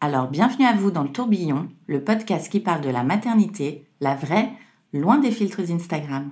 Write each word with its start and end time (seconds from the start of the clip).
Alors 0.00 0.28
bienvenue 0.28 0.64
à 0.64 0.74
vous 0.74 0.92
dans 0.92 1.02
le 1.02 1.10
tourbillon, 1.10 1.68
le 1.88 2.04
podcast 2.04 2.48
qui 2.48 2.60
parle 2.60 2.82
de 2.82 2.88
la 2.88 3.02
maternité, 3.02 3.84
la 4.00 4.14
vraie, 4.14 4.52
loin 4.92 5.18
des 5.18 5.32
filtres 5.32 5.72
Instagram. 5.72 6.30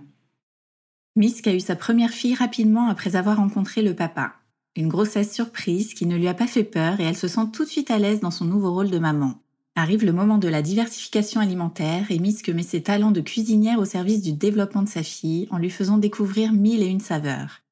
Misk 1.16 1.48
a 1.48 1.52
eu 1.52 1.58
sa 1.58 1.74
première 1.74 2.12
fille 2.12 2.36
rapidement 2.36 2.86
après 2.86 3.16
avoir 3.16 3.38
rencontré 3.38 3.82
le 3.82 3.96
papa. 3.96 4.34
Une 4.76 4.86
grossesse 4.86 5.34
surprise 5.34 5.94
qui 5.94 6.06
ne 6.06 6.16
lui 6.16 6.28
a 6.28 6.34
pas 6.34 6.46
fait 6.46 6.62
peur 6.62 7.00
et 7.00 7.04
elle 7.04 7.16
se 7.16 7.26
sent 7.26 7.48
tout 7.52 7.64
de 7.64 7.68
suite 7.68 7.90
à 7.90 7.98
l'aise 7.98 8.20
dans 8.20 8.30
son 8.30 8.44
nouveau 8.44 8.72
rôle 8.72 8.90
de 8.90 9.00
maman. 9.00 9.34
Arrive 9.74 10.04
le 10.04 10.12
moment 10.12 10.38
de 10.38 10.48
la 10.48 10.62
diversification 10.62 11.40
alimentaire 11.40 12.08
et 12.10 12.20
Misk 12.20 12.48
met 12.50 12.62
ses 12.62 12.84
talents 12.84 13.10
de 13.10 13.20
cuisinière 13.20 13.80
au 13.80 13.84
service 13.84 14.22
du 14.22 14.32
développement 14.32 14.82
de 14.82 14.88
sa 14.88 15.02
fille 15.02 15.48
en 15.50 15.58
lui 15.58 15.70
faisant 15.70 15.98
découvrir 15.98 16.52
mille 16.52 16.84
et 16.84 16.86
une 16.86 17.00
saveurs. 17.00 17.62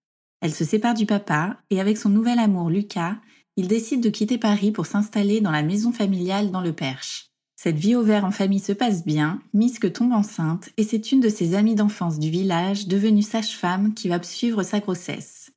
Elle 0.41 0.53
se 0.53 0.65
sépare 0.65 0.95
du 0.95 1.07
papa 1.07 1.57
et 1.71 1.81
avec 1.81 1.99
son 1.99 2.09
nouvel 2.09 2.41
amour 2.41 2.69
Lucas, 2.69 3.15
il 3.57 3.69
décide 3.69 4.03
de 4.03 4.11
quitter 4.11 4.39
Paris 4.39 4.73
pour 4.73 4.87
s'installer 4.87 5.41
dans 5.41 5.53
la 5.53 5.63
maison 5.63 5.93
familiale 5.93 6.51
dans 6.51 6.61
le 6.61 6.73
Perche. 6.73 7.31
Cette 7.57 7.77
vie 7.77 7.95
au 7.95 8.03
vert 8.03 8.25
en 8.25 8.31
famille 8.31 8.61
se 8.61 8.73
passe 8.73 9.05
bien, 9.05 9.41
Misk 9.55 9.91
tombe 9.93 10.13
enceinte 10.13 10.71
et 10.77 10.83
c'est 10.83 11.13
une 11.13 11.21
de 11.21 11.29
ses 11.29 11.55
amies 11.55 11.77
d'enfance 11.77 12.19
du 12.19 12.31
village, 12.31 12.89
devenue 12.89 13.23
sage-femme, 13.23 13.95
qui 13.95 14.09
va 14.09 14.23
suivre 14.23 14.63
sa 14.63 14.81
grossesse. 14.81 15.53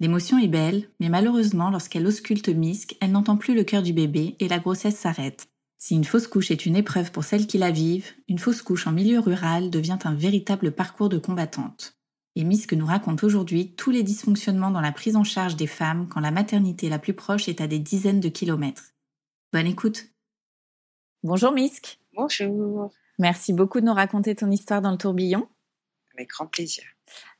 L'émotion 0.00 0.38
est 0.38 0.48
belle, 0.48 0.88
mais 0.98 1.08
malheureusement, 1.08 1.70
lorsqu'elle 1.70 2.06
ausculte 2.06 2.48
Misk, 2.48 2.96
elle 3.00 3.12
n'entend 3.12 3.36
plus 3.36 3.54
le 3.54 3.64
cœur 3.64 3.82
du 3.82 3.92
bébé 3.92 4.34
et 4.40 4.48
la 4.48 4.58
grossesse 4.58 4.96
s'arrête. 4.96 5.46
Si 5.78 5.94
une 5.94 6.04
fausse 6.04 6.26
couche 6.26 6.50
est 6.50 6.66
une 6.66 6.76
épreuve 6.76 7.12
pour 7.12 7.22
celles 7.22 7.46
qui 7.46 7.58
la 7.58 7.70
vivent, 7.70 8.10
une 8.28 8.38
fausse 8.38 8.62
couche 8.62 8.86
en 8.86 8.92
milieu 8.92 9.20
rural 9.20 9.68
devient 9.68 9.98
un 10.04 10.14
véritable 10.14 10.72
parcours 10.72 11.08
de 11.08 11.18
combattante. 11.18 11.96
Et 12.34 12.44
Misk 12.44 12.72
nous 12.72 12.86
raconte 12.86 13.24
aujourd'hui 13.24 13.74
tous 13.74 13.90
les 13.90 14.02
dysfonctionnements 14.02 14.70
dans 14.70 14.80
la 14.80 14.92
prise 14.92 15.16
en 15.16 15.24
charge 15.24 15.56
des 15.56 15.66
femmes 15.66 16.08
quand 16.08 16.20
la 16.20 16.30
maternité 16.30 16.88
la 16.88 16.98
plus 16.98 17.12
proche 17.12 17.48
est 17.48 17.60
à 17.60 17.66
des 17.66 17.78
dizaines 17.78 18.20
de 18.20 18.30
kilomètres. 18.30 18.92
Bonne 19.52 19.66
écoute. 19.66 20.06
Bonjour 21.22 21.52
Misk. 21.52 21.98
Bonjour. 22.14 22.90
Merci 23.18 23.52
beaucoup 23.52 23.80
de 23.80 23.86
nous 23.86 23.92
raconter 23.92 24.34
ton 24.34 24.50
histoire 24.50 24.80
dans 24.80 24.90
le 24.90 24.96
tourbillon. 24.96 25.46
Avec 26.14 26.30
grand 26.30 26.46
plaisir. 26.46 26.84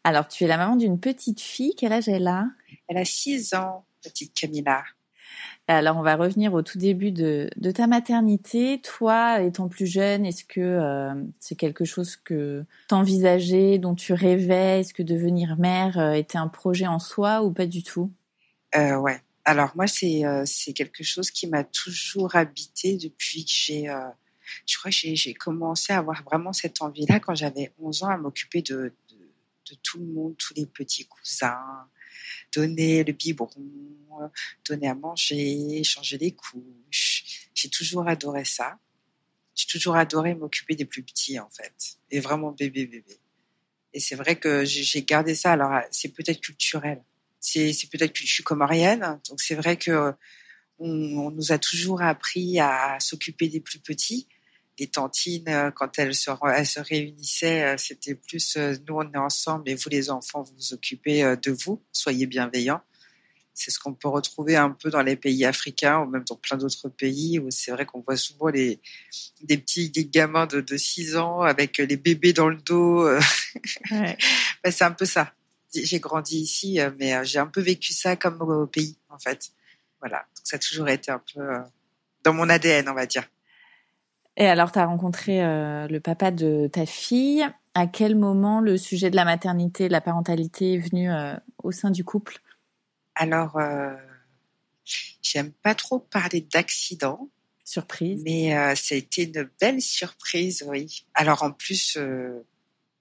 Alors, 0.04 0.28
tu 0.28 0.44
es 0.44 0.46
la 0.46 0.58
maman 0.58 0.76
d'une 0.76 1.00
petite 1.00 1.40
fille. 1.40 1.74
Quel 1.77 1.92
âge 1.92 2.08
elle 2.08 2.27
a? 2.27 2.46
Elle 2.88 2.98
a 2.98 3.05
6 3.05 3.55
ans, 3.55 3.86
petite 4.02 4.34
Camilla. 4.34 4.84
Alors, 5.68 5.96
on 5.96 6.02
va 6.02 6.17
revenir 6.17 6.55
au 6.55 6.62
tout 6.62 6.78
début 6.78 7.12
de, 7.12 7.48
ta 7.74 7.86
maternité. 7.86 8.80
Toi, 8.83 9.40
étant 9.42 9.68
plus 9.68 9.86
jeune, 9.86 10.27
est-ce 10.27 10.45
que 10.45 10.61
euh, 10.61 11.14
c'est 11.39 11.55
quelque 11.55 11.84
chose 11.84 12.17
que 12.17 12.64
t'envisageais, 12.89 13.78
dont 13.78 13.95
tu 13.95 14.12
rêvais? 14.12 14.80
Est-ce 14.80 14.92
que 14.92 15.02
devenir 15.02 15.56
mère 15.56 15.98
euh, 15.98 16.12
était 16.12 16.39
un 16.39 16.48
projet 16.48 16.86
en 16.86 16.98
soi 16.98 17.42
ou 17.42 17.52
pas 17.52 17.67
du 17.67 17.83
tout? 17.83 18.11
Euh, 18.74 18.96
Ouais. 18.96 19.20
Alors 19.45 19.73
moi, 19.74 19.89
c'est 19.89 20.23
c'est 20.45 20.73
quelque 20.73 21.02
chose 21.02 21.33
qui 21.33 21.48
m'a 21.48 21.64
toujours 21.64 22.36
habité 22.36 22.96
depuis 22.96 23.44
que 23.44 23.50
j'ai, 23.52 23.92
je 24.68 24.79
crois 24.79 24.92
que 24.92 24.96
j'ai 24.96 25.34
commencé 25.34 25.92
à 25.92 25.98
avoir 25.98 26.23
vraiment 26.23 26.52
cette 26.52 26.80
envie-là 26.80 27.18
quand 27.18 27.34
j'avais 27.34 27.73
11 27.80 28.05
ans 28.05 28.11
à 28.11 28.17
m'occuper 28.17 28.62
de, 28.62 28.92
de 29.11 29.77
tout 29.83 29.98
le 29.98 30.06
monde, 30.06 30.36
tous 30.39 30.55
les 30.55 30.67
petits 30.67 31.06
cousins, 31.06 31.58
donner 32.52 33.05
le 33.05 33.12
biberon, 33.12 33.50
donner 34.66 34.88
à 34.88 34.94
manger, 34.94 35.83
changer 35.84 36.18
les 36.18 36.33
couches. 36.33 37.48
J'ai 37.55 37.68
toujours 37.68 38.08
adoré 38.08 38.44
ça. 38.44 38.78
J'ai 39.55 39.66
toujours 39.66 39.96
adoré 39.96 40.34
m'occuper 40.34 40.74
des 40.74 40.84
plus 40.84 41.02
petits, 41.02 41.38
en 41.38 41.50
fait. 41.50 41.98
Et 42.11 42.20
vraiment 42.20 42.52
bébé, 42.52 42.86
bébé. 42.86 43.18
Et 43.92 44.00
c'est 44.00 44.14
vrai 44.14 44.36
que 44.36 44.64
j'ai 44.64 45.02
gardé 45.02 45.34
ça. 45.34 45.52
Alors, 45.52 45.80
c'est 45.90 46.08
peut-être 46.08 46.40
culturel. 46.40 47.02
C'est 47.40 47.72
peut-être 47.90 48.12
que 48.12 48.20
je 48.20 48.32
suis 48.32 48.44
comorienne. 48.44 49.20
Donc, 49.28 49.40
c'est 49.40 49.55
vrai 49.55 49.77
que 49.77 50.14
on, 50.78 51.30
nous 51.30 51.52
a 51.52 51.58
toujours 51.58 52.02
appris 52.02 52.58
à 52.58 52.98
s'occuper 53.00 53.48
des 53.48 53.61
plus 53.61 53.78
petits 53.78 54.27
les 54.78 54.86
tantines, 54.86 55.48
euh, 55.48 55.70
quand 55.70 55.98
elles 55.98 56.14
se, 56.14 56.30
elles 56.55 56.66
se 56.66 56.80
réunissaient, 56.80 57.74
euh, 57.74 57.77
c'était 57.77 58.14
plus 58.14 58.56
euh, 58.56 58.74
nous 58.88 58.96
on 58.96 59.12
est 59.12 59.18
ensemble 59.18 59.68
et 59.68 59.74
vous 59.74 59.88
les 59.90 60.10
enfants 60.10 60.42
vous 60.42 60.55
vous 60.56 60.74
occupez 60.74 61.22
de 61.42 61.50
vous, 61.50 61.83
soyez 61.92 62.27
bienveillants. 62.27 62.80
C'est 63.55 63.70
ce 63.70 63.78
qu'on 63.78 63.92
peut 63.92 64.08
retrouver 64.08 64.56
un 64.56 64.70
peu 64.70 64.88
dans 64.88 65.02
les 65.02 65.14
pays 65.14 65.44
africains 65.44 65.98
ou 66.00 66.06
même 66.06 66.24
dans 66.24 66.36
plein 66.36 66.56
d'autres 66.56 66.88
pays 66.88 67.38
où 67.38 67.50
c'est 67.50 67.70
vrai 67.70 67.84
qu'on 67.84 68.00
voit 68.00 68.16
souvent 68.16 68.48
les, 68.48 68.80
des 69.42 69.58
petits 69.58 69.90
des 69.90 70.06
gamins 70.06 70.46
de, 70.46 70.62
de 70.62 70.77
6 70.78 71.16
ans 71.16 71.42
avec 71.42 71.77
les 71.77 71.98
bébés 71.98 72.32
dans 72.32 72.48
le 72.48 72.56
dos. 72.56 73.06
Ouais. 73.90 74.16
Ben, 74.64 74.70
c'est 74.70 74.84
un 74.84 74.92
peu 74.92 75.05
ça. 75.05 75.34
J'ai 75.74 76.00
grandi 76.00 76.38
ici, 76.38 76.78
mais 76.98 77.24
j'ai 77.27 77.40
un 77.40 77.46
peu 77.46 77.61
vécu 77.61 77.92
ça 77.92 78.16
comme 78.16 78.40
au 78.40 78.66
pays 78.66 78.96
en 79.11 79.18
fait. 79.18 79.50
Voilà, 80.00 80.18
Donc, 80.36 80.44
ça 80.44 80.56
a 80.56 80.58
toujours 80.58 80.88
été 80.88 81.11
un 81.11 81.22
peu 81.34 81.40
dans 82.24 82.32
mon 82.32 82.48
ADN, 82.48 82.88
on 82.88 82.94
va 82.94 83.06
dire. 83.06 83.28
Et 84.36 84.46
alors, 84.46 84.72
tu 84.72 84.78
as 84.78 84.86
rencontré 84.86 85.44
euh, 85.44 85.86
le 85.88 86.00
papa 86.00 86.30
de 86.30 86.68
ta 86.72 86.86
fille. 86.86 87.46
À 87.74 87.86
quel 87.86 88.16
moment 88.16 88.60
le 88.60 88.76
sujet 88.78 89.10
de 89.10 89.16
la 89.16 89.24
maternité, 89.24 89.88
de 89.88 89.92
la 89.92 90.00
parentalité 90.00 90.74
est 90.74 90.78
venu 90.78 91.10
euh, 91.10 91.34
au 91.62 91.72
sein 91.72 91.90
du 91.90 92.04
couple? 92.04 92.38
Alors, 93.14 93.58
euh, 93.58 93.94
j'aime 95.22 95.52
pas 95.52 95.74
trop 95.74 95.98
parler 95.98 96.40
d'accident. 96.40 97.28
Surprise. 97.64 98.22
Mais 98.24 98.50
ça 98.74 98.94
a 98.94 98.98
été 98.98 99.24
une 99.24 99.48
belle 99.60 99.80
surprise, 99.80 100.64
oui. 100.66 101.06
Alors, 101.14 101.42
en 101.42 101.52
plus, 101.52 101.96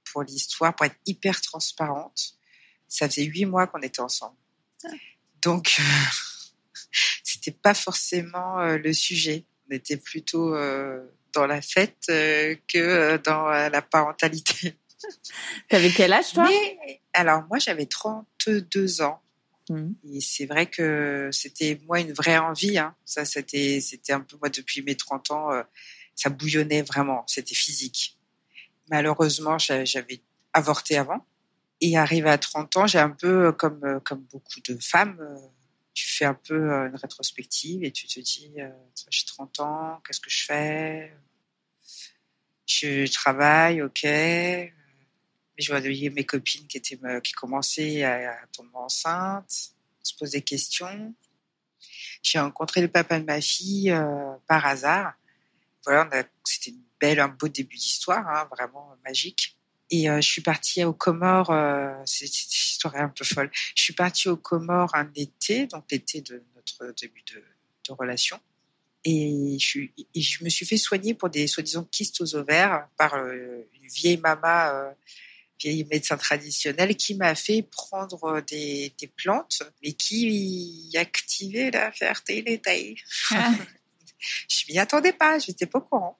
pour 0.05 0.23
l'histoire, 0.23 0.75
pour 0.75 0.85
être 0.85 0.99
hyper 1.05 1.41
transparente, 1.41 2.35
ça 2.87 3.09
faisait 3.09 3.23
huit 3.23 3.45
mois 3.45 3.67
qu'on 3.67 3.81
était 3.81 4.01
ensemble. 4.01 4.35
Ah. 4.85 4.89
Donc, 5.41 5.81
c'était 7.23 7.51
pas 7.51 7.73
forcément 7.73 8.61
le 8.61 8.93
sujet. 8.93 9.45
On 9.69 9.73
était 9.73 9.97
plutôt 9.97 10.53
dans 11.33 11.47
la 11.47 11.61
fête 11.61 12.05
euh, 12.09 12.55
que 12.67 12.77
euh, 12.77 13.17
dans 13.17 13.47
euh, 13.49 13.69
la 13.69 13.81
parentalité. 13.81 14.77
T'avais 15.69 15.89
quel 15.89 16.13
âge 16.13 16.33
toi? 16.33 16.47
Alors 17.13 17.43
moi 17.49 17.59
j'avais 17.59 17.85
32 17.85 19.01
ans. 19.01 19.21
Mmh. 19.69 19.91
Et 20.13 20.21
c'est 20.21 20.45
vrai 20.45 20.65
que 20.67 21.29
c'était 21.31 21.79
moi 21.85 21.99
une 21.99 22.13
vraie 22.13 22.37
envie. 22.37 22.77
Hein. 22.77 22.95
Ça 23.05 23.25
c'était 23.25 23.79
c'était 23.81 24.13
un 24.13 24.21
peu 24.21 24.37
moi 24.39 24.49
depuis 24.49 24.81
mes 24.81 24.95
30 24.95 25.31
ans, 25.31 25.49
ça 26.15 26.29
bouillonnait 26.29 26.83
vraiment. 26.83 27.23
C'était 27.27 27.55
physique. 27.55 28.17
Malheureusement 28.89 29.57
j'avais 29.57 30.21
avorté 30.53 30.97
avant. 30.97 31.25
Et 31.83 31.97
arrivé 31.97 32.29
à 32.29 32.37
30 32.37 32.77
ans, 32.77 32.87
j'ai 32.87 32.99
un 32.99 33.09
peu 33.09 33.51
comme 33.53 33.99
comme 34.03 34.21
beaucoup 34.31 34.59
de 34.67 34.77
femmes 34.79 35.17
tu 35.93 36.07
fais 36.07 36.25
un 36.25 36.33
peu 36.33 36.71
euh, 36.71 36.87
une 36.87 36.95
rétrospective 36.95 37.83
et 37.83 37.91
tu 37.91 38.07
te 38.07 38.19
dis, 38.19 38.53
euh, 38.57 38.69
j'ai 39.09 39.25
30 39.25 39.59
ans, 39.59 40.01
qu'est-ce 40.05 40.21
que 40.21 40.29
je 40.29 40.45
fais? 40.45 41.13
Je 42.65 43.11
travaille, 43.11 43.81
ok. 43.81 44.03
Mais 44.03 44.71
je 45.57 45.71
voyais 45.71 46.09
mes 46.09 46.25
copines 46.25 46.67
qui 46.67 46.77
étaient 46.77 46.99
qui 47.21 47.33
commençaient 47.33 48.03
à, 48.03 48.37
tomber 48.53 48.75
enceintes, 48.75 49.73
se 50.01 50.15
poser 50.15 50.39
des 50.39 50.43
questions. 50.43 51.13
J'ai 52.23 52.39
rencontré 52.39 52.81
le 52.81 52.87
papa 52.87 53.19
de 53.19 53.25
ma 53.25 53.41
fille 53.41 53.91
euh, 53.91 54.33
par 54.47 54.65
hasard. 54.65 55.13
Voilà, 55.83 56.09
c'était 56.43 56.71
une 56.71 56.83
belle, 56.99 57.19
un 57.19 57.27
beau 57.27 57.47
début 57.47 57.75
d'histoire, 57.75 58.27
hein, 58.27 58.47
vraiment 58.51 58.95
magique. 59.03 59.57
Et 59.91 60.09
euh, 60.09 60.21
je 60.21 60.27
suis 60.27 60.41
partie 60.41 60.83
aux 60.85 60.93
Comores, 60.93 61.51
euh, 61.51 61.93
c'est 62.05 62.25
une 62.25 62.49
histoire 62.49 62.95
un 62.95 63.09
peu 63.09 63.25
folle. 63.25 63.51
Je 63.75 63.83
suis 63.83 63.93
partie 63.93 64.29
aux 64.29 64.37
Comores 64.37 64.95
un 64.95 65.11
été, 65.15 65.67
donc 65.67 65.83
l'été 65.91 66.21
de 66.21 66.41
notre 66.55 66.95
début 66.99 67.23
de, 67.33 67.43
de 67.87 67.93
relation. 67.93 68.39
Et 69.03 69.57
je, 69.59 69.81
et 70.13 70.21
je 70.21 70.43
me 70.43 70.49
suis 70.49 70.65
fait 70.65 70.77
soigner 70.77 71.13
pour 71.13 71.29
des 71.29 71.47
soi-disant 71.47 71.83
kystes 71.91 72.21
aux 72.21 72.35
ovaires 72.35 72.87
par 72.97 73.15
une 73.15 73.65
vieille 73.89 74.17
maman 74.17 74.93
vieille 75.61 75.85
médecin 75.85 76.17
traditionnel 76.17 76.95
qui 76.95 77.15
m'a 77.15 77.35
fait 77.35 77.61
prendre 77.61 78.41
des, 78.41 78.93
des, 78.99 79.07
plantes, 79.07 79.63
mais 79.83 79.93
qui 79.93 80.91
activait 80.95 81.71
la 81.71 81.91
fertilité. 81.91 82.95
Ah. 83.31 83.53
je 84.49 84.63
m'y 84.69 84.79
attendais 84.79 85.13
pas, 85.13 85.39
je 85.39 85.51
n'étais 85.51 85.65
pas 85.65 85.79
au 85.79 85.81
courant. 85.81 86.17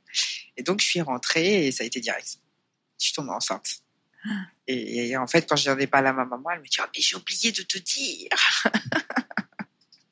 Et 0.58 0.64
donc, 0.64 0.82
je 0.82 0.86
suis 0.86 1.02
rentrée 1.02 1.68
et 1.68 1.72
ça 1.72 1.84
a 1.84 1.88
été 1.88 2.00
direct. 2.00 2.40
Je 3.02 3.08
suis 3.08 3.14
tombée 3.14 3.32
enceinte. 3.32 3.82
Et, 4.68 5.18
en 5.18 5.26
fait, 5.26 5.50
quand 5.50 5.56
je 5.56 5.72
n'en 5.72 5.78
ai 5.80 5.88
pas 5.88 5.98
à 5.98 6.14
ma 6.14 6.24
maman, 6.24 6.52
elle 6.52 6.60
me 6.60 6.66
dit 6.66 6.78
oh, 6.80 6.86
mais 6.96 7.02
j'ai 7.02 7.16
oublié 7.16 7.52
de 7.52 7.64
te 7.64 7.80
dire. 7.80 8.30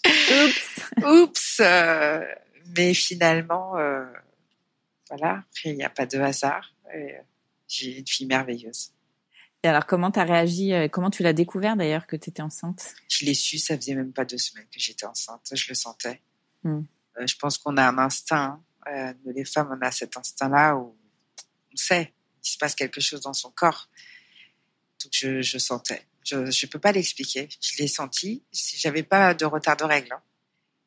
Oups. 0.44 0.82
Oups. 1.06 1.60
Euh, 1.60 2.26
mais 2.76 2.96
finalement, 2.96 3.78
euh, 3.78 4.06
voilà, 5.10 5.44
il 5.64 5.76
n'y 5.76 5.84
a 5.84 5.90
pas 5.90 6.08
de 6.08 6.18
hasard. 6.20 6.74
J'ai 7.68 8.00
une 8.00 8.08
fille 8.08 8.26
merveilleuse. 8.26 8.92
Et 9.64 9.68
alors, 9.68 9.86
comment 9.86 10.10
tu 10.10 10.20
as 10.20 10.24
réagi 10.24 10.74
euh, 10.74 10.88
Comment 10.88 11.10
tu 11.10 11.22
l'as 11.22 11.34
découvert 11.34 11.76
d'ailleurs 11.76 12.08
que 12.08 12.16
tu 12.16 12.30
étais 12.30 12.42
enceinte? 12.42 12.96
Je 13.10 13.26
l'ai 13.26 13.34
su, 13.34 13.58
ça 13.58 13.76
faisait 13.76 13.96
même 13.96 14.14
pas 14.14 14.26
deux 14.26 14.38
semaines 14.38 14.68
que 14.72 14.80
j'étais 14.80 15.06
enceinte. 15.06 15.52
Je 15.54 15.68
le 15.68 15.76
sentais. 15.76 16.22
Hmm. 16.64 16.82
Euh, 17.20 17.28
je 17.28 17.36
pense 17.36 17.58
qu'on 17.58 17.76
a 17.78 17.88
un 17.88 17.98
instinct. 17.98 18.64
Hein. 18.88 19.14
Euh, 19.28 19.32
les 19.34 19.46
femmes, 19.46 19.78
on 19.78 19.86
a 19.86 19.92
cet 19.92 20.16
instinct-là 20.16 20.76
où 20.78 20.96
on 21.74 21.76
sait 21.76 22.14
qu'il 22.42 22.54
se 22.54 22.58
passe 22.58 22.76
quelque 22.76 23.02
chose 23.02 23.22
dans 23.22 23.34
son 23.34 23.52
corps. 23.52 23.90
Donc, 25.04 25.12
je, 25.14 25.42
je 25.42 25.58
sentais. 25.58 26.06
Je 26.24 26.38
ne 26.38 26.70
peux 26.70 26.80
pas 26.80 26.92
l'expliquer. 26.92 27.48
Je 27.62 27.78
l'ai 27.78 27.88
senti. 27.88 28.44
J'avais 28.52 29.04
pas 29.04 29.34
de 29.34 29.46
retard 29.46 29.78
de 29.78 29.84
règles. 29.84 30.14
Hein. 30.14 30.22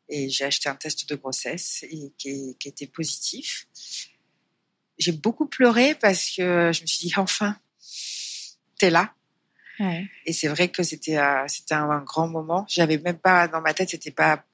Et 0.09 0.29
j'ai 0.29 0.45
acheté 0.45 0.69
un 0.69 0.77
test 0.77 1.09
de 1.09 1.15
grossesse 1.15 1.85
et, 1.85 2.13
qui, 2.19 2.57
qui 2.59 2.69
était 2.69 2.87
positif. 2.87 3.67
J'ai 4.99 5.13
beaucoup 5.13 5.47
pleuré 5.47 5.95
parce 5.95 6.31
que 6.31 6.71
je 6.73 6.83
me 6.83 6.87
suis 6.87 7.09
dit 7.09 7.15
enfin, 7.17 7.57
là. 8.91 9.15
Et 10.27 10.33
c'est 10.33 10.49
vrai 10.49 10.69
que 10.69 10.83
c'était 10.83 11.19
euh, 11.19 11.45
c'était 11.49 11.75
un, 11.75 12.03
grand 12.03 12.29
moment. 12.29 12.65
J'avais 12.69 12.99
même 12.99 13.19
pas 13.19 13.49
dans 13.49 13.61
ma 13.61 13.75
tête, 13.75 13.91
c'était 13.91 14.11
pas 14.11 14.45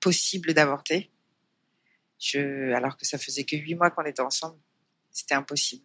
possible 0.00 0.54
d'avorter. 0.54 1.10
Je, 2.18 2.72
alors 2.72 2.96
que 2.96 3.04
ça 3.04 3.18
faisait 3.18 3.44
que 3.44 3.56
huit 3.56 3.74
mois 3.74 3.90
qu'on 3.90 4.04
était 4.04 4.22
ensemble, 4.22 4.58
c'était 5.10 5.34
impossible. 5.34 5.84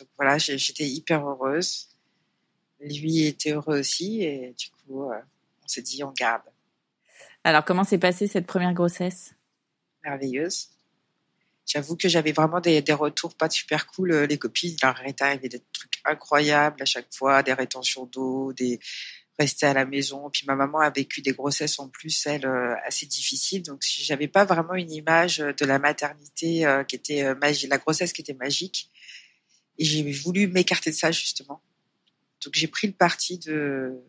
Donc 0.00 0.08
voilà, 0.16 0.38
j'étais 0.38 0.86
hyper 0.86 1.26
heureuse. 1.26 1.88
Lui 2.80 3.26
était 3.26 3.52
heureux 3.52 3.78
aussi, 3.78 4.22
et 4.22 4.54
du 4.58 4.70
coup, 4.70 5.10
euh, 5.10 5.20
on 5.62 5.68
s'est 5.68 5.82
dit 5.82 6.02
on 6.02 6.12
garde. 6.12 6.42
Alors 7.44 7.64
comment 7.64 7.84
s'est 7.84 7.98
passée 7.98 8.26
cette 8.26 8.46
première 8.46 8.72
grossesse? 8.72 9.34
Merveilleuse. 10.02 10.70
J'avoue 11.66 11.96
que 11.96 12.08
j'avais 12.08 12.32
vraiment 12.32 12.60
des, 12.60 12.82
des, 12.82 12.92
retours 12.92 13.34
pas 13.36 13.48
super 13.48 13.86
cool. 13.86 14.12
Les 14.12 14.38
copines, 14.38 14.74
leur 14.82 15.00
est 15.02 15.22
arrivé 15.22 15.48
des 15.48 15.62
trucs 15.72 16.00
incroyables 16.04 16.82
à 16.82 16.86
chaque 16.86 17.14
fois, 17.14 17.42
des 17.42 17.52
rétentions 17.52 18.06
d'eau, 18.06 18.52
des 18.54 18.80
rester 19.40 19.66
à 19.66 19.72
la 19.72 19.86
maison. 19.86 20.30
Puis 20.30 20.44
ma 20.46 20.54
maman 20.54 20.78
a 20.80 20.90
vécu 20.90 21.22
des 21.22 21.32
grossesses 21.32 21.78
en 21.78 21.88
plus, 21.88 22.26
elle, 22.26 22.46
euh, 22.46 22.74
assez 22.86 23.06
difficiles. 23.06 23.62
Donc 23.62 23.80
j'avais 23.82 24.28
pas 24.28 24.44
vraiment 24.44 24.74
une 24.74 24.92
image 24.92 25.38
de 25.38 25.64
la 25.64 25.78
maternité 25.78 26.66
euh, 26.66 26.84
qui 26.84 26.96
était 26.96 27.24
euh, 27.24 27.34
magique, 27.34 27.70
la 27.70 27.78
grossesse 27.78 28.12
qui 28.12 28.20
était 28.20 28.34
magique. 28.34 28.90
Et 29.80 29.84
j'ai 29.84 30.12
voulu 30.12 30.46
m'écarter 30.46 30.90
de 30.90 30.94
ça 30.94 31.10
justement. 31.10 31.60
Donc 32.44 32.54
j'ai 32.54 32.68
pris 32.68 32.86
le 32.86 32.92
parti 32.92 33.38
de 33.38 34.00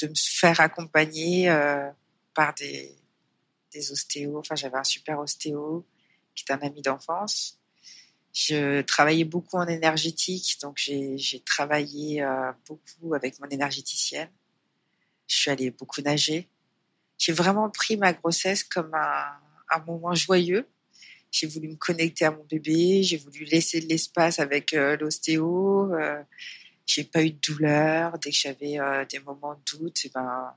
de 0.00 0.06
me 0.06 0.14
faire 0.14 0.60
accompagner 0.60 1.48
par 2.34 2.54
des 2.54 2.94
des 3.72 3.90
ostéos. 3.90 4.38
Enfin 4.38 4.54
j'avais 4.54 4.78
un 4.78 4.84
super 4.84 5.18
ostéo 5.18 5.84
qui 6.34 6.44
est 6.46 6.52
un 6.52 6.58
ami 6.58 6.82
d'enfance. 6.82 7.58
Je 8.32 8.82
travaillais 8.82 9.24
beaucoup 9.24 9.56
en 9.56 9.66
énergétique, 9.66 10.58
donc 10.60 10.76
j'ai 10.76 11.42
travaillé 11.46 12.22
euh, 12.22 12.52
beaucoup 12.66 13.14
avec 13.14 13.40
mon 13.40 13.48
énergéticienne. 13.48 14.28
Je 15.26 15.36
suis 15.36 15.50
allée 15.50 15.70
beaucoup 15.70 16.02
nager. 16.02 16.46
J'ai 17.16 17.32
vraiment 17.32 17.70
pris 17.70 17.96
ma 17.96 18.12
grossesse 18.12 18.62
comme 18.62 18.94
un 18.94 19.78
moment 19.86 20.14
joyeux. 20.14 20.68
J'ai 21.30 21.46
voulu 21.46 21.68
me 21.68 21.76
connecter 21.76 22.24
à 22.24 22.30
mon 22.30 22.44
bébé, 22.44 23.02
j'ai 23.02 23.16
voulu 23.16 23.44
laisser 23.44 23.80
de 23.80 23.86
l'espace 23.86 24.38
avec 24.38 24.72
euh, 24.72 24.96
l'ostéo. 24.96 25.92
Euh, 25.94 26.22
j'ai 26.86 27.04
pas 27.04 27.22
eu 27.22 27.30
de 27.30 27.38
douleur 27.38 28.18
dès 28.18 28.30
que 28.30 28.36
j'avais 28.36 28.78
euh, 28.78 29.04
des 29.04 29.18
moments 29.18 29.54
de 29.54 29.78
doute. 29.78 30.04
Et 30.04 30.10
ben 30.14 30.54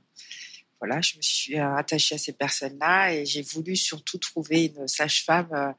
voilà, 0.79 1.01
je 1.01 1.17
me 1.17 1.21
suis 1.21 1.57
attachée 1.57 2.15
à 2.15 2.17
ces 2.17 2.33
personnes-là 2.33 3.13
et 3.13 3.25
j'ai 3.25 3.41
voulu 3.41 3.75
surtout 3.75 4.17
trouver 4.17 4.65
une 4.65 4.87
sage-femme 4.87 5.49
euh, 5.51 5.71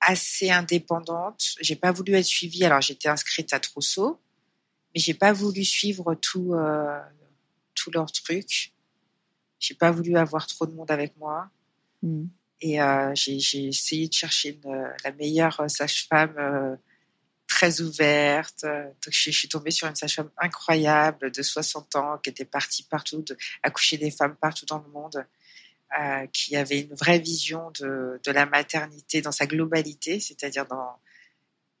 assez 0.00 0.50
indépendante. 0.50 1.56
J'ai 1.60 1.76
pas 1.76 1.90
voulu 1.90 2.14
être 2.14 2.24
suivie. 2.24 2.64
Alors 2.64 2.80
j'étais 2.80 3.08
inscrite 3.08 3.52
à 3.52 3.60
Trousseau, 3.60 4.20
mais 4.94 5.00
j'ai 5.00 5.14
pas 5.14 5.32
voulu 5.32 5.64
suivre 5.64 6.14
tout 6.14 6.54
tout 7.74 7.90
leur 7.90 8.10
truc. 8.12 8.72
J'ai 9.58 9.74
pas 9.74 9.90
voulu 9.90 10.16
avoir 10.16 10.46
trop 10.46 10.66
de 10.66 10.72
monde 10.72 10.90
avec 10.90 11.16
moi. 11.16 11.50
Mmh. 12.02 12.26
Et 12.60 12.80
euh, 12.80 13.12
j'ai 13.14 13.66
essayé 13.66 14.08
de 14.08 14.12
chercher 14.12 14.58
la 15.04 15.12
meilleure 15.12 15.62
sage-femme 15.68 16.78
très 17.46 17.80
ouverte. 17.80 18.62
Donc, 18.62 19.12
je, 19.12 19.30
suis 19.30 19.48
tombée 19.48 19.70
sur 19.70 19.88
une 19.88 19.96
sage-femme 19.96 20.30
incroyable 20.38 21.30
de 21.32 21.42
60 21.42 21.96
ans 21.96 22.18
qui 22.18 22.30
était 22.30 22.44
partie 22.44 22.84
partout, 22.84 23.22
de, 23.22 23.36
accoucher 23.62 23.96
des 23.96 24.10
femmes 24.10 24.36
partout 24.36 24.66
dans 24.66 24.78
le 24.78 24.88
monde, 24.90 25.26
euh, 25.98 26.26
qui 26.34 26.54
avait 26.54 26.80
une 26.80 26.94
vraie 26.94 27.18
vision 27.18 27.70
de, 27.80 28.20
de 28.22 28.30
la 28.30 28.44
maternité 28.44 29.22
dans 29.22 29.32
sa 29.32 29.46
globalité, 29.46 30.20
c'est-à-dire 30.20 30.66
dans 30.66 30.98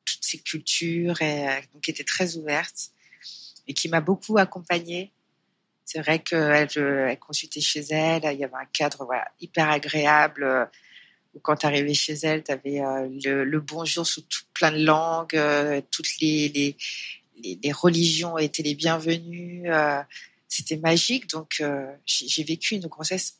toutes 0.06 0.24
ses 0.24 0.38
cultures, 0.38 1.20
et 1.20 1.46
euh, 1.46 1.60
donc 1.74 1.82
qui 1.82 1.90
était 1.90 2.04
très 2.04 2.36
ouverte 2.36 2.90
et 3.66 3.74
qui 3.74 3.90
m'a 3.90 4.00
beaucoup 4.00 4.38
accompagnée. 4.38 5.12
C'est 5.90 6.00
vrai 6.00 6.18
qu'elle 6.18 6.68
elle 6.74 7.18
consultait 7.18 7.62
chez 7.62 7.80
elle, 7.90 8.22
il 8.24 8.38
y 8.38 8.44
avait 8.44 8.54
un 8.54 8.66
cadre 8.72 9.06
voilà, 9.06 9.26
hyper 9.40 9.70
agréable 9.70 10.68
quand 11.42 11.56
tu 11.56 11.66
arrivais 11.66 11.94
chez 11.94 12.14
elle, 12.22 12.42
tu 12.42 12.52
avais 12.52 12.80
euh, 12.80 13.44
le, 13.44 13.60
bonjour 13.60 14.06
sous 14.06 14.22
plein 14.54 14.72
de 14.72 14.84
langues, 14.84 15.36
euh, 15.36 15.80
toutes 15.90 16.20
les, 16.20 16.76
religions 17.72 18.38
étaient 18.38 18.62
les 18.62 18.74
bienvenues. 18.74 19.70
Euh, 19.70 20.02
c'était 20.48 20.78
magique, 20.78 21.28
donc 21.28 21.62
j'ai 22.06 22.44
vécu 22.44 22.74
une 22.74 22.86
grossesse 22.86 23.38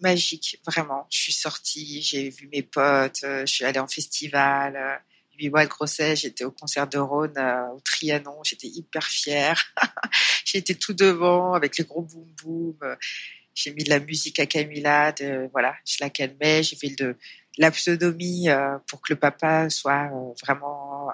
magique, 0.00 0.60
vraiment. 0.66 1.06
Je 1.10 1.18
suis 1.18 1.32
sortie, 1.32 2.00
j'ai 2.00 2.30
vu 2.30 2.48
mes 2.50 2.62
potes, 2.62 3.20
je 3.22 3.46
suis 3.46 3.64
allée 3.64 3.80
en 3.80 3.86
festival. 3.86 5.02
Mois 5.40 5.64
de 5.64 5.70
grossesse, 5.70 6.20
j'étais 6.20 6.44
au 6.44 6.50
concert 6.50 6.88
de 6.88 6.98
Rhône 6.98 7.38
au 7.74 7.80
Trianon, 7.80 8.42
j'étais 8.42 8.66
hyper 8.66 9.04
fière. 9.04 9.72
j'étais 10.44 10.74
tout 10.74 10.94
devant 10.94 11.54
avec 11.54 11.78
les 11.78 11.84
gros 11.84 12.02
boum 12.02 12.26
boum 12.42 12.96
j'ai 13.58 13.72
mis 13.72 13.82
de 13.82 13.90
la 13.90 13.98
musique 13.98 14.38
à 14.38 14.46
Camilla, 14.46 15.10
de, 15.10 15.48
voilà, 15.52 15.74
je 15.84 15.96
la 16.00 16.10
calmais, 16.10 16.62
j'ai 16.62 16.76
fait 16.76 16.90
de 16.90 17.16
la 17.56 17.72
pseudomie 17.72 18.48
euh, 18.48 18.78
pour 18.86 19.00
que 19.00 19.12
le 19.12 19.18
papa 19.18 19.68
soit 19.68 20.10
euh, 20.12 20.32
vraiment 20.44 21.08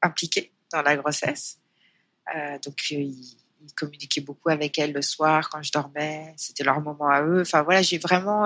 impliqué 0.00 0.52
dans 0.72 0.82
la 0.82 0.96
grossesse. 0.96 1.58
Euh, 2.36 2.58
donc 2.64 2.90
il, 2.90 3.36
communiquait 3.74 4.20
beaucoup 4.20 4.48
avec 4.48 4.78
elle 4.78 4.92
le 4.92 5.02
soir 5.02 5.50
quand 5.50 5.60
je 5.60 5.72
dormais, 5.72 6.32
c'était 6.36 6.62
leur 6.62 6.80
moment 6.80 7.08
à 7.08 7.22
eux. 7.22 7.40
Enfin 7.40 7.62
voilà, 7.62 7.82
j'ai 7.82 7.98
vraiment, 7.98 8.44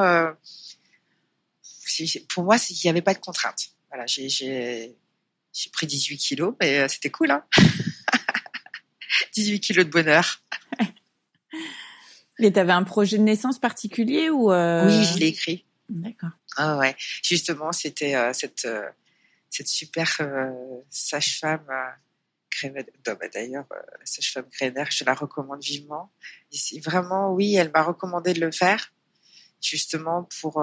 pour 2.30 2.44
moi, 2.44 2.56
il 2.70 2.80
n'y 2.82 2.88
avait 2.88 3.02
pas 3.02 3.12
de 3.12 3.18
contrainte. 3.18 3.68
Voilà, 3.90 4.06
j'ai 4.06 4.96
pris 5.72 5.86
18 5.86 6.16
kilos, 6.18 6.54
mais 6.60 6.88
c'était 6.88 7.10
cool, 7.10 7.30
hein 7.30 7.44
18 9.34 9.60
kilos 9.60 9.84
de 9.84 9.90
bonheur. 9.90 10.42
Et 12.38 12.52
tu 12.52 12.58
avais 12.58 12.72
un 12.72 12.84
projet 12.84 13.18
de 13.18 13.22
naissance 13.22 13.58
particulier 13.58 14.30
ou 14.30 14.50
euh... 14.50 14.86
Oui, 14.86 15.04
je 15.04 15.18
l'ai 15.18 15.26
écrit. 15.26 15.64
D'accord. 15.90 16.30
Ah 16.56 16.78
ouais. 16.78 16.94
Justement, 17.22 17.72
c'était 17.72 18.14
euh, 18.14 18.32
cette 18.32 18.64
euh, 18.64 18.88
cette 19.50 19.68
super 19.68 20.16
euh, 20.20 20.50
sage-femme 20.88 21.64
bah, 21.66 23.28
d'ailleurs 23.32 23.64
la 23.70 24.06
sage-femme 24.06 24.46
Greiner, 24.52 24.84
je 24.90 25.04
la 25.04 25.14
recommande 25.14 25.62
vivement. 25.62 26.12
Ici, 26.52 26.78
vraiment, 26.80 27.32
oui, 27.32 27.54
elle 27.56 27.70
m'a 27.72 27.82
recommandé 27.82 28.32
de 28.34 28.40
le 28.40 28.52
faire, 28.52 28.92
justement 29.60 30.28
pour 30.40 30.62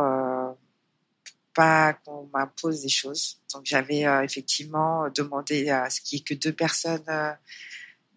pas 1.58 1.94
qu'on 2.06 2.30
m'impose 2.32 2.84
des 2.84 2.90
choses. 2.90 3.42
Donc 3.52 3.64
j'avais 3.66 4.06
effectivement 4.24 5.10
demandé 5.10 5.70
à 5.70 5.90
ce 5.90 6.00
qu'il 6.02 6.20
y 6.20 6.22
ait 6.22 6.24
que 6.24 6.36
deux 6.36 6.54
personnes 6.54 7.04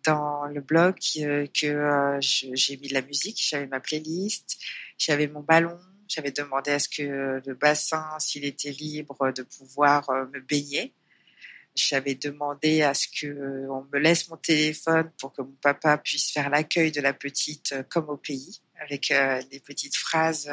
dans 0.04 0.46
le 0.46 0.60
blog 0.60 0.96
euh, 1.18 1.46
que 1.46 1.66
euh, 1.66 2.18
j'ai 2.20 2.76
mis 2.76 2.88
de 2.88 2.94
la 2.94 3.02
musique, 3.02 3.38
j'avais 3.40 3.66
ma 3.66 3.80
playlist, 3.80 4.58
j'avais 4.98 5.26
mon 5.26 5.40
ballon, 5.40 5.78
j'avais 6.08 6.30
demandé 6.30 6.70
à 6.72 6.78
ce 6.78 6.88
que 6.88 7.40
le 7.44 7.54
bassin, 7.54 8.04
s'il 8.18 8.44
était 8.44 8.72
libre, 8.72 9.32
de 9.32 9.42
pouvoir 9.42 10.08
euh, 10.10 10.26
me 10.32 10.40
baigner. 10.40 10.92
J'avais 11.76 12.14
demandé 12.16 12.82
à 12.82 12.94
ce 12.94 13.06
que 13.08 13.68
on 13.68 13.86
me 13.92 13.98
laisse 14.00 14.28
mon 14.28 14.36
téléphone 14.36 15.10
pour 15.18 15.32
que 15.32 15.40
mon 15.40 15.56
papa 15.62 15.96
puisse 15.98 16.32
faire 16.32 16.50
l'accueil 16.50 16.90
de 16.90 17.00
la 17.00 17.12
petite 17.12 17.74
comme 17.88 18.08
au 18.08 18.16
pays, 18.16 18.60
avec 18.80 19.14
des 19.52 19.60
petites 19.60 19.94
phrases 19.96 20.50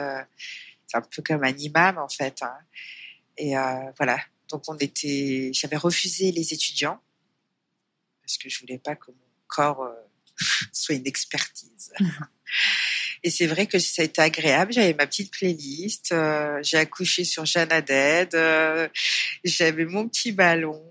C'est 0.87 0.97
un 0.97 1.01
peu 1.01 1.21
comme 1.21 1.43
un 1.43 1.55
imam 1.55 1.97
en 1.97 2.09
fait. 2.09 2.41
Hein. 2.41 2.57
Et 3.37 3.57
euh, 3.57 3.91
voilà. 3.97 4.19
Donc 4.49 4.63
on 4.67 4.77
était, 4.77 5.51
j'avais 5.53 5.77
refusé 5.77 6.31
les 6.31 6.53
étudiants 6.53 7.01
parce 8.21 8.37
que 8.37 8.49
je 8.49 8.59
voulais 8.59 8.77
pas 8.77 8.95
que 8.95 9.11
mon 9.11 9.17
corps 9.47 9.83
euh, 9.83 9.93
soit 10.71 10.95
une 10.95 11.07
expertise. 11.07 11.93
Et 13.23 13.29
c'est 13.29 13.47
vrai 13.47 13.65
que 13.65 13.79
ça 13.79 14.03
a 14.03 14.05
été 14.05 14.21
agréable. 14.21 14.73
J'avais 14.73 14.93
ma 14.93 15.07
petite 15.07 15.31
playlist. 15.31 16.11
Euh, 16.11 16.59
j'ai 16.61 16.77
accouché 16.77 17.23
sur 17.23 17.45
Jeanne. 17.45 17.69
Euh, 17.89 18.87
J'avais 19.43 19.85
mon 19.85 20.07
petit 20.07 20.31
ballon. 20.31 20.81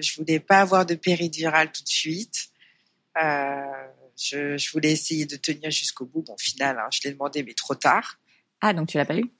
Je 0.00 0.16
voulais 0.16 0.40
pas 0.40 0.60
avoir 0.60 0.84
de 0.86 0.94
péridurale 0.94 1.70
tout 1.70 1.82
de 1.82 1.88
suite. 1.88 2.48
Euh, 3.22 3.62
je, 4.16 4.56
je, 4.56 4.72
voulais 4.72 4.90
essayer 4.92 5.24
de 5.24 5.36
tenir 5.36 5.70
jusqu'au 5.70 6.04
bout. 6.04 6.22
Bon, 6.22 6.34
au 6.34 6.38
final, 6.38 6.78
hein, 6.78 6.88
je 6.90 7.00
l'ai 7.04 7.12
demandé, 7.12 7.42
mais 7.42 7.54
trop 7.54 7.74
tard. 7.74 8.18
Ah, 8.60 8.72
donc 8.72 8.88
tu 8.88 8.96
l'as 8.96 9.04
pas 9.04 9.16
eu? 9.16 9.30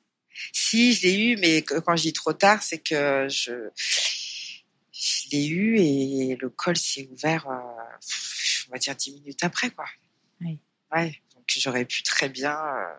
Si, 0.52 0.92
je 0.94 1.02
l'ai 1.02 1.32
eu, 1.32 1.36
mais 1.36 1.62
quand 1.62 1.96
je 1.96 2.02
dis 2.02 2.12
trop 2.12 2.32
tard, 2.32 2.62
c'est 2.62 2.78
que 2.78 3.26
je, 3.28 3.68
je 4.92 5.28
l'ai 5.32 5.46
eu 5.46 5.78
et 5.78 6.36
le 6.40 6.48
col 6.48 6.76
s'est 6.76 7.08
ouvert, 7.12 7.48
euh, 7.48 8.68
on 8.68 8.72
va 8.72 8.78
dire 8.78 8.94
dix 8.96 9.12
minutes 9.12 9.42
après, 9.42 9.70
quoi. 9.70 9.86
Oui. 10.40 10.58
Ouais 10.94 11.20
j'aurais 11.56 11.84
pu 11.84 12.02
très 12.02 12.28
bien 12.28 12.56
euh, 12.56 12.94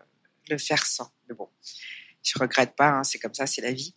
le 0.48 0.58
faire 0.58 0.84
sans. 0.84 1.10
Mais 1.28 1.34
bon, 1.34 1.48
je 2.22 2.38
regrette 2.38 2.74
pas, 2.74 2.88
hein, 2.88 3.04
c'est 3.04 3.18
comme 3.18 3.34
ça, 3.34 3.46
c'est 3.46 3.62
la 3.62 3.72
vie. 3.72 3.94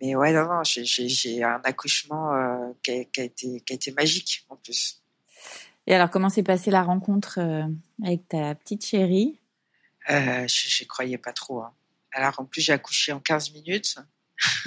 Mais 0.00 0.16
ouais, 0.16 0.32
non, 0.32 0.46
non, 0.46 0.62
j'ai 0.64 1.42
un 1.42 1.60
accouchement 1.64 2.34
euh, 2.34 2.72
qui, 2.82 2.90
a, 2.90 3.04
qui, 3.04 3.20
a, 3.20 3.24
été, 3.24 3.60
qui 3.60 3.72
a 3.72 3.76
été 3.76 3.92
magique 3.92 4.44
en 4.48 4.56
plus. 4.56 5.02
Et 5.86 5.94
alors, 5.94 6.10
comment 6.10 6.30
s'est 6.30 6.42
passée 6.42 6.70
la 6.70 6.82
rencontre 6.82 7.38
euh, 7.38 7.64
avec 8.02 8.26
ta 8.28 8.54
petite 8.54 8.84
chérie? 8.84 9.38
Je 10.08 10.82
ne 10.82 10.88
croyais 10.88 11.18
pas 11.18 11.32
trop. 11.32 11.60
Hein. 11.60 11.72
Alors, 12.14 12.38
en 12.38 12.44
plus, 12.44 12.60
j'ai 12.60 12.72
accouché 12.72 13.12
en 13.12 13.18
15 13.18 13.52
minutes. 13.52 13.96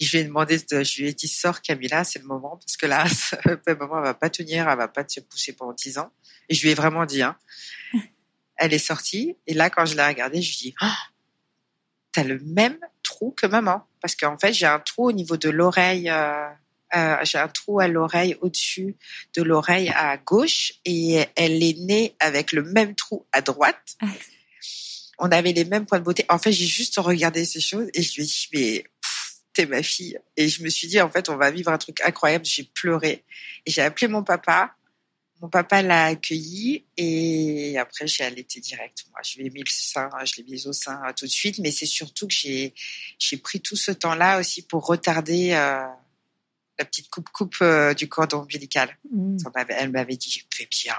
je 0.00 0.10
lui 0.10 0.18
ai 0.18 0.24
demandé, 0.24 0.58
je 0.58 1.00
lui 1.00 1.08
ai 1.08 1.14
dit, 1.14 1.28
sors 1.28 1.60
Camilla, 1.60 2.02
c'est 2.04 2.18
le 2.18 2.24
moment, 2.24 2.56
parce 2.56 2.76
que 2.76 2.86
là, 2.86 3.04
maman, 3.66 3.98
elle 3.98 4.04
va 4.04 4.14
pas 4.14 4.28
tenir, 4.28 4.68
elle 4.68 4.76
va 4.76 4.88
pas 4.88 5.04
te 5.04 5.20
pousser 5.20 5.52
pendant 5.52 5.72
10 5.72 5.98
ans. 5.98 6.12
Et 6.48 6.54
je 6.54 6.62
lui 6.62 6.70
ai 6.70 6.74
vraiment 6.74 7.06
dit, 7.06 7.22
hein. 7.22 7.36
Elle 8.62 8.74
est 8.74 8.78
sortie, 8.78 9.38
et 9.46 9.54
là, 9.54 9.70
quand 9.70 9.86
je 9.86 9.96
l'ai 9.96 10.06
regardée, 10.06 10.42
je 10.42 10.48
lui 10.48 10.68
ai 10.68 10.70
dit, 10.70 10.74
oh, 10.82 10.86
t'as 12.12 12.24
le 12.24 12.38
même 12.40 12.78
trou 13.02 13.30
que 13.30 13.46
maman. 13.46 13.86
Parce 14.02 14.14
qu'en 14.14 14.36
fait, 14.36 14.52
j'ai 14.52 14.66
un 14.66 14.80
trou 14.80 15.08
au 15.08 15.12
niveau 15.12 15.38
de 15.38 15.48
l'oreille, 15.48 16.10
euh, 16.10 16.46
euh, 16.94 17.16
j'ai 17.22 17.38
un 17.38 17.48
trou 17.48 17.80
à 17.80 17.88
l'oreille 17.88 18.36
au-dessus 18.42 18.96
de 19.34 19.42
l'oreille 19.42 19.90
à 19.94 20.18
gauche, 20.18 20.74
et 20.84 21.24
elle 21.36 21.62
est 21.62 21.78
née 21.78 22.16
avec 22.20 22.52
le 22.52 22.62
même 22.62 22.94
trou 22.94 23.26
à 23.32 23.40
droite. 23.40 23.96
On 25.20 25.30
avait 25.30 25.52
les 25.52 25.64
mêmes 25.64 25.86
points 25.86 25.98
de 25.98 26.04
beauté. 26.04 26.24
En 26.28 26.38
fait, 26.38 26.50
j'ai 26.50 26.66
juste 26.66 26.96
regardé 26.98 27.44
ces 27.44 27.60
choses 27.60 27.88
et 27.94 28.02
je 28.02 28.14
lui 28.16 28.22
ai 28.22 28.26
dit, 28.26 28.48
mais 28.54 28.84
t'es 29.52 29.66
ma 29.66 29.82
fille. 29.82 30.18
Et 30.36 30.48
je 30.48 30.62
me 30.62 30.68
suis 30.68 30.88
dit, 30.88 31.00
en 31.00 31.10
fait, 31.10 31.28
on 31.28 31.36
va 31.36 31.50
vivre 31.50 31.70
un 31.70 31.78
truc 31.78 32.00
incroyable. 32.00 32.44
J'ai 32.44 32.64
pleuré. 32.64 33.24
Et 33.66 33.70
j'ai 33.70 33.82
appelé 33.82 34.08
mon 34.08 34.22
papa. 34.22 34.74
Mon 35.42 35.48
papa 35.48 35.80
l'a 35.80 36.06
accueilli 36.06 36.84
et 36.98 37.78
après 37.78 38.06
j'ai 38.06 38.24
allaité 38.24 38.60
direct. 38.60 39.06
Moi, 39.10 39.20
je 39.24 39.38
lui 39.38 39.46
ai 39.46 39.50
mis 39.50 39.60
le 39.60 39.70
sein, 39.70 40.10
je 40.24 40.34
l'ai 40.36 40.42
mis 40.42 40.66
au 40.66 40.74
sein 40.74 41.00
tout 41.16 41.24
de 41.24 41.30
suite. 41.30 41.58
Mais 41.60 41.70
c'est 41.70 41.86
surtout 41.86 42.26
que 42.26 42.34
j'ai 42.34 42.74
j'ai 43.18 43.38
pris 43.38 43.60
tout 43.60 43.76
ce 43.76 43.90
temps-là 43.90 44.38
aussi 44.38 44.60
pour 44.60 44.84
retarder 44.84 45.52
euh, 45.52 45.86
la 46.80 46.86
petite 46.86 47.10
coupe 47.10 47.28
coupe 47.28 47.56
euh, 47.60 47.92
du 47.92 48.08
cordon 48.08 48.38
ombilical. 48.38 48.96
Mmh. 49.12 49.36
Elle 49.68 49.90
m'avait 49.90 50.16
dit 50.16 50.42
fais 50.52 50.66
bien, 50.70 50.96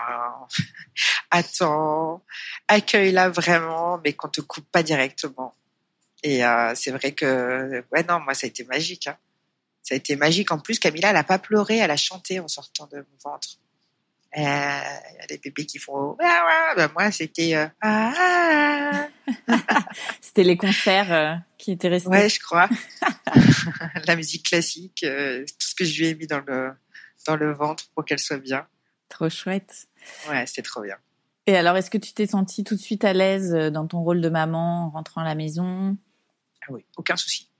attends, 1.31 2.23
accueille-la 2.67 3.29
vraiment, 3.29 3.99
mais 4.03 4.13
qu'on 4.13 4.29
te 4.29 4.41
coupe 4.41 4.69
pas 4.71 4.83
directement. 4.83 5.55
Et 6.23 6.45
euh, 6.45 6.73
c'est 6.75 6.91
vrai 6.91 7.13
que, 7.13 7.83
ouais, 7.91 8.03
non, 8.03 8.19
moi, 8.19 8.35
ça 8.35 8.45
a 8.45 8.47
été 8.47 8.63
magique. 8.63 9.07
Hein. 9.07 9.17
Ça 9.81 9.95
a 9.95 9.97
été 9.97 10.15
magique. 10.15 10.51
En 10.51 10.59
plus, 10.59 10.77
Camilla, 10.77 11.09
elle 11.09 11.17
a 11.17 11.23
pas 11.23 11.39
pleuré, 11.39 11.77
elle 11.77 11.89
a 11.89 11.97
chanté 11.97 12.39
en 12.39 12.47
sortant 12.47 12.87
de 12.91 12.97
mon 12.97 13.31
ventre. 13.31 13.57
Euh, 14.37 14.39
il 14.39 15.19
y 15.19 15.23
a 15.23 15.27
des 15.27 15.37
bébés 15.39 15.65
qui 15.65 15.77
font 15.77 16.15
ah, 16.21 16.73
ben 16.77 16.89
moi 16.93 17.11
c'était 17.11 17.53
euh, 17.53 17.67
ah, 17.81 19.09
ah. 19.49 19.57
c'était 20.21 20.43
les 20.43 20.55
concerts 20.55 21.11
euh, 21.11 21.35
qui 21.57 21.73
étaient 21.73 21.89
restés. 21.89 22.07
Ouais 22.07 22.29
je 22.29 22.39
crois. 22.39 22.69
La 24.07 24.15
musique 24.15 24.45
classique 24.45 25.05
tout 25.05 25.67
ce 25.67 25.75
que 25.75 25.83
je 25.83 25.99
lui 25.99 26.07
ai 26.07 26.15
mis 26.15 26.27
dans 26.27 26.39
le 26.47 26.71
dans 27.27 27.35
le 27.35 27.51
ventre 27.51 27.89
pour 27.93 28.05
qu'elle 28.05 28.19
soit 28.19 28.37
bien. 28.37 28.65
Trop 29.09 29.29
chouette. 29.29 29.89
Ouais 30.29 30.45
c'était 30.45 30.61
trop 30.61 30.81
bien. 30.81 30.95
Et 31.45 31.57
alors 31.57 31.75
est-ce 31.75 31.89
que 31.89 31.97
tu 31.97 32.13
t'es 32.13 32.27
sentie 32.27 32.63
tout 32.63 32.75
de 32.75 32.81
suite 32.81 33.03
à 33.03 33.11
l'aise 33.11 33.51
dans 33.51 33.85
ton 33.85 34.01
rôle 34.01 34.21
de 34.21 34.29
maman 34.29 34.85
en 34.85 34.89
rentrant 34.91 35.21
à 35.21 35.25
la 35.25 35.35
maison? 35.35 35.97
Ah 36.61 36.67
oui, 36.71 36.85
aucun 36.95 37.17
souci. 37.17 37.51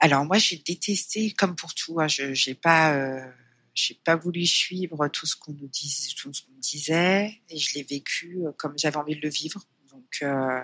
Alors 0.00 0.24
moi, 0.24 0.38
j'ai 0.38 0.56
détesté, 0.56 1.32
comme 1.32 1.56
pour 1.56 1.74
tout, 1.74 2.00
hein, 2.00 2.06
je 2.06 2.32
j'ai 2.32 2.54
pas, 2.54 2.92
euh, 2.94 3.20
j'ai 3.78 3.94
pas 3.94 4.16
voulu 4.16 4.44
suivre 4.44 5.06
tout 5.06 5.24
ce 5.24 5.36
qu'on 5.36 5.52
nous 5.52 5.68
disait, 5.68 6.12
tout 6.16 6.32
ce 6.32 6.42
qu'on 6.42 6.52
me 6.52 6.60
disait, 6.60 7.40
et 7.48 7.56
je 7.56 7.74
l'ai 7.74 7.84
vécu 7.84 8.44
euh, 8.44 8.50
comme 8.56 8.76
j'avais 8.76 8.96
envie 8.96 9.14
de 9.14 9.20
le 9.20 9.28
vivre. 9.28 9.62
Donc, 9.92 10.18
euh, 10.22 10.62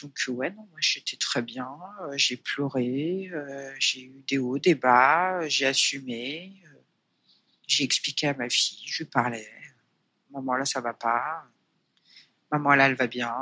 donc 0.00 0.14
ouais, 0.28 0.50
non, 0.50 0.66
moi 0.70 0.78
j'étais 0.80 1.18
très 1.18 1.42
bien. 1.42 1.68
Euh, 2.00 2.16
j'ai 2.16 2.38
pleuré, 2.38 3.28
euh, 3.30 3.74
j'ai 3.78 4.04
eu 4.04 4.24
des 4.26 4.38
hauts, 4.38 4.58
des 4.58 4.74
bas, 4.74 5.46
j'ai 5.48 5.66
assumé, 5.66 6.62
j'ai 7.66 7.84
expliqué 7.84 8.28
à 8.28 8.34
ma 8.34 8.48
fille, 8.48 8.86
je 8.86 9.02
lui 9.02 9.10
parlais. 9.10 9.50
Maman 10.30 10.54
là, 10.54 10.64
ça 10.64 10.80
va 10.80 10.94
pas. 10.94 11.44
Maman 12.50 12.74
là, 12.74 12.86
elle 12.86 12.94
va 12.94 13.06
bien 13.06 13.34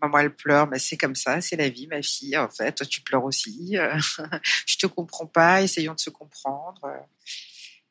maman 0.00 0.18
elle 0.18 0.34
pleure, 0.34 0.66
mais 0.68 0.78
c'est 0.78 0.96
comme 0.96 1.14
ça, 1.14 1.40
c'est 1.40 1.56
la 1.56 1.68
vie, 1.68 1.86
ma 1.86 2.02
fille. 2.02 2.36
En 2.36 2.48
fait, 2.48 2.72
toi 2.72 2.86
tu 2.86 3.00
pleures 3.02 3.24
aussi. 3.24 3.76
je 4.66 4.76
te 4.76 4.86
comprends 4.86 5.26
pas, 5.26 5.62
essayons 5.62 5.94
de 5.94 6.00
se 6.00 6.10
comprendre. 6.10 6.80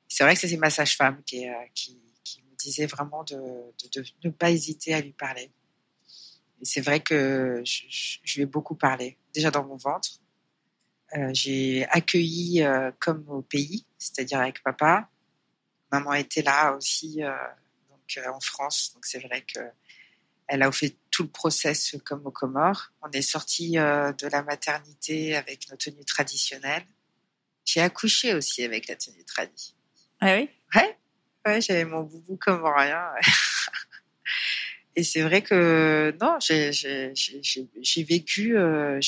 C'est 0.08 0.24
vrai 0.24 0.36
que 0.36 0.48
c'est 0.48 0.58
ma 0.58 0.70
sage-femme 0.70 1.22
qui, 1.26 1.46
qui, 1.74 2.00
me 2.44 2.56
disait 2.58 2.86
vraiment 2.86 3.24
de, 3.24 3.38
ne 4.24 4.30
pas 4.30 4.52
hésiter 4.52 4.94
à 4.94 5.02
lui 5.02 5.14
parler. 5.14 5.52
Et 6.62 6.66
c'est 6.66 6.82
vrai 6.82 7.00
que 7.00 7.62
je, 7.66 8.36
lui 8.36 8.44
ai 8.44 8.46
beaucoup 8.46 8.76
parlé, 8.76 9.18
déjà 9.34 9.52
dans 9.52 9.66
mon 9.66 9.76
ventre. 9.76 10.10
Euh, 11.18 11.30
j'ai 11.34 11.86
accueilli 11.90 12.64
euh, 12.64 12.92
comme 13.00 13.28
au 13.30 13.42
pays, 13.42 13.86
c'est-à-dire 13.98 14.40
avec 14.40 14.64
papa. 14.64 15.10
Maman 15.92 16.14
était 16.14 16.42
là 16.42 16.74
aussi, 16.74 17.24
euh, 17.24 17.32
donc 17.90 18.18
euh, 18.18 18.30
en 18.32 18.40
France. 18.40 18.92
Donc 18.94 19.06
c'est 19.06 19.20
vrai 19.20 19.42
que 19.42 19.60
elle 20.48 20.62
a 20.62 20.72
fait 20.72 20.96
tout 21.12 21.24
le 21.24 21.30
process 21.30 21.96
comme 22.04 22.26
au 22.26 22.32
Comores. 22.32 22.92
On 23.02 23.10
est 23.12 23.22
sorti 23.22 23.78
euh, 23.78 24.12
de 24.14 24.28
la 24.28 24.44
maternité 24.44 25.36
avec 25.36 25.70
nos 25.70 25.78
tenues 25.78 26.06
traditionnelles. 26.06 26.86
J'ai 27.66 27.82
accouché 27.82 28.34
aussi 28.34 28.64
avec 28.64 28.88
la 28.88 28.96
tenue 28.96 29.24
tradie. 29.26 29.76
Ah 30.22 30.36
oui? 30.36 30.50
Ouais, 30.76 30.98
ouais 31.46 31.62
j'avais 31.62 31.86
mon 31.86 32.04
boubou 32.04 32.38
comme 32.38 32.64
rien. 32.66 33.04
Et 34.96 35.04
c'est 35.04 35.22
vrai 35.22 35.42
que 35.42 36.16
non, 36.22 36.38
j'ai 36.40 38.04
vécu, 38.04 38.58
euh, 38.58 39.00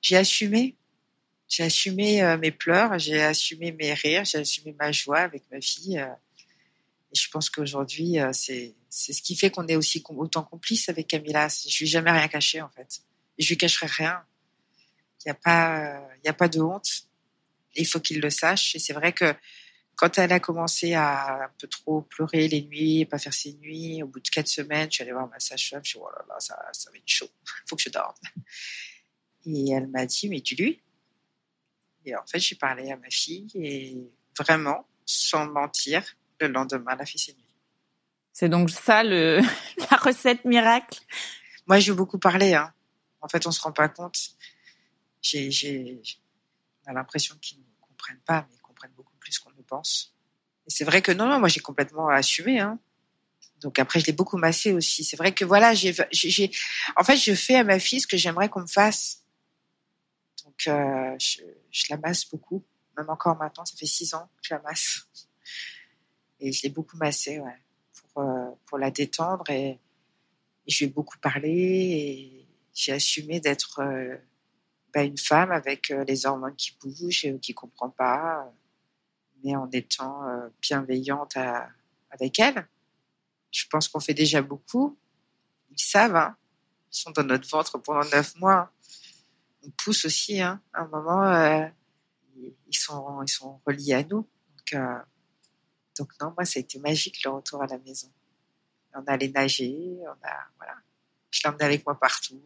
j'ai 0.00 0.16
assumé. 0.16 0.76
J'ai 1.48 1.64
assumé 1.64 2.22
euh, 2.22 2.38
mes 2.38 2.50
pleurs, 2.50 2.98
j'ai 2.98 3.20
assumé 3.20 3.72
mes 3.72 3.92
rires, 3.92 4.24
j'ai 4.24 4.38
assumé 4.38 4.74
ma 4.78 4.90
joie 4.90 5.18
avec 5.18 5.42
ma 5.52 5.60
fille. 5.60 5.98
Euh, 5.98 6.06
et 7.12 7.16
je 7.16 7.28
pense 7.28 7.50
qu'aujourd'hui, 7.50 8.18
euh, 8.18 8.30
c'est 8.32 8.74
ce 8.90 9.20
qui 9.20 9.36
fait 9.36 9.50
qu'on 9.50 9.66
est 9.66 9.76
aussi 9.76 10.02
autant 10.08 10.42
complice 10.42 10.88
avec 10.88 11.08
Camilla. 11.08 11.48
Je 11.48 11.78
lui 11.78 11.84
ai 11.84 11.88
jamais 11.88 12.10
rien 12.10 12.28
caché 12.28 12.62
en 12.62 12.70
fait. 12.70 13.02
Je 13.38 13.48
lui 13.48 13.58
cacherai 13.58 13.86
rien. 13.86 14.24
Il 15.20 15.28
n'y 15.28 15.30
a 15.30 15.34
pas, 15.34 16.02
a 16.26 16.32
pas 16.32 16.48
de 16.48 16.60
honte. 16.60 17.06
il 17.74 17.86
faut 17.86 18.00
qu'il 18.00 18.20
le 18.20 18.30
sache. 18.30 18.74
Et 18.74 18.78
c'est 18.78 18.94
vrai 18.94 19.12
que 19.12 19.34
quand 19.94 20.18
elle 20.18 20.32
a 20.32 20.40
commencé 20.40 20.94
à 20.94 21.44
un 21.44 21.50
peu 21.58 21.68
trop 21.68 22.00
pleurer 22.00 22.48
les 22.48 22.62
nuits, 22.62 23.04
pas 23.04 23.18
faire 23.18 23.34
ses 23.34 23.52
nuits, 23.54 24.02
au 24.02 24.06
bout 24.06 24.20
de 24.20 24.28
quatre 24.30 24.48
semaines, 24.48 24.90
je 24.90 24.96
suis 24.96 25.02
allée 25.02 25.12
voir 25.12 25.28
ma 25.28 25.38
sage-femme. 25.38 25.82
Je 25.84 25.90
suis 25.90 25.98
dit, 25.98 26.04
oh 26.04 26.10
là 26.10 26.24
là, 26.28 26.40
ça, 26.40 26.58
ça 26.72 26.90
va 26.90 26.96
être 26.96 27.02
chaud. 27.06 27.28
Il 27.44 27.68
faut 27.68 27.76
que 27.76 27.82
je 27.82 27.90
dorme. 27.90 28.14
Et 29.44 29.70
elle 29.70 29.88
m'a 29.88 30.06
dit, 30.06 30.28
mais 30.28 30.40
dis-lui. 30.40 30.80
Et 32.04 32.16
en 32.16 32.26
fait, 32.26 32.38
j'ai 32.38 32.56
parlé 32.56 32.90
à 32.90 32.96
ma 32.96 33.10
fille 33.10 33.48
et 33.54 34.10
vraiment, 34.36 34.88
sans 35.04 35.46
mentir, 35.46 36.04
le 36.46 36.54
lendemain, 36.54 36.94
la 36.96 37.06
ses 37.06 37.32
nuits. 37.32 37.44
C'est 38.32 38.48
donc 38.48 38.70
ça 38.70 39.02
le 39.02 39.40
la 39.90 39.96
recette 39.96 40.44
miracle? 40.44 41.00
Moi, 41.66 41.78
j'ai 41.78 41.92
beaucoup 41.92 42.18
parlé. 42.18 42.54
Hein. 42.54 42.72
En 43.20 43.28
fait, 43.28 43.46
on 43.46 43.50
se 43.50 43.60
rend 43.60 43.72
pas 43.72 43.88
compte. 43.88 44.18
J'ai, 45.20 45.50
j'ai, 45.50 46.02
on 46.84 46.90
a 46.90 46.94
l'impression 46.94 47.36
qu'ils 47.40 47.58
ne 47.58 47.64
comprennent 47.80 48.22
pas, 48.26 48.46
mais 48.48 48.56
ils 48.56 48.62
comprennent 48.62 48.92
beaucoup 48.96 49.14
plus 49.20 49.38
qu'on 49.38 49.50
ne 49.50 49.62
pense. 49.62 50.14
Et 50.66 50.70
c'est 50.70 50.84
vrai 50.84 51.02
que 51.02 51.12
non, 51.12 51.26
non, 51.26 51.38
moi 51.38 51.48
j'ai 51.48 51.60
complètement 51.60 52.08
assumé. 52.08 52.58
Hein. 52.58 52.78
Donc 53.60 53.78
après, 53.78 54.00
je 54.00 54.06
l'ai 54.06 54.12
beaucoup 54.12 54.36
massé 54.36 54.72
aussi. 54.72 55.04
C'est 55.04 55.16
vrai 55.16 55.32
que 55.32 55.44
voilà, 55.44 55.72
j'ai, 55.74 55.94
j'ai, 56.10 56.50
en 56.96 57.04
fait, 57.04 57.16
je 57.16 57.34
fais 57.34 57.54
à 57.54 57.64
ma 57.64 57.78
fille 57.78 58.00
ce 58.00 58.08
que 58.08 58.16
j'aimerais 58.16 58.48
qu'on 58.48 58.62
me 58.62 58.66
fasse. 58.66 59.22
Donc 60.44 60.66
euh, 60.66 61.14
je, 61.18 61.42
je 61.70 61.84
la 61.90 61.96
masse 61.98 62.28
beaucoup, 62.28 62.64
même 62.96 63.08
encore 63.08 63.36
maintenant, 63.36 63.64
ça 63.64 63.76
fait 63.76 63.86
six 63.86 64.14
ans 64.14 64.28
que 64.36 64.48
je 64.48 64.54
la 64.54 64.60
masse. 64.62 65.06
Et 66.42 66.52
je 66.52 66.64
l'ai 66.64 66.68
beaucoup 66.68 66.96
massé, 66.96 67.38
ouais 67.38 67.62
pour, 68.12 68.22
euh, 68.22 68.50
pour 68.66 68.78
la 68.78 68.90
détendre 68.90 69.48
et, 69.50 69.78
je 70.68 70.78
lui 70.78 70.84
ai 70.84 70.94
beaucoup 70.94 71.18
parlé 71.18 71.50
et 71.50 72.46
j'ai 72.72 72.92
assumé 72.92 73.40
d'être 73.40 73.82
bah, 74.94 75.02
une 75.02 75.18
femme 75.18 75.50
avec 75.50 75.88
les 75.88 76.24
hormones 76.24 76.54
qui 76.54 76.78
bougent, 76.80 77.26
qui 77.40 77.52
comprend 77.52 77.90
pas, 77.90 78.48
mais 79.42 79.56
en 79.56 79.68
étant 79.72 80.22
bienveillante 80.60 81.36
avec 82.12 82.38
elle. 82.38 82.68
Je 83.50 83.66
pense 83.66 83.88
qu'on 83.88 83.98
fait 83.98 84.14
déjà 84.14 84.40
beaucoup. 84.40 84.96
Ils 85.72 85.82
savent, 85.82 86.14
hein. 86.14 86.36
ils 86.92 86.96
sont 86.96 87.10
dans 87.10 87.24
notre 87.24 87.48
ventre 87.48 87.78
pendant 87.78 88.08
neuf 88.10 88.36
mois. 88.36 88.70
On 89.66 89.70
pousse 89.70 90.04
aussi, 90.04 90.40
hein. 90.40 90.62
à 90.72 90.82
un 90.82 90.86
moment, 90.86 91.72
ils 92.36 92.76
sont, 92.76 93.20
ils 93.20 93.28
sont 93.28 93.60
reliés 93.66 93.94
à 93.94 94.04
nous. 94.04 94.28
Donc, 94.70 94.80
donc 95.98 96.10
non, 96.20 96.32
moi, 96.36 96.44
ça 96.44 96.58
a 96.58 96.60
été 96.60 96.78
magique 96.78 97.22
le 97.24 97.30
retour 97.30 97.62
à 97.62 97.66
la 97.66 97.78
maison. 97.78 98.08
On 98.94 99.04
allait 99.06 99.28
nager, 99.28 99.98
on 100.00 100.26
a, 100.26 100.36
voilà. 100.56 100.74
Je 101.30 101.40
l'emmenais 101.44 101.64
avec 101.64 101.86
moi 101.86 101.98
partout. 101.98 102.42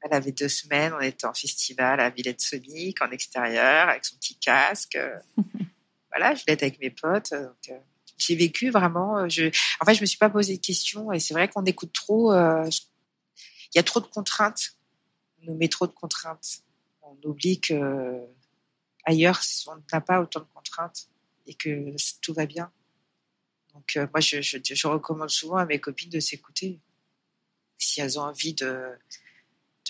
Elle 0.00 0.12
avait 0.12 0.32
deux 0.32 0.48
semaines, 0.48 0.92
on 0.92 1.00
était 1.00 1.26
en 1.26 1.34
festival 1.34 2.00
à 2.00 2.10
Villette 2.10 2.40
Sonic, 2.40 3.02
en 3.02 3.10
extérieur, 3.10 3.88
avec 3.88 4.04
son 4.04 4.16
petit 4.16 4.36
casque. 4.36 4.98
voilà, 6.10 6.34
je 6.34 6.44
l'ai 6.46 6.52
avec 6.52 6.78
mes 6.80 6.90
potes. 6.90 7.32
Donc, 7.32 7.68
euh, 7.70 7.78
j'ai 8.16 8.36
vécu 8.36 8.70
vraiment. 8.70 9.18
Euh, 9.18 9.28
je, 9.28 9.46
en 9.80 9.84
fait, 9.84 9.94
je 9.94 10.00
me 10.00 10.06
suis 10.06 10.18
pas 10.18 10.30
posé 10.30 10.56
de 10.56 10.60
questions 10.60 11.12
et 11.12 11.18
c'est 11.18 11.34
vrai 11.34 11.48
qu'on 11.48 11.64
écoute 11.64 11.92
trop. 11.92 12.32
Euh, 12.32 12.68
il 13.74 13.76
y 13.76 13.78
a 13.78 13.82
trop 13.82 14.00
de 14.00 14.06
contraintes. 14.06 14.76
On 15.40 15.52
nous 15.52 15.58
met 15.58 15.68
trop 15.68 15.86
de 15.86 15.92
contraintes. 15.92 16.62
On 17.02 17.16
oublie 17.24 17.60
que 17.60 18.20
ailleurs, 19.04 19.40
on 19.66 19.76
n'a 19.92 20.00
pas 20.00 20.20
autant 20.20 20.40
de 20.40 20.46
contraintes 20.54 21.08
et 21.48 21.54
que 21.54 21.96
tout 22.20 22.32
va 22.32 22.46
bien. 22.46 22.70
Donc, 23.74 23.96
moi, 24.12 24.20
je, 24.20 24.86
recommande 24.86 25.30
souvent 25.30 25.56
à 25.56 25.66
mes 25.66 25.80
copines 25.80 26.10
de 26.10 26.20
s'écouter 26.20 26.78
si 27.78 28.00
elles 28.00 28.18
ont 28.18 28.22
envie 28.22 28.54
de, 28.54 28.96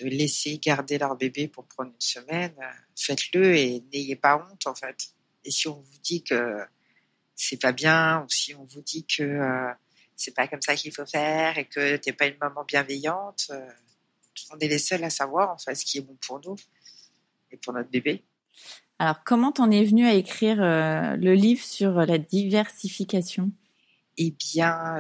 de 0.01 0.09
laisser 0.09 0.59
garder 0.59 0.99
leur 0.99 1.17
bébé 1.17 1.49
pour 1.49 1.65
prendre 1.67 1.91
une 1.91 2.01
semaine, 2.01 2.55
euh, 2.61 2.71
faites-le 2.97 3.57
et 3.57 3.83
n'ayez 3.93 4.17
pas 4.17 4.37
honte 4.37 4.67
en 4.67 4.75
fait. 4.75 5.15
Et 5.45 5.51
si 5.51 5.69
on 5.69 5.81
vous 5.81 5.99
dit 6.03 6.23
que 6.23 6.59
c'est 7.35 7.61
pas 7.61 7.73
bien 7.73 8.23
ou 8.23 8.29
si 8.29 8.55
on 8.55 8.65
vous 8.65 8.83
dit 8.83 9.07
que 9.07 9.23
euh, 9.23 9.73
c'est 10.17 10.35
pas 10.35 10.49
comme 10.49 10.63
ça 10.63 10.75
qu'il 10.75 10.93
faut 10.93 11.07
faire 11.07 11.59
et 11.59 11.67
que 11.67 11.97
t'es 11.97 12.13
pas 12.13 12.27
une 12.27 12.39
maman 12.39 12.65
bienveillante, 12.65 13.47
euh, 13.51 13.71
on 14.53 14.59
est 14.59 14.69
les 14.69 14.79
seuls 14.79 15.05
à 15.05 15.11
savoir 15.11 15.51
en 15.51 15.59
fait 15.59 15.75
ce 15.75 15.85
qui 15.85 15.99
est 15.99 16.03
bon 16.03 16.17
pour 16.27 16.41
nous 16.41 16.57
et 17.51 17.57
pour 17.57 17.73
notre 17.73 17.91
bébé. 17.91 18.25
Alors 18.99 19.23
comment 19.25 19.53
t'en 19.53 19.71
es 19.71 19.85
venu 19.85 20.07
à 20.07 20.15
écrire 20.15 20.57
le 20.59 21.35
livre 21.35 21.65
sur 21.65 21.93
la 21.93 22.19
diversification? 22.19 23.53
Eh 24.17 24.33
bien 24.33 24.97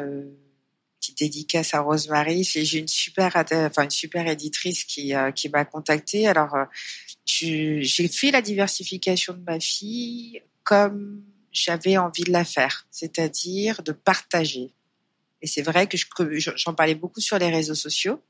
petite 0.99 1.19
dédicace 1.19 1.75
à 1.75 1.81
Rosemary. 1.81 2.45
J'ai 2.45 2.79
une 2.79 2.89
super, 2.89 3.33
enfin 3.37 3.85
une 3.85 3.91
super 3.91 4.27
éditrice 4.27 4.85
qui 4.85 5.15
euh, 5.15 5.31
qui 5.31 5.49
m'a 5.49 5.65
contactée. 5.65 6.27
Alors 6.27 6.55
euh, 6.55 6.65
j'ai 7.25 8.09
fait 8.09 8.31
la 8.31 8.43
diversification 8.43 9.35
de 9.35 9.43
ma 9.43 9.61
fille 9.61 10.43
comme 10.65 11.23
j'avais 11.53 11.97
envie 11.97 12.25
de 12.25 12.33
la 12.33 12.45
faire, 12.45 12.87
c'est-à-dire 12.91 13.83
de 13.83 13.93
partager. 13.93 14.75
Et 15.41 15.47
c'est 15.47 15.63
vrai 15.63 15.87
que 15.87 15.97
j'en 16.37 16.75
parlais 16.75 16.95
beaucoup 16.95 17.21
sur 17.21 17.39
les 17.39 17.49
réseaux 17.49 17.75
sociaux. 17.75 18.21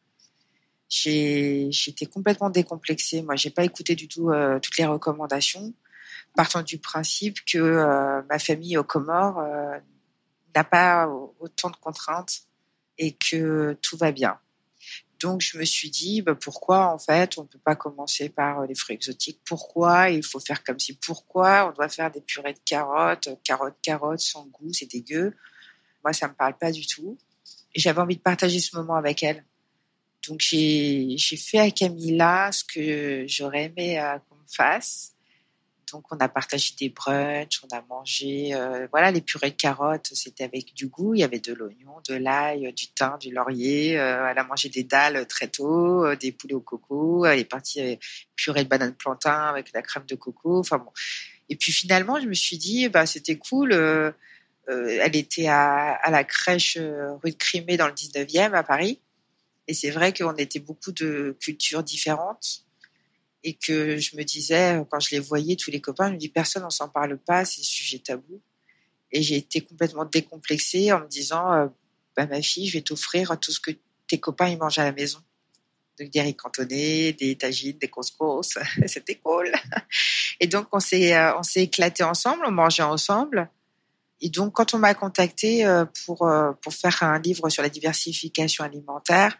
J'étais 0.88 2.06
complètement 2.06 2.50
décomplexée. 2.50 3.22
Moi, 3.22 3.36
j'ai 3.36 3.50
pas 3.50 3.64
écouté 3.64 3.94
du 3.94 4.08
tout 4.08 4.30
euh, 4.30 4.58
toutes 4.58 4.78
les 4.78 4.86
recommandations, 4.86 5.74
partant 6.34 6.62
du 6.62 6.78
principe 6.78 7.44
que 7.44 8.22
ma 8.28 8.38
famille 8.38 8.76
aux 8.78 8.84
Comores 8.84 9.42
n'a 10.54 10.64
pas 10.64 11.08
autant 11.40 11.70
de 11.70 11.76
contraintes 11.76 12.42
et 12.96 13.12
que 13.12 13.76
tout 13.82 13.96
va 13.96 14.12
bien. 14.12 14.38
Donc 15.20 15.40
je 15.40 15.58
me 15.58 15.64
suis 15.64 15.90
dit 15.90 16.22
bah, 16.22 16.34
pourquoi 16.34 16.92
en 16.92 16.98
fait 16.98 17.38
on 17.38 17.42
ne 17.42 17.48
peut 17.48 17.58
pas 17.58 17.74
commencer 17.74 18.28
par 18.28 18.60
euh, 18.60 18.66
les 18.66 18.74
fruits 18.74 18.94
exotiques? 18.94 19.40
Pourquoi? 19.44 20.10
Il 20.10 20.24
faut 20.24 20.38
faire 20.38 20.62
comme 20.62 20.78
si 20.78 20.94
Pourquoi? 20.94 21.68
On 21.68 21.72
doit 21.72 21.88
faire 21.88 22.10
des 22.10 22.20
purées 22.20 22.52
de 22.52 22.60
carottes 22.64 23.28
Carottes, 23.42 23.76
carottes 23.82 24.20
sans 24.20 24.46
goût, 24.46 24.72
c'est 24.72 24.86
dégueu. 24.86 25.34
Moi 26.04 26.12
ça 26.12 26.28
me 26.28 26.34
parle 26.34 26.56
pas 26.56 26.70
du 26.70 26.86
tout. 26.86 27.18
J'avais 27.74 28.00
envie 28.00 28.16
de 28.16 28.22
partager 28.22 28.60
ce 28.60 28.76
moment 28.76 28.94
avec 28.94 29.22
elle. 29.22 29.44
Donc 30.26 30.40
j'ai 30.40 31.16
fait 31.18 31.58
à 31.58 31.70
Camilla 31.70 32.50
ce 32.52 32.64
que 32.64 33.24
j'aurais 33.26 33.64
aimé 33.64 34.00
euh, 34.00 34.18
qu'on 34.28 34.36
me 34.36 34.48
fasse. 34.48 35.14
Donc 35.92 36.04
on 36.10 36.16
a 36.18 36.28
partagé 36.28 36.74
des 36.78 36.88
brunchs, 36.90 37.60
on 37.64 37.76
a 37.76 37.82
mangé, 37.88 38.54
euh, 38.54 38.86
voilà, 38.90 39.10
les 39.10 39.20
purées 39.20 39.50
de 39.50 39.56
carottes, 39.56 40.10
c'était 40.12 40.44
avec 40.44 40.74
du 40.74 40.88
goût. 40.88 41.14
Il 41.14 41.20
y 41.20 41.24
avait 41.24 41.38
de 41.38 41.52
l'oignon, 41.52 42.00
de 42.08 42.14
l'ail, 42.14 42.72
du 42.72 42.88
thym, 42.88 43.16
du 43.18 43.32
laurier. 43.32 43.98
Euh, 43.98 44.28
elle 44.28 44.38
a 44.38 44.44
mangé 44.44 44.68
des 44.68 44.84
dalles 44.84 45.26
très 45.26 45.48
tôt, 45.48 46.04
euh, 46.04 46.16
des 46.16 46.32
poulets 46.32 46.54
au 46.54 46.60
coco. 46.60 47.24
Elle 47.24 47.40
est 47.40 47.44
partie 47.44 47.80
avec 47.80 48.02
purée 48.36 48.64
de 48.64 48.68
banane 48.68 48.94
plantain 48.94 49.48
avec 49.48 49.72
la 49.72 49.82
crème 49.82 50.04
de 50.06 50.14
coco. 50.14 50.58
Enfin 50.58 50.78
bon. 50.78 50.90
Et 51.48 51.56
puis 51.56 51.72
finalement, 51.72 52.20
je 52.20 52.26
me 52.26 52.34
suis 52.34 52.58
dit, 52.58 52.88
bah 52.88 53.06
c'était 53.06 53.36
cool. 53.36 53.72
elle 54.68 55.16
était 55.16 55.46
à, 55.46 55.94
à, 55.94 56.10
la 56.10 56.24
crèche 56.24 56.76
rue 56.76 57.30
de 57.30 57.36
Crimée 57.36 57.78
dans 57.78 57.86
le 57.86 57.94
19e 57.94 58.52
à 58.52 58.62
Paris. 58.62 59.00
Et 59.68 59.74
c'est 59.74 59.90
vrai 59.90 60.12
qu'on 60.12 60.34
était 60.34 60.60
beaucoup 60.60 60.92
de 60.92 61.36
cultures 61.40 61.82
différentes 61.82 62.64
et 63.44 63.54
que 63.54 63.98
je 63.98 64.16
me 64.16 64.24
disais, 64.24 64.82
quand 64.90 64.98
je 64.98 65.10
les 65.10 65.20
voyais, 65.20 65.56
tous 65.56 65.70
les 65.70 65.80
copains, 65.80 66.08
je 66.08 66.14
me 66.14 66.18
dis, 66.18 66.28
personne 66.28 66.62
n'en 66.62 66.70
s'en 66.70 66.88
parle 66.88 67.18
pas, 67.18 67.44
c'est 67.44 67.62
sujet 67.62 67.98
tabou. 67.98 68.40
Et 69.12 69.22
j'ai 69.22 69.36
été 69.36 69.60
complètement 69.60 70.04
décomplexée 70.04 70.90
en 70.92 71.00
me 71.00 71.06
disant, 71.06 71.52
euh, 71.52 71.66
bah, 72.16 72.26
ma 72.26 72.42
fille, 72.42 72.66
je 72.66 72.78
vais 72.78 72.82
t'offrir 72.82 73.38
tout 73.38 73.52
ce 73.52 73.60
que 73.60 73.70
tes 74.06 74.18
copains 74.18 74.48
ils 74.48 74.58
mangent 74.58 74.78
à 74.78 74.84
la 74.84 74.92
maison. 74.92 75.20
Donc 75.98 76.10
des 76.10 76.20
riz 76.20 76.34
cantonnés, 76.34 77.12
des 77.12 77.36
tagines, 77.36 77.78
des 77.78 77.88
couscous, 77.88 78.58
c'était 78.86 79.16
cool. 79.16 79.52
Et 80.40 80.46
donc 80.46 80.68
on 80.72 80.80
s'est 80.80 81.14
euh, 81.14 81.36
on 81.36 81.42
s'est 81.42 81.64
éclaté 81.64 82.04
ensemble, 82.04 82.44
on 82.46 82.50
mangeait 82.50 82.82
ensemble. 82.82 83.50
Et 84.20 84.30
donc 84.30 84.54
quand 84.54 84.74
on 84.74 84.78
m'a 84.78 84.94
contacté 84.94 85.64
euh, 85.64 85.84
pour 86.06 86.28
pour 86.60 86.74
faire 86.74 87.02
un 87.02 87.18
livre 87.18 87.48
sur 87.50 87.62
la 87.62 87.68
diversification 87.68 88.64
alimentaire, 88.64 89.38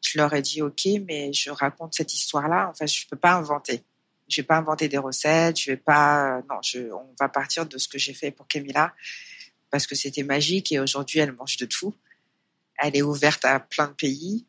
je 0.00 0.18
leur 0.18 0.32
ai 0.34 0.42
dit 0.42 0.62
ok, 0.62 0.86
mais 1.06 1.32
je 1.32 1.50
raconte 1.50 1.94
cette 1.94 2.14
histoire-là. 2.14 2.68
Enfin, 2.70 2.86
je 2.86 3.06
peux 3.08 3.16
pas 3.16 3.34
inventer. 3.34 3.82
Je 4.28 4.40
vais 4.40 4.46
pas 4.46 4.56
inventer 4.56 4.88
des 4.88 4.98
recettes. 4.98 5.60
Je 5.60 5.72
vais 5.72 5.76
pas. 5.76 6.42
Non, 6.50 6.56
je, 6.62 6.92
on 6.92 7.14
va 7.18 7.28
partir 7.28 7.66
de 7.66 7.78
ce 7.78 7.88
que 7.88 7.98
j'ai 7.98 8.14
fait 8.14 8.30
pour 8.30 8.46
Camilla 8.46 8.92
parce 9.70 9.86
que 9.86 9.94
c'était 9.94 10.22
magique 10.22 10.70
et 10.70 10.78
aujourd'hui 10.78 11.20
elle 11.20 11.32
mange 11.32 11.56
de 11.56 11.66
tout. 11.66 11.94
Elle 12.76 12.96
est 12.96 13.02
ouverte 13.02 13.44
à 13.44 13.60
plein 13.60 13.88
de 13.88 13.92
pays. 13.92 14.44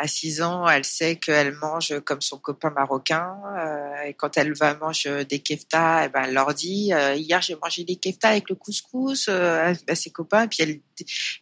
À 0.00 0.06
6 0.06 0.42
ans, 0.42 0.68
elle 0.68 0.84
sait 0.84 1.16
qu'elle 1.16 1.54
mange 1.56 1.98
comme 2.04 2.20
son 2.20 2.38
copain 2.38 2.70
marocain. 2.70 3.36
Euh, 3.58 4.02
et 4.06 4.14
quand 4.14 4.36
elle 4.36 4.52
va 4.52 4.76
manger 4.76 5.24
des 5.24 5.40
kefta, 5.40 6.04
eh 6.04 6.08
ben, 6.08 6.22
elle 6.22 6.34
leur 6.34 6.54
dit 6.54 6.92
euh, 6.94 7.16
Hier, 7.16 7.42
j'ai 7.42 7.56
mangé 7.56 7.82
des 7.82 7.96
kefta 7.96 8.28
avec 8.28 8.48
le 8.48 8.54
couscous 8.54 9.26
euh, 9.28 9.74
à 9.88 9.94
ses 9.96 10.10
copains. 10.10 10.44
Et 10.44 10.46
puis, 10.46 10.58
elle, 10.62 10.80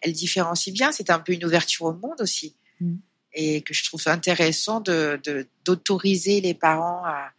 elle 0.01 0.13
différencie 0.15 0.73
bien. 0.73 0.91
C'est 0.91 1.11
un 1.11 1.19
peu 1.19 1.35
une 1.35 1.45
ouverture 1.45 1.85
au 1.85 1.93
monde 1.93 2.21
aussi. 2.21 2.57
Mm 2.81 2.97
et 3.39 3.61
que 3.61 3.75
je 3.75 3.85
trouve 3.85 4.03
intéressant 4.07 4.81
de 4.81 5.21
d'autoriser 5.67 6.41
les 6.41 6.55
parents 6.55 7.05
à, 7.05 7.33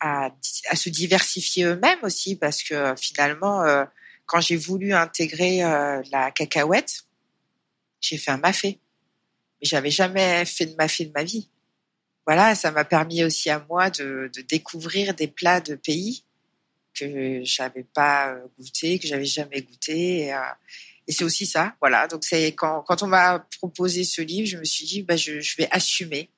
à, 0.00 0.30
à, 0.70 0.76
se 0.76 0.88
diversifier 0.88 1.64
eux-mêmes 1.64 1.98
aussi 2.02 2.36
parce 2.36 2.62
que 2.62 2.94
finalement 2.96 3.62
quand 4.24 4.40
j'ai 4.40 4.56
voulu 4.56 4.94
intégrer 4.94 5.58
la 6.10 6.30
cacahuète 6.30 7.04
j'ai 8.00 8.16
fait 8.16 8.30
un 8.30 8.38
mafé 8.38 8.80
mais 9.60 9.68
j'avais 9.68 9.90
jamais 9.90 10.44
fait 10.44 10.66
de 10.66 10.76
ma 10.76 11.24
vie 11.24 11.48
voilà 12.26 12.54
ça 12.54 12.70
m'a 12.70 12.84
permis 12.84 13.24
aussi 13.24 13.50
à 13.50 13.64
moi 13.68 13.90
de, 13.90 14.30
découvrir 14.48 15.14
des 15.14 15.28
plats 15.28 15.60
de 15.60 15.74
pays 15.74 16.24
que 16.94 17.40
j'avais 17.44 17.84
pas 17.84 18.32
euh, 18.32 18.46
goûté 18.58 18.98
que 18.98 19.06
j'avais 19.06 19.24
jamais 19.24 19.62
goûté 19.62 20.26
et, 20.26 20.34
et 21.10 21.12
c'est 21.12 21.24
aussi 21.24 21.44
ça, 21.44 21.74
voilà. 21.80 22.06
Donc 22.06 22.22
quand, 22.56 23.02
on 23.02 23.06
m'a 23.08 23.40
proposé 23.58 24.04
ce 24.04 24.22
livre, 24.22 24.46
je 24.46 24.58
me 24.58 24.64
suis 24.64 24.86
dit, 24.86 25.02
bah, 25.02 25.16
je, 25.16 25.56
vais 25.56 25.68
assumer 25.72 26.30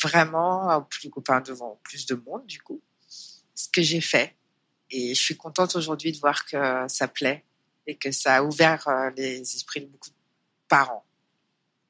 vraiment, 0.00 0.82
plus 0.82 1.10
copain 1.10 1.40
devant 1.40 1.80
plus 1.82 2.06
de 2.06 2.14
monde, 2.14 2.46
du 2.46 2.60
coup, 2.60 2.80
ce 3.08 3.68
que 3.68 3.82
j'ai 3.82 4.00
fait. 4.00 4.36
Et 4.88 5.16
je 5.16 5.20
suis 5.20 5.36
contente 5.36 5.74
aujourd'hui 5.74 6.12
de 6.12 6.18
voir 6.18 6.44
que 6.46 6.56
ça 6.86 7.08
plaît 7.08 7.42
et 7.88 7.96
que 7.96 8.12
ça 8.12 8.36
a 8.36 8.42
ouvert 8.44 8.86
euh, 8.86 9.10
les 9.16 9.40
esprits 9.40 9.80
de 9.80 9.86
beaucoup 9.86 10.10
de 10.10 10.14
parents 10.68 11.04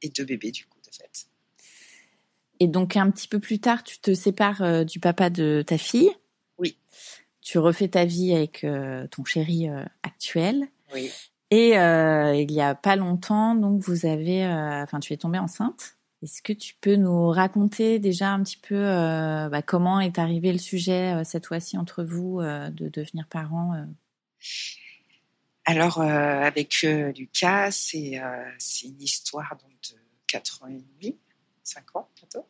et 0.05 0.11
de 0.11 0.25
bébés, 0.25 0.53
du 0.53 0.65
coup, 0.67 0.79
de 0.87 0.95
fait. 0.95 1.27
Et 2.61 2.69
donc, 2.69 2.97
un 2.97 3.11
petit 3.11 3.29
peu 3.29 3.41
plus 3.41 3.59
tard, 3.59 3.83
tu 3.83 3.99
te 3.99 4.15
sépares 4.15 4.63
euh, 4.63 4.85
du 4.85 5.01
papa 5.01 5.31
de 5.31 5.65
ta 5.67 5.79
fille. 5.79 6.11
Oui. 6.59 6.79
Tu 7.41 7.59
refais 7.59 7.89
ta 7.89 8.05
vie 8.05 8.35
avec 8.35 8.65
euh, 8.65 9.07
ton 9.09 9.25
chéri 9.25 9.67
actuel. 10.03 10.69
Oui. 10.95 11.11
Et 11.51 11.79
euh, 11.79 12.35
il 12.35 12.51
y 12.51 12.61
a 12.61 12.75
pas 12.75 12.97
longtemps, 12.97 13.55
donc 13.55 13.81
vous 13.81 14.07
avez, 14.07 14.45
euh, 14.45 14.83
enfin, 14.83 14.99
tu 14.99 15.13
es 15.13 15.17
tombée 15.17 15.39
enceinte. 15.39 15.97
Est-ce 16.21 16.43
que 16.43 16.53
tu 16.53 16.75
peux 16.81 16.97
nous 16.97 17.29
raconter 17.29 18.01
déjà 18.01 18.31
un 18.31 18.43
petit 18.43 18.57
peu 18.57 18.75
euh, 18.75 19.49
bah, 19.49 19.63
comment 19.63 20.01
est 20.01 20.19
arrivé 20.19 20.51
le 20.53 20.59
sujet 20.59 21.23
cette 21.25 21.47
fois-ci 21.47 21.79
entre 21.79 22.03
vous 22.03 22.41
de 22.41 22.89
devenir 22.89 23.29
parent 23.29 23.75
Alors 25.67 26.01
avec 26.01 26.83
Lucas, 26.83 27.71
c'est 27.71 28.21
c'est 28.59 28.87
une 28.87 29.01
histoire 29.01 29.57
donc 29.57 29.73
de 29.91 29.99
4 30.27 30.65
ans 30.65 30.69
et 30.69 30.85
demi, 31.01 31.19
5 31.63 31.97
ans 31.97 32.11
bientôt. 32.17 32.47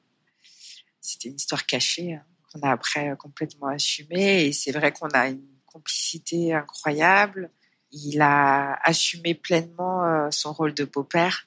C'était 1.00 1.28
une 1.28 1.36
histoire 1.36 1.64
cachée 1.66 2.14
hein, 2.14 2.24
qu'on 2.50 2.60
a 2.62 2.72
après 2.72 3.14
complètement 3.16 3.68
assumée. 3.68 4.46
Et 4.46 4.52
c'est 4.52 4.72
vrai 4.72 4.90
qu'on 4.90 5.10
a 5.10 5.28
une 5.28 5.46
complicité 5.66 6.54
incroyable. 6.54 7.50
Il 7.92 8.20
a 8.20 8.80
assumé 8.82 9.34
pleinement 9.34 10.30
son 10.32 10.52
rôle 10.52 10.74
de 10.74 10.84
beau-père. 10.84 11.46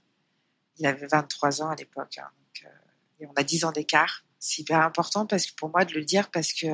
Il 0.77 0.85
avait 0.85 1.07
23 1.07 1.63
ans 1.63 1.69
à 1.69 1.75
l'époque. 1.75 2.19
Hein, 2.19 2.29
et 3.19 3.25
on 3.25 3.33
a 3.33 3.43
10 3.43 3.65
ans 3.65 3.71
d'écart. 3.71 4.23
C'est 4.39 4.61
hyper 4.61 4.81
important 4.81 5.25
parce 5.25 5.47
que 5.47 5.55
pour 5.55 5.69
moi 5.69 5.83
de 5.83 5.93
le 5.93 6.05
dire 6.05 6.29
parce 6.29 6.53
que 6.53 6.67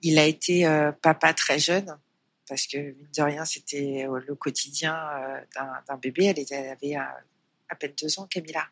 il 0.00 0.18
a 0.18 0.24
été 0.24 0.64
papa 1.02 1.34
très 1.34 1.58
jeune 1.58 1.98
parce 2.48 2.66
que 2.66 2.78
mine 2.78 3.08
de 3.16 3.22
rien, 3.22 3.44
c'était 3.44 4.06
euh, 4.06 4.20
le 4.26 4.34
quotidien 4.34 4.94
euh, 4.94 5.40
d'un 5.88 5.96
bébé. 5.96 6.26
Elle, 6.26 6.68
avait 6.68 6.94
à 6.94 7.74
peine 7.78 7.94
deux 8.00 8.18
ans, 8.18 8.26
Camilla. 8.26 8.68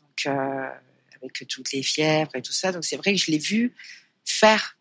Donc, 0.00 0.26
euh, 0.26 0.68
avec 1.16 1.46
toutes 1.48 1.72
les 1.72 1.82
fièvres 1.82 2.34
et 2.34 2.42
tout 2.42 2.52
ça. 2.52 2.72
Donc, 2.72 2.84
c'est 2.84 2.96
vrai 2.96 3.12
que 3.12 3.18
je 3.18 3.30
l'ai 3.30 3.38
vu 3.38 3.74
faire. 4.24 4.76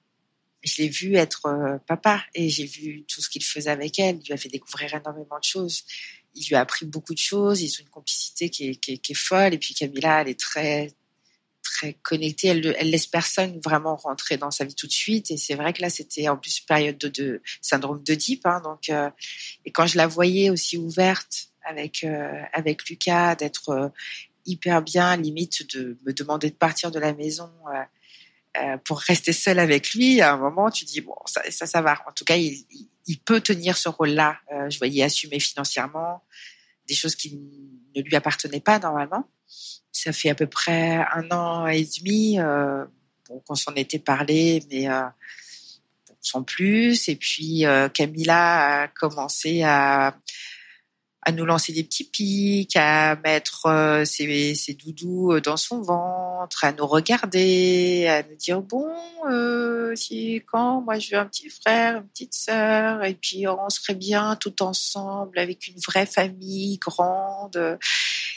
Je 0.64 0.82
l'ai 0.82 0.90
vu 0.90 1.16
être 1.16 1.80
papa 1.88 2.26
et 2.36 2.50
j'ai 2.50 2.66
vu 2.66 3.06
tout 3.06 3.22
ce 3.22 3.30
qu'il 3.30 3.44
faisait 3.44 3.70
avec 3.70 3.98
elle. 3.98 4.18
Il 4.18 4.28
lui 4.28 4.34
a 4.34 4.38
fait 4.38 4.50
découvrir 4.50 4.94
énormément 4.94 5.40
de 5.40 5.44
choses. 5.44 5.86
Il 6.36 6.46
lui 6.48 6.56
a 6.56 6.60
appris 6.60 6.86
beaucoup 6.86 7.14
de 7.14 7.20
choses. 7.20 7.62
Ils 7.62 7.72
ont 7.80 7.84
une 7.84 7.90
complicité 7.90 8.50
qui 8.50 8.70
est, 8.72 8.76
qui 8.76 9.12
est 9.12 9.14
folle. 9.14 9.54
Et 9.54 9.58
puis 9.58 9.74
Camilla, 9.74 10.22
elle 10.22 10.28
est 10.28 10.40
très 10.40 10.94
très 11.62 11.94
connectée. 11.94 12.48
Elle, 12.48 12.90
laisse 12.90 13.08
personne 13.08 13.60
vraiment 13.64 13.96
rentrer 13.96 14.38
dans 14.38 14.52
sa 14.52 14.66
vie 14.66 14.76
tout 14.76 14.88
de 14.88 14.92
suite. 14.92 15.32
Et 15.32 15.38
c'est 15.38 15.56
vrai 15.56 15.74
que 15.74 15.82
là, 15.82 15.90
c'était 15.90 16.28
en 16.28 16.38
plus 16.38 16.60
période 16.60 16.98
de, 16.98 17.08
de 17.10 17.42
syndrome 17.62 18.04
d'Oedipe. 18.04 18.46
Hein, 18.46 18.62
donc, 18.62 18.90
euh, 18.90 19.10
et 19.66 19.72
quand 19.72 19.88
je 19.88 19.98
la 19.98 20.08
voyais 20.08 20.50
aussi 20.50 20.78
ouverte 20.78 21.50
avec 21.64 22.04
euh, 22.04 22.42
avec 22.54 22.88
Lucas, 22.90 23.36
d'être 23.36 23.70
euh, 23.70 23.90
hyper 24.46 24.82
bien, 24.82 25.16
limite 25.16 25.76
de 25.76 25.98
me 26.06 26.14
demander 26.14 26.50
de 26.50 26.56
partir 26.56 26.92
de 26.92 27.00
la 27.00 27.14
maison 27.14 27.52
pour 28.84 29.00
rester 29.00 29.32
seule 29.32 29.60
avec 29.60 29.94
lui, 29.94 30.22
à 30.22 30.34
un 30.34 30.38
moment, 30.38 30.72
tu 30.72 30.84
dis 30.84 31.02
bon, 31.02 31.16
ça, 31.26 31.42
ça, 31.52 31.66
ça 31.66 31.82
va. 31.82 32.02
En 32.08 32.12
tout 32.12 32.26
cas, 32.26 32.36
il, 32.36 32.66
il 33.06 33.20
peut 33.20 33.42
tenir 33.42 33.78
ce 33.78 33.90
rôle-là. 33.90 34.40
je 34.70 34.78
voyais 34.80 35.04
assumer 35.04 35.40
financièrement 35.40 36.24
des 36.88 36.96
choses 36.96 37.16
qui 37.16 37.40
ne 37.96 38.02
lui 38.02 38.16
appartenaient 38.16 38.60
pas 38.60 38.80
normalement 38.80 39.30
ça 39.92 40.14
fait 40.14 40.30
à 40.30 40.36
peu 40.36 40.48
près 40.48 41.06
un 41.14 41.30
an 41.32 41.68
et 41.68 41.84
demi 41.84 42.40
euh, 42.40 42.86
qu'on 43.46 43.56
s'en 43.56 43.74
était 43.76 44.00
parlé, 44.00 44.64
mais 44.72 44.90
euh, 44.90 45.04
sans 46.22 46.44
plus. 46.44 47.10
Et 47.10 47.16
puis 47.16 47.66
euh, 47.66 47.90
Camilla 47.90 48.84
a 48.84 48.88
commencé 48.88 49.64
à 49.64 50.16
à 51.22 51.34
nous 51.34 51.46
lancer 51.46 51.74
des 51.74 51.84
petits 51.84 52.06
pics, 52.06 52.78
à 52.78 53.18
mettre 53.18 54.04
ses, 54.06 54.56
ses, 54.56 54.74
doudous 54.74 55.42
dans 55.42 55.58
son 55.58 55.82
ventre, 55.82 56.64
à 56.64 56.72
nous 56.72 56.88
regarder, 56.88 58.08
à 58.08 58.24
nous 58.24 58.36
dire 58.36 58.62
bon, 58.62 58.90
euh, 59.30 59.94
si 59.96 60.42
quand 60.48 60.82
moi 60.82 60.98
je 60.98 61.12
veux 61.12 61.18
un 61.18 61.26
petit 61.26 61.50
frère, 61.50 61.98
une 61.98 62.08
petite 62.08 62.34
sœur, 62.34 63.04
et 63.04 63.16
puis 63.16 63.48
on 63.48 63.70
serait 63.70 63.96
bien 63.96 64.38
tout 64.38 64.64
ensemble 64.64 65.38
avec 65.40 65.68
une 65.68 65.80
vraie 65.80 66.06
famille 66.06 66.78
grande. 66.78 67.78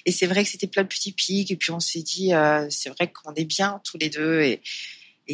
Et 0.04 0.12
c'est 0.12 0.26
vrai 0.26 0.44
que 0.44 0.50
c'était 0.50 0.66
plein 0.66 0.82
de 0.82 0.88
petits 0.88 1.12
pics, 1.12 1.50
et 1.50 1.56
puis 1.56 1.70
on 1.70 1.80
s'est 1.80 2.02
dit 2.02 2.34
euh, 2.34 2.68
c'est 2.70 2.90
vrai 2.90 3.12
qu'on 3.12 3.34
est 3.34 3.44
bien 3.44 3.80
tous 3.84 3.98
les 3.98 4.08
deux 4.08 4.40
et 4.42 4.60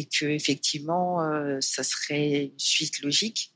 que 0.05 0.25
effectivement 0.25 1.19
ça 1.61 1.83
serait 1.83 2.45
une 2.45 2.59
suite 2.59 3.01
logique. 3.01 3.51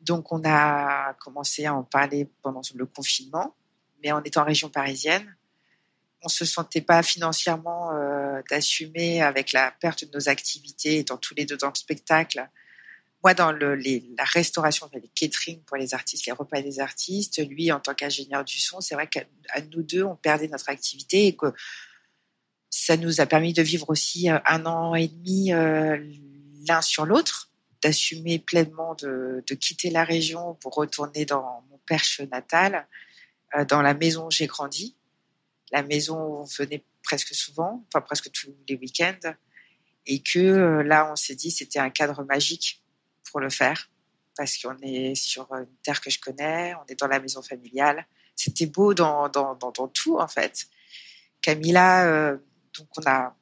Donc, 0.00 0.32
on 0.32 0.42
a 0.44 1.14
commencé 1.14 1.66
à 1.66 1.74
en 1.74 1.82
parler 1.82 2.28
pendant 2.42 2.62
le 2.74 2.86
confinement, 2.86 3.54
mais 4.02 4.12
on 4.12 4.22
est 4.22 4.36
en 4.38 4.44
région 4.44 4.70
parisienne. 4.70 5.36
On 6.22 6.28
se 6.28 6.44
sentait 6.44 6.80
pas 6.80 7.02
financièrement 7.02 7.92
euh, 7.92 8.40
d'assumer 8.50 9.22
avec 9.22 9.52
la 9.52 9.70
perte 9.70 10.04
de 10.04 10.10
nos 10.14 10.28
activités, 10.28 10.98
étant 10.98 11.16
tous 11.16 11.34
les 11.34 11.44
deux 11.44 11.56
dans 11.56 11.68
le 11.68 11.74
spectacle. 11.74 12.48
Moi, 13.22 13.34
dans 13.34 13.52
le, 13.52 13.74
la 13.74 14.24
restauration, 14.24 14.88
les 14.94 15.08
catering 15.08 15.62
pour 15.64 15.76
les 15.76 15.92
artistes, 15.92 16.26
les 16.26 16.32
repas 16.32 16.62
des 16.62 16.80
artistes. 16.80 17.46
Lui, 17.46 17.70
en 17.70 17.78
tant 17.78 17.94
qu'ingénieur 17.94 18.44
du 18.44 18.58
son, 18.58 18.80
c'est 18.80 18.94
vrai 18.94 19.08
qu'à 19.08 19.24
nous 19.72 19.82
deux, 19.82 20.02
on 20.04 20.16
perdait 20.16 20.48
notre 20.48 20.70
activité 20.70 21.26
et 21.26 21.36
que 21.36 21.52
ça 22.70 22.96
nous 22.96 23.20
a 23.20 23.26
permis 23.26 23.52
de 23.52 23.62
vivre 23.62 23.90
aussi 23.90 24.30
euh, 24.30 24.38
un 24.46 24.64
an 24.64 24.94
et 24.94 25.08
demi 25.08 25.52
euh, 25.52 25.98
l'un 26.66 26.80
sur 26.80 27.04
l'autre 27.04 27.50
d'assumer 27.82 28.38
pleinement 28.38 28.94
de, 28.94 29.42
quitter 29.54 29.90
la 29.90 30.04
région 30.04 30.54
pour 30.54 30.74
retourner 30.74 31.24
dans 31.24 31.64
mon 31.70 31.78
perche 31.86 32.20
natal, 32.20 32.86
euh, 33.56 33.64
dans 33.64 33.82
la 33.82 33.94
maison 33.94 34.26
où 34.26 34.30
j'ai 34.30 34.46
grandi, 34.46 34.96
la 35.72 35.82
maison 35.82 36.16
où 36.16 36.40
on 36.40 36.44
venait 36.44 36.84
presque 37.02 37.34
souvent, 37.34 37.84
enfin 37.88 38.02
presque 38.02 38.30
tous 38.32 38.54
les 38.68 38.76
week-ends, 38.76 39.32
et 40.06 40.22
que 40.22 40.82
là 40.84 41.10
on 41.10 41.16
s'est 41.16 41.34
dit 41.34 41.50
c'était 41.50 41.78
un 41.78 41.88
cadre 41.88 42.22
magique 42.24 42.82
pour 43.30 43.40
le 43.40 43.50
faire 43.50 43.90
parce 44.40 44.56
qu'on 44.56 44.76
est 44.82 45.14
sur 45.14 45.52
une 45.52 45.66
terre 45.82 46.00
que 46.00 46.08
je 46.08 46.18
connais, 46.18 46.74
on 46.74 46.86
est 46.88 46.98
dans 46.98 47.08
la 47.08 47.20
maison 47.20 47.42
familiale. 47.42 48.06
C'était 48.34 48.64
beau 48.64 48.94
dans, 48.94 49.28
dans, 49.28 49.54
dans, 49.54 49.88
tout 49.88 50.18
en 50.18 50.28
fait. 50.28 50.66
Camilla, 51.42 52.06
euh, 52.06 52.38
donc 52.78 52.88
on 52.96 53.02
a 53.06 53.36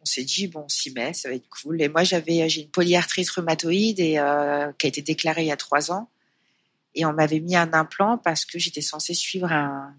on 0.00 0.04
s'est 0.04 0.24
dit 0.24 0.48
bon, 0.48 0.64
on 0.64 0.68
s'y 0.68 0.90
met, 0.90 1.14
ça 1.14 1.28
va 1.28 1.36
être 1.36 1.48
cool. 1.48 1.80
Et 1.80 1.88
moi, 1.88 2.02
j'avais, 2.02 2.48
j'ai 2.48 2.62
une 2.62 2.70
polyarthrite 2.70 3.30
rhumatoïde 3.30 4.00
et 4.00 4.18
euh, 4.18 4.72
qui 4.72 4.86
a 4.86 4.88
été 4.88 5.02
déclarée 5.02 5.42
il 5.42 5.46
y 5.46 5.52
a 5.52 5.56
trois 5.56 5.92
ans. 5.92 6.10
Et 6.96 7.06
on 7.06 7.12
m'avait 7.12 7.40
mis 7.40 7.54
un 7.54 7.72
implant 7.72 8.18
parce 8.18 8.44
que 8.44 8.58
j'étais 8.58 8.82
censée 8.82 9.14
suivre 9.14 9.52
un, 9.52 9.94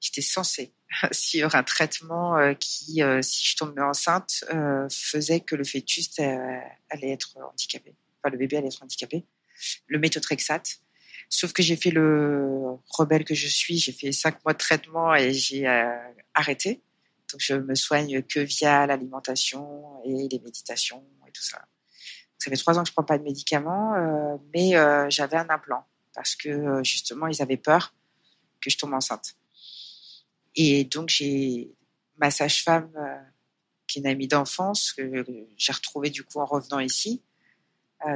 j'étais 0.00 0.22
censée 0.22 0.72
suivre 1.10 1.54
un 1.56 1.64
traitement 1.64 2.38
euh, 2.38 2.54
qui, 2.54 3.02
si 3.20 3.46
je 3.46 3.56
tombais 3.56 3.82
enceinte, 3.82 4.44
faisait 4.90 5.40
que 5.40 5.56
le 5.56 5.64
fœtus 5.64 6.08
allait 6.18 7.10
être 7.10 7.36
handicapé. 7.36 7.96
Enfin, 8.22 8.32
le 8.32 8.38
bébé 8.38 8.56
allait 8.56 8.68
être 8.68 8.82
handicapé. 8.82 9.24
Le 9.86 9.98
méthotrexate. 9.98 10.80
Sauf 11.28 11.52
que 11.52 11.62
j'ai 11.62 11.76
fait 11.76 11.90
le 11.90 12.76
rebelle 12.90 13.24
que 13.24 13.34
je 13.34 13.46
suis, 13.46 13.78
j'ai 13.78 13.92
fait 13.92 14.12
cinq 14.12 14.44
mois 14.44 14.52
de 14.52 14.58
traitement 14.58 15.14
et 15.14 15.32
j'ai 15.32 15.66
arrêté. 16.34 16.82
Donc, 17.32 17.40
je 17.40 17.54
me 17.54 17.74
soigne 17.74 18.22
que 18.22 18.40
via 18.40 18.86
l'alimentation 18.86 20.02
et 20.04 20.28
les 20.28 20.38
méditations 20.40 21.02
et 21.26 21.32
tout 21.32 21.42
ça. 21.42 21.64
ça 22.38 22.50
fait 22.50 22.56
trois 22.56 22.78
ans 22.78 22.82
que 22.82 22.88
je 22.88 22.92
prends 22.92 23.04
pas 23.04 23.16
de 23.16 23.24
médicaments, 23.24 23.94
euh, 23.94 24.36
mais 24.54 24.76
euh, 24.76 25.08
j'avais 25.08 25.38
un 25.38 25.48
implant 25.48 25.86
parce 26.14 26.36
que 26.36 26.50
euh, 26.50 26.84
justement, 26.84 27.26
ils 27.26 27.40
avaient 27.40 27.56
peur 27.56 27.94
que 28.60 28.68
je 28.68 28.76
tombe 28.76 28.92
enceinte. 28.92 29.34
Et 30.54 30.84
donc, 30.84 31.08
j'ai 31.08 31.74
ma 32.18 32.30
sage-femme, 32.30 32.92
qui 33.86 33.98
est 33.98 34.02
une 34.02 34.06
amie 34.06 34.28
d'enfance, 34.28 34.92
que 34.92 35.24
j'ai 35.56 35.72
retrouvée 35.72 36.10
du 36.10 36.22
coup 36.24 36.40
en 36.40 36.44
revenant 36.44 36.78
ici, 36.78 37.22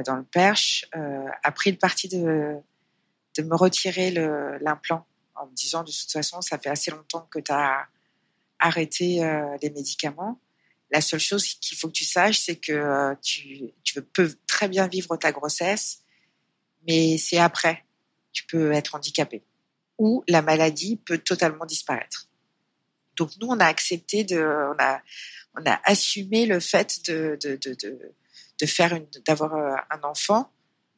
dans 0.05 0.15
le 0.15 0.23
Perche, 0.23 0.85
a 0.93 1.51
pris 1.51 1.71
le 1.71 1.77
parti 1.77 2.07
de, 2.07 2.57
de 3.37 3.43
me 3.43 3.55
retirer 3.55 4.11
l'implant 4.61 5.05
en 5.35 5.47
me 5.47 5.53
disant 5.53 5.83
de 5.83 5.91
toute 5.91 6.11
façon, 6.11 6.41
ça 6.41 6.57
fait 6.57 6.69
assez 6.69 6.91
longtemps 6.91 7.27
que 7.31 7.39
tu 7.39 7.51
as 7.51 7.87
arrêter 8.59 9.23
euh, 9.23 9.57
les 9.61 9.69
médicaments. 9.69 10.39
La 10.91 11.01
seule 11.01 11.19
chose 11.19 11.45
qu'il 11.45 11.77
faut 11.77 11.87
que 11.87 11.93
tu 11.93 12.05
saches, 12.05 12.39
c'est 12.39 12.55
que 12.55 12.71
euh, 12.71 13.15
tu, 13.21 13.71
tu 13.83 14.01
peux 14.01 14.33
très 14.47 14.69
bien 14.69 14.87
vivre 14.87 15.17
ta 15.17 15.31
grossesse, 15.31 16.01
mais 16.87 17.17
c'est 17.17 17.37
après. 17.37 17.83
Tu 18.31 18.45
peux 18.45 18.71
être 18.71 18.95
handicapé. 18.95 19.43
Ou 19.97 20.23
la 20.27 20.41
maladie 20.41 20.95
peut 20.97 21.17
totalement 21.17 21.65
disparaître. 21.65 22.29
Donc 23.15 23.31
nous, 23.41 23.47
on 23.47 23.59
a 23.59 23.65
accepté 23.65 24.23
de, 24.23 24.37
on 24.37 24.81
a, 24.81 25.01
on 25.55 25.65
a 25.65 25.79
assumé 25.83 26.45
le 26.45 26.59
fait 26.59 27.03
de, 27.07 27.37
de 28.59 28.65
faire 28.65 28.99
d'avoir 29.25 29.55
euh, 29.55 29.75
un 29.89 30.01
enfant, 30.03 30.51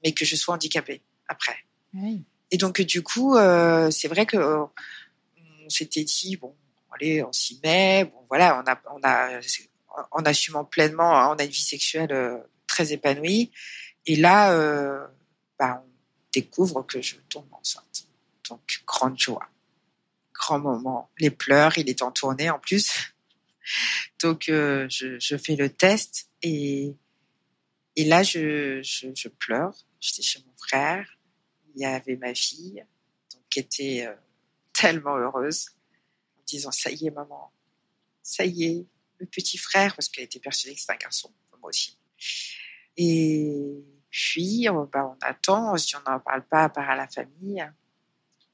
mais 0.04 0.14
que 0.14 0.26
je 0.26 0.36
sois 0.36 0.56
handicapée 0.56 1.02
après. 1.28 1.58
Oui. 1.94 2.24
Et 2.52 2.58
donc 2.58 2.82
du 2.82 3.04
coup, 3.04 3.36
euh, 3.36 3.92
c'est 3.92 4.08
vrai 4.08 4.26
que 4.26 4.38
on 4.38 5.70
s'était 5.70 6.04
dit 6.04 6.38
bon, 6.38 6.56
allez, 6.92 7.24
on 7.24 7.32
s'y 7.32 7.60
met. 7.64 8.06
Bon, 8.06 8.26
voilà, 8.30 8.62
on 8.62 8.70
a, 8.70 8.82
on 8.96 9.00
a, 9.04 9.40
en 10.12 10.24
assumant 10.24 10.66
pleinement, 10.66 11.18
hein, 11.18 11.34
on 11.34 11.40
a 11.40 11.44
une 11.44 11.50
vie 11.50 11.62
sexuelle 11.62 12.12
euh, 12.12 12.38
très 12.68 12.94
épanouie. 12.94 13.52
Et 14.06 14.16
là, 14.16 14.54
euh, 14.54 15.06
bah, 15.58 15.84
on 15.86 15.90
découvre 16.34 16.84
que 16.84 17.02
je 17.02 17.16
tombe 17.30 17.48
enceinte. 17.52 18.08
Donc, 18.50 18.82
grande 18.86 19.20
joie, 19.20 19.48
grand 20.34 20.60
moment. 20.60 21.10
Les 21.20 21.30
pleurs, 21.30 21.78
il 21.78 21.90
est 21.90 22.02
en 22.02 22.12
tournée 22.12 22.50
en 22.50 22.60
plus. 22.60 23.14
Donc, 24.22 24.50
euh, 24.50 24.88
je, 24.90 25.20
je, 25.20 25.38
fais 25.38 25.56
le 25.56 25.70
test 25.70 26.30
et, 26.42 26.96
et 28.00 28.06
là, 28.06 28.24
je, 28.24 29.28
pleure. 29.28 29.76
J'étais 30.00 30.22
chez 30.22 30.40
mon 30.46 30.54
frère. 30.56 31.20
Il 31.76 31.82
y 31.82 31.86
avait 31.86 32.16
ma 32.16 32.34
fille, 32.34 32.86
donc, 33.34 33.44
qui 33.50 33.60
était 33.60 34.08
euh, 34.08 34.16
tellement 34.74 35.18
heureuse 35.18 35.66
disant 36.46 36.72
ça 36.72 36.90
y 36.90 37.08
est 37.08 37.12
maman, 37.12 37.52
ça 38.24 38.46
y 38.46 38.64
est, 38.64 38.86
le 39.18 39.26
petit 39.26 39.58
frère, 39.58 39.96
parce 39.96 40.08
qu'elle 40.08 40.24
était 40.24 40.40
persuadée 40.40 40.76
que 40.76 40.82
c'était 40.82 40.94
un 40.94 40.98
garçon, 40.98 41.32
moi 41.60 41.70
aussi. 41.70 41.98
Et 42.96 43.84
puis, 44.10 44.66
bah, 44.92 45.06
on 45.06 45.18
attend, 45.22 45.78
si 45.78 45.98
on 45.98 46.02
n'en 46.10 46.22
parle 46.22 46.48
pas 46.48 46.64
à 46.64 46.70
part 46.70 46.90
à 46.90 46.96
la 46.96 47.08
famille, 47.08 47.62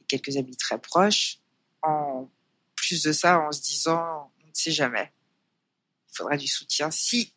et 0.02 0.06
quelques 0.06 0.38
amis 0.38 0.58
très 0.58 0.82
proches, 0.82 1.38
en 1.84 2.32
plus 2.76 3.04
de 3.04 3.12
ça 3.12 3.40
en 3.40 3.52
se 3.52 3.62
disant, 3.62 4.34
on 4.44 4.48
ne 4.48 4.54
sait 4.54 4.72
jamais. 4.72 5.14
Il 6.10 6.18
faudra 6.18 6.36
du 6.36 6.48
soutien 6.48 6.90
si. 6.90 7.35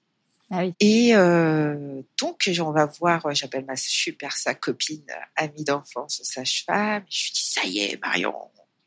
Ah. 0.50 0.64
Et 0.80 1.14
euh, 1.14 2.02
donc, 2.18 2.48
on 2.60 2.70
va 2.72 2.86
voir, 2.86 3.34
j'appelle 3.34 3.66
ma 3.66 3.76
super 3.76 4.32
sa 4.32 4.54
copine, 4.54 5.04
amie 5.36 5.64
d'enfance, 5.64 6.20
sage-femme. 6.22 7.04
Je 7.10 7.24
lui 7.24 7.32
dis, 7.32 7.50
ça 7.52 7.64
y 7.66 7.78
est, 7.80 8.00
Marion, 8.00 8.34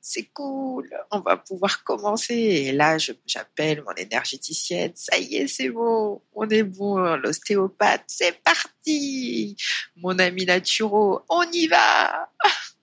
c'est 0.02 0.30
cool, 0.34 0.90
on 1.12 1.20
va 1.20 1.38
pouvoir 1.38 1.84
commencer. 1.84 2.34
Et 2.34 2.72
là, 2.72 2.98
j'appelle 2.98 3.84
mon 3.84 3.94
énergéticienne, 3.94 4.92
ça 4.96 5.20
y 5.20 5.36
est, 5.36 5.48
c'est 5.48 5.70
bon, 5.70 6.22
on 6.34 6.50
est 6.50 6.64
bon, 6.64 6.98
l'ostéopathe, 7.18 8.06
c'est 8.08 8.42
parti. 8.42 9.56
Mon 9.96 10.18
ami 10.18 10.46
naturo, 10.46 11.22
on 11.30 11.44
y 11.52 11.68
va. 11.68 12.30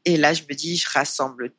Et 0.05 0.17
là, 0.17 0.33
je 0.33 0.43
me 0.43 0.55
dis, 0.55 0.77
je 0.77 0.89
rassemble 0.89 1.53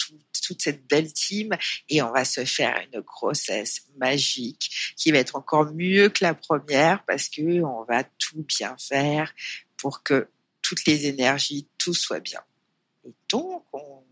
toute 0.49 0.63
cette 0.63 0.87
belle 0.87 1.13
team 1.13 1.55
et 1.89 2.01
on 2.01 2.11
va 2.11 2.25
se 2.25 2.43
faire 2.43 2.81
une 2.91 3.01
grossesse 3.01 3.83
magique 3.97 4.95
qui 4.97 5.11
va 5.11 5.19
être 5.19 5.35
encore 5.35 5.71
mieux 5.71 6.09
que 6.09 6.25
la 6.25 6.33
première 6.33 7.03
parce 7.05 7.29
que 7.29 7.61
on 7.61 7.83
va 7.83 8.03
tout 8.03 8.43
bien 8.43 8.75
faire 8.79 9.31
pour 9.77 10.01
que 10.01 10.27
toutes 10.63 10.85
les 10.85 11.05
énergies, 11.05 11.67
tout 11.77 11.93
soit 11.93 12.19
bien. 12.19 12.41
Et 13.05 13.13
donc, 13.29 13.63
on 13.73 14.03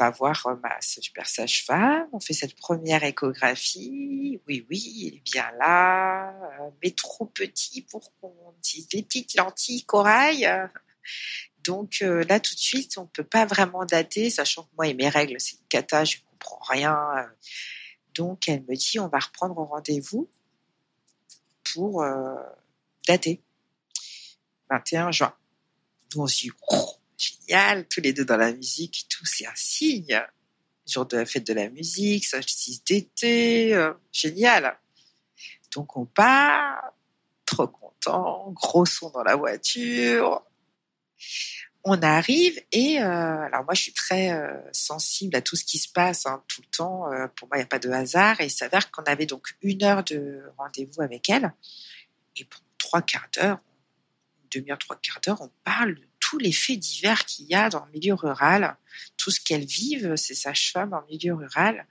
va 0.00 0.10
voir 0.10 0.44
euh, 0.46 0.56
ma 0.60 0.80
super 0.80 1.28
sage-femme, 1.28 2.08
on 2.12 2.18
fait 2.18 2.32
cette 2.32 2.56
première 2.56 3.04
échographie. 3.04 4.40
Oui, 4.48 4.66
oui, 4.68 4.82
il 4.96 5.14
est 5.14 5.22
bien 5.32 5.48
là, 5.60 6.34
euh, 6.60 6.70
mais 6.82 6.90
trop 6.90 7.26
petit 7.26 7.82
pour 7.82 8.12
qu'on 8.20 8.52
utilise 8.58 8.88
des 8.88 9.02
petites 9.04 9.36
lentilles 9.36 9.84
corail. 9.84 10.48
Donc 11.64 11.98
euh, 12.02 12.24
là, 12.28 12.40
tout 12.40 12.54
de 12.54 12.60
suite, 12.60 12.98
on 12.98 13.06
peut 13.06 13.24
pas 13.24 13.46
vraiment 13.46 13.84
dater, 13.84 14.30
sachant 14.30 14.64
que 14.64 14.70
moi 14.76 14.86
et 14.86 14.94
mes 14.94 15.08
règles, 15.08 15.40
c'est 15.40 15.56
une 15.56 15.66
cata, 15.68 16.04
je 16.04 16.18
comprends 16.30 16.64
rien. 16.68 16.96
Donc 18.14 18.48
elle 18.48 18.62
me 18.68 18.76
dit, 18.76 18.98
on 19.00 19.08
va 19.08 19.18
reprendre 19.18 19.56
rendez-vous 19.56 20.28
pour 21.64 22.04
dater. 23.08 23.42
21 24.70 25.10
juin. 25.10 25.34
Donc 26.10 26.24
on 26.24 26.26
se 26.26 26.42
dit, 26.42 26.50
oh, 26.70 26.94
génial, 27.16 27.86
tous 27.88 28.00
les 28.00 28.12
deux 28.12 28.24
dans 28.24 28.36
la 28.36 28.52
musique, 28.52 29.06
tout, 29.08 29.24
c'est 29.24 29.46
un 29.46 29.54
signe. 29.54 30.22
Jour 30.86 31.06
de 31.06 31.16
la 31.16 31.26
fête 31.26 31.46
de 31.46 31.54
la 31.54 31.70
musique, 31.70 32.26
solstice 32.26 32.84
d'été, 32.84 33.74
euh, 33.74 33.94
génial. 34.12 34.78
Donc 35.74 35.96
on 35.96 36.04
part, 36.04 36.92
trop 37.46 37.68
content, 37.68 38.50
gros 38.52 38.84
son 38.84 39.10
dans 39.10 39.22
la 39.22 39.36
voiture. 39.36 40.42
On 41.86 42.00
arrive 42.00 42.58
et 42.72 42.98
euh, 42.98 43.42
alors 43.42 43.64
moi 43.64 43.74
je 43.74 43.82
suis 43.82 43.92
très 43.92 44.32
euh, 44.32 44.56
sensible 44.72 45.36
à 45.36 45.42
tout 45.42 45.54
ce 45.54 45.64
qui 45.64 45.76
se 45.76 45.88
passe 45.88 46.24
hein, 46.24 46.42
tout 46.48 46.62
le 46.62 46.66
temps. 46.74 47.04
pour 47.36 47.48
moi 47.48 47.58
il 47.58 47.60
n'y 47.60 47.64
a 47.64 47.66
pas 47.66 47.78
de 47.78 47.90
hasard. 47.90 48.40
Et 48.40 48.46
il 48.46 48.50
s'avère 48.50 48.90
qu'on 48.90 49.02
avait 49.02 49.26
donc 49.26 49.54
une 49.62 49.82
heure 49.82 50.02
de 50.02 50.42
rendez-vous 50.56 51.02
avec 51.02 51.28
elle. 51.28 51.52
Et 52.36 52.44
pour 52.44 52.62
trois 52.78 53.02
quarts 53.02 53.28
d'heure, 53.34 53.58
une 54.42 54.60
demi-heure, 54.60 54.78
trois 54.78 54.96
quarts 54.96 55.20
d'heure, 55.20 55.42
on 55.42 55.50
parle 55.62 55.94
de 55.94 56.08
tous 56.20 56.38
les 56.38 56.52
faits 56.52 56.78
divers 56.78 57.24
qu'il 57.26 57.46
y 57.46 57.54
a 57.54 57.68
dans 57.68 57.84
le 57.84 57.92
milieu 57.92 58.14
rural, 58.14 58.76
tout 59.16 59.30
ce 59.30 59.40
qu'elles 59.40 59.66
vivent, 59.66 60.16
ces 60.16 60.34
sages-femmes 60.34 60.94
en 60.94 61.04
milieu 61.06 61.34
rural, 61.34 61.86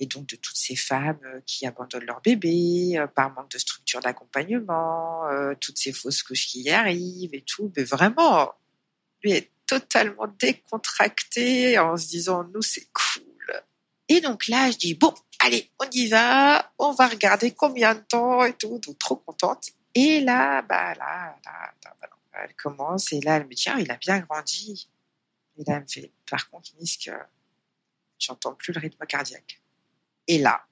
et 0.00 0.06
donc 0.06 0.26
de 0.26 0.36
toutes 0.36 0.56
ces 0.56 0.74
femmes 0.74 1.20
euh, 1.24 1.40
qui 1.46 1.66
abandonnent 1.66 2.06
leur 2.06 2.22
bébé 2.22 2.94
euh, 2.96 3.06
par 3.06 3.30
manque 3.32 3.50
de 3.50 3.58
structure 3.58 4.00
d'accompagnement, 4.00 5.26
euh, 5.28 5.54
toutes 5.60 5.78
ces 5.78 5.92
fausses 5.92 6.22
couches 6.22 6.46
qui 6.46 6.62
y 6.62 6.70
arrivent 6.70 7.34
et 7.34 7.42
tout. 7.42 7.70
Mais 7.76 7.84
vraiment, 7.84 8.52
lui 9.22 9.32
est 9.32 9.50
totalement 9.66 10.26
décontracté 10.38 11.78
en 11.78 11.96
se 11.96 12.08
disant 12.08 12.44
nous 12.44 12.62
c'est 12.62 12.88
cool. 12.92 13.62
Et 14.08 14.20
donc 14.20 14.48
là, 14.48 14.70
je 14.70 14.78
dis 14.78 14.94
bon, 14.94 15.14
allez, 15.38 15.70
on 15.78 15.88
y 15.92 16.08
va, 16.08 16.72
on 16.78 16.92
va 16.92 17.06
regarder 17.06 17.52
combien 17.52 17.94
de 17.94 18.00
temps 18.00 18.42
et 18.44 18.54
tout, 18.54 18.78
donc 18.78 18.98
trop 18.98 19.16
contente. 19.16 19.68
Et 19.94 20.20
là, 20.20 20.62
bah 20.62 20.94
là, 20.94 21.36
là, 21.44 21.74
elle 22.42 22.54
commence 22.54 23.12
et 23.12 23.20
là, 23.20 23.36
elle 23.36 23.46
me 23.46 23.54
dit, 23.54 23.64
ah, 23.66 23.76
il 23.78 23.90
a 23.90 23.96
bien 23.96 24.20
grandi. 24.20 24.88
Et 25.58 25.64
là, 25.64 25.76
elle 25.76 25.82
me 25.82 25.88
fait, 25.88 26.10
par 26.30 26.48
contre, 26.48 26.70
Misk, 26.78 27.10
j'entends 28.18 28.54
plus 28.54 28.72
le 28.72 28.80
rythme 28.80 29.04
cardiaque. 29.04 29.59
Et 30.30 30.38
là, 30.38 30.64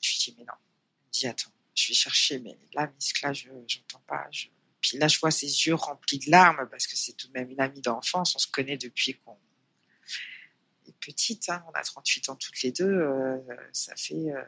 je 0.00 0.10
lui 0.10 0.18
dis, 0.18 0.34
mais 0.36 0.44
non. 0.44 0.54
Me 1.06 1.12
dit, 1.12 1.28
attends, 1.28 1.52
je 1.76 1.86
vais 1.86 1.94
chercher, 1.94 2.40
mais 2.40 2.58
là, 2.74 2.92
je 2.98 3.48
n'entends 3.52 4.02
pas. 4.04 4.28
Puis 4.80 4.98
là, 4.98 5.06
je 5.06 5.20
vois 5.20 5.30
ses 5.30 5.46
yeux 5.46 5.74
remplis 5.74 6.18
de 6.18 6.28
larmes 6.28 6.66
parce 6.68 6.88
que 6.88 6.96
c'est 6.96 7.12
tout 7.12 7.28
de 7.28 7.32
même 7.32 7.48
une 7.52 7.60
amie 7.60 7.82
d'enfance. 7.82 8.34
On 8.34 8.40
se 8.40 8.48
connaît 8.48 8.78
depuis 8.78 9.14
qu'on 9.14 9.38
est 10.88 10.98
petite. 10.98 11.48
Hein. 11.50 11.64
On 11.68 11.70
a 11.70 11.84
38 11.84 12.30
ans 12.30 12.34
toutes 12.34 12.60
les 12.62 12.72
deux. 12.72 12.84
Euh, 12.84 13.38
ça 13.72 13.94
fait 13.94 14.32
euh, 14.32 14.42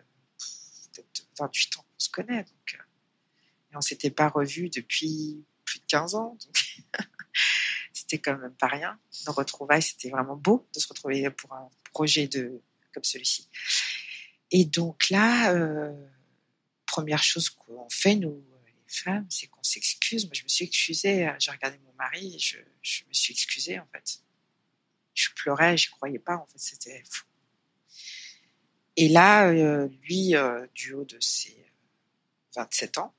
peut-être 0.93 1.29
28 1.39 1.77
ans 1.77 1.83
qu'on 1.83 1.99
se 1.99 2.11
connaît. 2.11 2.43
Donc, 2.43 2.75
euh, 2.75 2.83
et 3.73 3.77
on 3.77 3.81
s'était 3.81 4.11
pas 4.11 4.29
revus 4.29 4.71
depuis 4.71 5.45
plus 5.65 5.79
de 5.79 5.85
15 5.87 6.17
ans. 6.17 6.37
c'était 7.93 8.19
quand 8.19 8.37
même 8.37 8.55
pas 8.55 8.67
rien. 8.67 8.99
Nos 9.25 9.35
retrouvailles, 9.35 9.83
c'était 9.83 10.11
vraiment 10.11 10.35
beau 10.35 10.69
de 10.75 10.81
se 10.81 10.89
retrouver 10.89 11.31
pour 11.31 11.53
un 11.53 11.69
projet 11.93 12.27
de, 12.27 12.61
comme 12.93 13.05
celui-ci. 13.05 13.49
Et 14.53 14.67
donc 14.67 15.09
là, 15.09 15.53
euh, 15.55 15.93
première 16.87 17.23
chose 17.23 17.49
qu'on 17.49 17.89
fait, 17.89 18.15
nous, 18.15 18.45
les 18.67 18.75
femmes, 18.87 19.27
c'est 19.31 19.47
qu'on 19.47 19.63
s'excuse. 19.63 20.27
Moi, 20.27 20.35
je 20.35 20.45
me 20.45 20.49
suis 20.49 20.67
excusée. 20.67 21.29
J'ai 21.39 21.51
regardé 21.51 21.79
mon 21.79 21.93
mari 21.95 22.37
et 22.37 22.39
je, 22.39 22.59
me 22.59 23.13
suis 23.13 23.33
excusée, 23.33 23.81
en 23.81 23.87
fait. 23.93 24.21
Je 25.15 25.31
pleurais, 25.35 25.77
je 25.79 25.91
croyais 25.91 26.19
pas, 26.19 26.37
en 26.37 26.47
fait, 26.47 26.59
c'était 26.59 27.03
fou. 27.11 27.25
Et 28.97 29.09
là, 29.09 29.49
euh, 29.49 29.89
lui, 30.03 30.37
euh, 30.37 30.67
du 30.75 30.93
haut 30.93 31.07
de 31.07 31.19
ses 31.19 31.57
27 32.55 32.99
ans, 32.99 33.15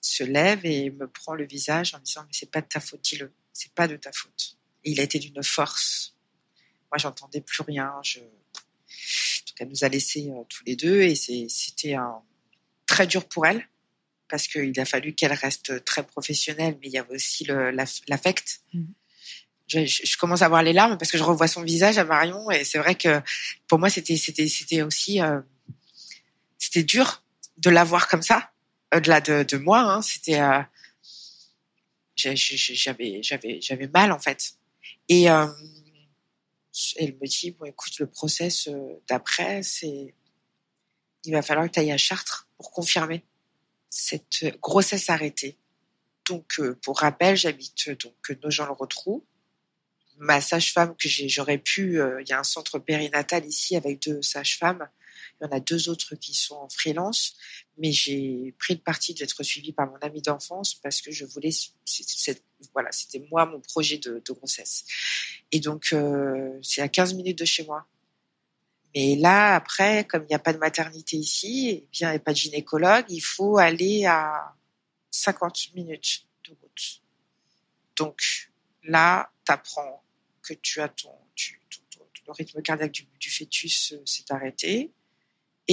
se 0.00 0.24
lève 0.24 0.66
et 0.66 0.90
me 0.90 1.06
prend 1.06 1.34
le 1.34 1.46
visage 1.46 1.94
en 1.94 1.98
disant 2.00 2.22
mais 2.22 2.32
c'est 2.32 2.50
pas 2.50 2.62
de 2.62 2.66
ta 2.66 2.80
faute, 2.80 3.02
dis-le, 3.02 3.32
c'est 3.52 3.72
pas 3.74 3.86
de 3.86 3.96
ta 3.96 4.10
faute. 4.12 4.58
Et 4.82 4.92
il 4.92 5.00
a 5.00 5.04
été 5.04 5.18
d'une 5.18 5.42
force. 5.42 6.16
Moi, 6.90 6.98
j'entendais 6.98 7.42
plus 7.42 7.62
rien. 7.62 7.94
Je... 8.02 8.20
Donc, 9.60 9.66
elle 9.66 9.68
nous 9.68 9.84
a 9.84 9.88
laissés 9.88 10.30
euh, 10.30 10.42
tous 10.48 10.64
les 10.66 10.76
deux 10.76 11.02
et 11.02 11.14
c'était 11.14 11.96
très 12.86 13.06
dur 13.06 13.28
pour 13.28 13.46
elle 13.46 13.66
parce 14.28 14.46
qu'il 14.46 14.78
a 14.78 14.84
fallu 14.84 15.12
qu'elle 15.12 15.32
reste 15.32 15.84
très 15.84 16.04
professionnelle, 16.04 16.78
mais 16.80 16.88
il 16.88 16.92
y 16.92 16.98
avait 16.98 17.14
aussi 17.14 17.44
l'affect. 17.44 18.62
Mmh. 18.72 18.84
Je, 19.66 20.16
commence 20.16 20.42
à 20.42 20.48
voir 20.48 20.62
les 20.62 20.72
larmes 20.72 20.98
parce 20.98 21.12
que 21.12 21.18
je 21.18 21.22
revois 21.22 21.46
son 21.46 21.62
visage 21.62 21.98
à 21.98 22.04
Marion 22.04 22.50
et 22.50 22.64
c'est 22.64 22.78
vrai 22.78 22.96
que 22.96 23.20
pour 23.68 23.78
moi 23.78 23.88
c'était 23.88 24.16
c'était 24.16 24.48
c'était 24.48 24.82
aussi 24.82 25.22
euh, 25.22 25.40
c'était 26.58 26.82
dur 26.82 27.22
de 27.58 27.70
la 27.70 27.84
voir 27.84 28.08
comme 28.08 28.22
ça 28.22 28.50
au-delà 28.94 29.20
de, 29.20 29.56
moi, 29.56 29.80
hein, 29.80 30.02
c'était 30.02 30.40
euh, 30.40 30.62
j'avais 32.16 33.22
j'avais 33.22 33.60
j'avais 33.60 33.86
mal 33.88 34.12
en 34.12 34.18
fait. 34.18 34.54
Et 35.08 35.30
euh, 35.30 35.46
elle 36.96 37.16
me 37.20 37.26
dit 37.26 37.56
écoute 37.66 37.98
le 37.98 38.06
process 38.06 38.68
euh, 38.68 39.02
d'après 39.08 39.62
c'est 39.62 40.14
il 41.24 41.32
va 41.32 41.42
falloir 41.42 41.66
que 41.66 41.72
tu 41.72 41.80
ailles 41.80 41.92
à 41.92 41.98
Chartres 41.98 42.48
pour 42.56 42.70
confirmer 42.70 43.24
cette 43.90 44.58
grossesse 44.60 45.10
arrêtée. 45.10 45.58
Donc 46.26 46.58
pour 46.82 47.00
rappel, 47.00 47.36
j'habite 47.36 47.90
donc 47.90 48.30
Nogent-le-Rotrou. 48.42 49.26
Ma 50.16 50.40
sage-femme 50.40 50.96
que 50.96 51.08
j'aurais 51.08 51.58
pu, 51.58 52.00
il 52.20 52.26
y 52.26 52.32
a 52.32 52.38
un 52.38 52.44
centre 52.44 52.78
périnatal 52.78 53.44
ici 53.44 53.76
avec 53.76 54.00
deux 54.00 54.22
sages-femmes 54.22 54.88
il 55.40 55.46
y 55.46 55.48
en 55.48 55.56
a 55.56 55.60
deux 55.60 55.88
autres 55.88 56.14
qui 56.16 56.34
sont 56.34 56.56
en 56.56 56.68
freelance, 56.68 57.36
mais 57.80 57.92
j'ai 57.92 58.54
pris 58.58 58.74
le 58.74 58.80
parti 58.80 59.14
d'être 59.14 59.42
suivie 59.42 59.72
par 59.72 59.90
mon 59.90 59.96
ami 59.96 60.20
d'enfance 60.20 60.74
parce 60.74 61.00
que 61.00 61.10
je 61.10 61.24
voulais, 61.24 61.50
voilà, 62.74 62.92
c'était 62.92 63.26
moi 63.30 63.46
mon 63.46 63.60
projet 63.60 63.96
de, 63.96 64.22
grossesse. 64.28 64.84
Et 65.50 65.60
donc, 65.60 65.88
euh, 65.92 66.58
c'est 66.62 66.82
à 66.82 66.88
15 66.88 67.14
minutes 67.14 67.38
de 67.38 67.46
chez 67.46 67.64
moi. 67.64 67.86
Mais 68.94 69.16
là, 69.16 69.54
après, 69.54 70.04
comme 70.04 70.24
il 70.24 70.28
n'y 70.28 70.34
a 70.34 70.40
pas 70.40 70.52
de 70.52 70.58
maternité 70.58 71.16
ici, 71.16 71.70
et 71.70 71.88
bien, 71.90 72.08
il 72.10 72.12
n'y 72.12 72.16
a 72.16 72.20
pas 72.20 72.32
de 72.32 72.36
gynécologue, 72.36 73.06
il 73.08 73.20
faut 73.20 73.56
aller 73.56 74.04
à 74.04 74.54
50 75.10 75.74
minutes 75.74 76.26
de 76.44 76.50
route. 76.60 77.02
Donc, 77.96 78.50
là, 78.84 79.32
tu 79.46 79.52
apprends 79.52 80.04
que 80.42 80.54
tu 80.54 80.80
as 80.80 80.88
ton, 80.88 81.14
le 82.26 82.32
rythme 82.32 82.62
cardiaque 82.62 82.92
du, 82.92 83.08
du 83.18 83.30
fœtus 83.30 83.92
euh, 83.92 84.02
s'est 84.04 84.30
arrêté. 84.30 84.92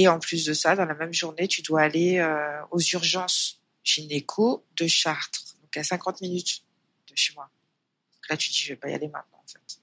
Et 0.00 0.06
en 0.06 0.20
plus 0.20 0.44
de 0.44 0.52
ça, 0.52 0.76
dans 0.76 0.84
la 0.84 0.94
même 0.94 1.12
journée, 1.12 1.48
tu 1.48 1.60
dois 1.60 1.82
aller 1.82 2.18
euh, 2.18 2.62
aux 2.70 2.78
urgences 2.78 3.60
gynéco 3.82 4.64
de 4.76 4.86
Chartres, 4.86 5.56
donc 5.60 5.76
à 5.76 5.82
50 5.82 6.20
minutes 6.20 6.62
de 7.08 7.16
chez 7.16 7.34
moi. 7.34 7.50
Donc 8.14 8.28
là, 8.30 8.36
tu 8.36 8.50
dis, 8.50 8.58
je 8.58 8.68
vais 8.68 8.76
pas 8.76 8.90
y 8.90 8.94
aller 8.94 9.08
maintenant, 9.08 9.42
en 9.42 9.46
fait. 9.48 9.80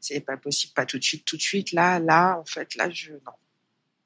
C'est 0.00 0.20
pas 0.20 0.38
possible, 0.38 0.72
pas 0.72 0.86
tout 0.86 0.98
de 0.98 1.04
suite, 1.04 1.26
tout 1.26 1.36
de 1.36 1.42
suite. 1.42 1.72
Là, 1.72 1.98
là, 1.98 2.38
en 2.38 2.46
fait, 2.46 2.74
là, 2.74 2.88
je 2.88 3.12
non. 3.12 3.18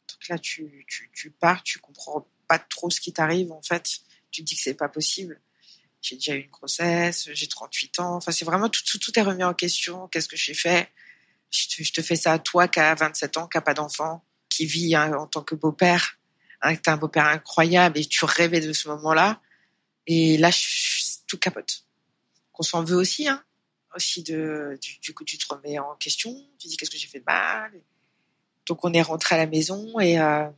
Donc 0.08 0.28
là, 0.28 0.38
tu, 0.40 0.84
tu, 0.88 1.08
tu 1.14 1.30
pars, 1.30 1.62
tu 1.62 1.78
comprends 1.78 2.28
pas 2.48 2.58
trop 2.58 2.90
ce 2.90 3.00
qui 3.00 3.12
t'arrive, 3.12 3.52
en 3.52 3.62
fait. 3.62 4.00
Tu 4.32 4.42
te 4.42 4.48
dis 4.48 4.56
que 4.56 4.60
c'est 4.60 4.74
pas 4.74 4.88
possible. 4.88 5.40
J'ai 6.02 6.16
déjà 6.16 6.34
eu 6.34 6.40
une 6.40 6.50
grossesse, 6.50 7.28
j'ai 7.32 7.46
38 7.46 8.00
ans. 8.00 8.16
Enfin, 8.16 8.32
c'est 8.32 8.44
vraiment 8.44 8.68
tout, 8.68 8.82
tout, 8.84 8.98
tout 8.98 9.16
est 9.16 9.22
remis 9.22 9.44
en 9.44 9.54
question. 9.54 10.08
Qu'est-ce 10.08 10.26
que 10.26 10.36
j'ai 10.36 10.54
fait? 10.54 10.90
Je 11.52 11.92
te, 11.92 12.02
fais 12.02 12.16
ça 12.16 12.32
à 12.32 12.38
toi 12.40 12.66
qui 12.66 12.80
a 12.80 12.92
27 12.92 13.36
ans, 13.36 13.46
qui 13.46 13.56
a 13.56 13.60
pas 13.60 13.74
d'enfant, 13.74 14.24
qui 14.50 14.66
vit 14.66 14.94
hein, 14.94 15.14
en 15.14 15.26
tant 15.26 15.42
que 15.42 15.54
beau-père, 15.54 16.18
hein, 16.60 16.76
tu 16.76 16.90
un 16.90 16.98
beau-père 16.98 17.26
incroyable 17.26 17.98
et 17.98 18.04
tu 18.04 18.26
rêvais 18.26 18.60
de 18.60 18.74
ce 18.74 18.88
moment-là. 18.88 19.40
Et 20.06 20.36
là, 20.36 20.50
tout 21.26 21.38
capote. 21.38 21.84
Qu'on 22.52 22.62
s'en 22.62 22.84
veut 22.84 22.96
aussi, 22.96 23.28
hein. 23.28 23.42
Aussi 23.96 24.22
de, 24.22 24.78
du, 25.02 25.14
coup, 25.14 25.24
tu 25.24 25.36
te 25.36 25.52
remets 25.52 25.78
en 25.78 25.96
question. 25.96 26.32
Tu 26.58 26.68
dis 26.68 26.76
qu'est-ce 26.76 26.90
que 26.90 26.98
j'ai 26.98 27.08
fait 27.08 27.18
de 27.18 27.24
mal. 27.24 27.72
Donc, 28.66 28.84
on 28.84 28.92
est 28.92 29.02
rentré 29.02 29.34
à 29.34 29.38
la 29.38 29.46
maison 29.46 29.98
et, 29.98 30.20
euh, 30.20 30.48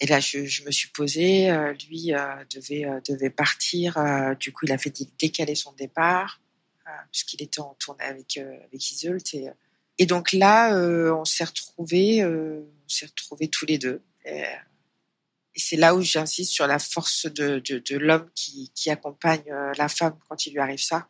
et 0.00 0.06
là, 0.06 0.20
je, 0.20 0.64
me 0.64 0.70
suis 0.70 0.90
posée. 0.90 1.50
Euh, 1.50 1.72
lui 1.88 2.12
euh, 2.12 2.44
devait, 2.54 2.86
devait 3.08 3.30
partir. 3.30 3.96
du 4.38 4.52
coup, 4.52 4.66
il 4.66 4.72
a 4.72 4.78
fait 4.78 4.94
décaler 5.18 5.54
son 5.54 5.72
départ 5.72 6.40
puisqu'il 7.10 7.42
était 7.42 7.60
en 7.60 7.74
tournée 7.78 8.04
avec, 8.04 8.36
avec 8.36 8.90
Iseult. 8.90 9.34
Et, 9.34 9.48
et 9.98 10.06
donc 10.06 10.32
là, 10.32 10.74
on 11.14 11.24
s'est 11.24 11.44
retrouvés, 11.44 12.24
on 12.24 12.88
s'est 12.88 13.06
retrouvés 13.06 13.48
tous 13.48 13.66
les 13.66 13.78
deux. 13.78 14.02
Et, 14.24 14.44
et 15.54 15.60
c'est 15.60 15.76
là 15.76 15.94
où 15.94 16.00
j'insiste 16.00 16.52
sur 16.52 16.66
la 16.66 16.78
force 16.78 17.26
de, 17.26 17.58
de, 17.58 17.78
de 17.78 17.96
l'homme 17.96 18.30
qui, 18.34 18.70
qui, 18.74 18.90
accompagne 18.90 19.44
euh, 19.50 19.72
la 19.76 19.88
femme 19.88 20.18
quand 20.28 20.46
il 20.46 20.54
lui 20.54 20.60
arrive 20.60 20.80
ça, 20.80 21.08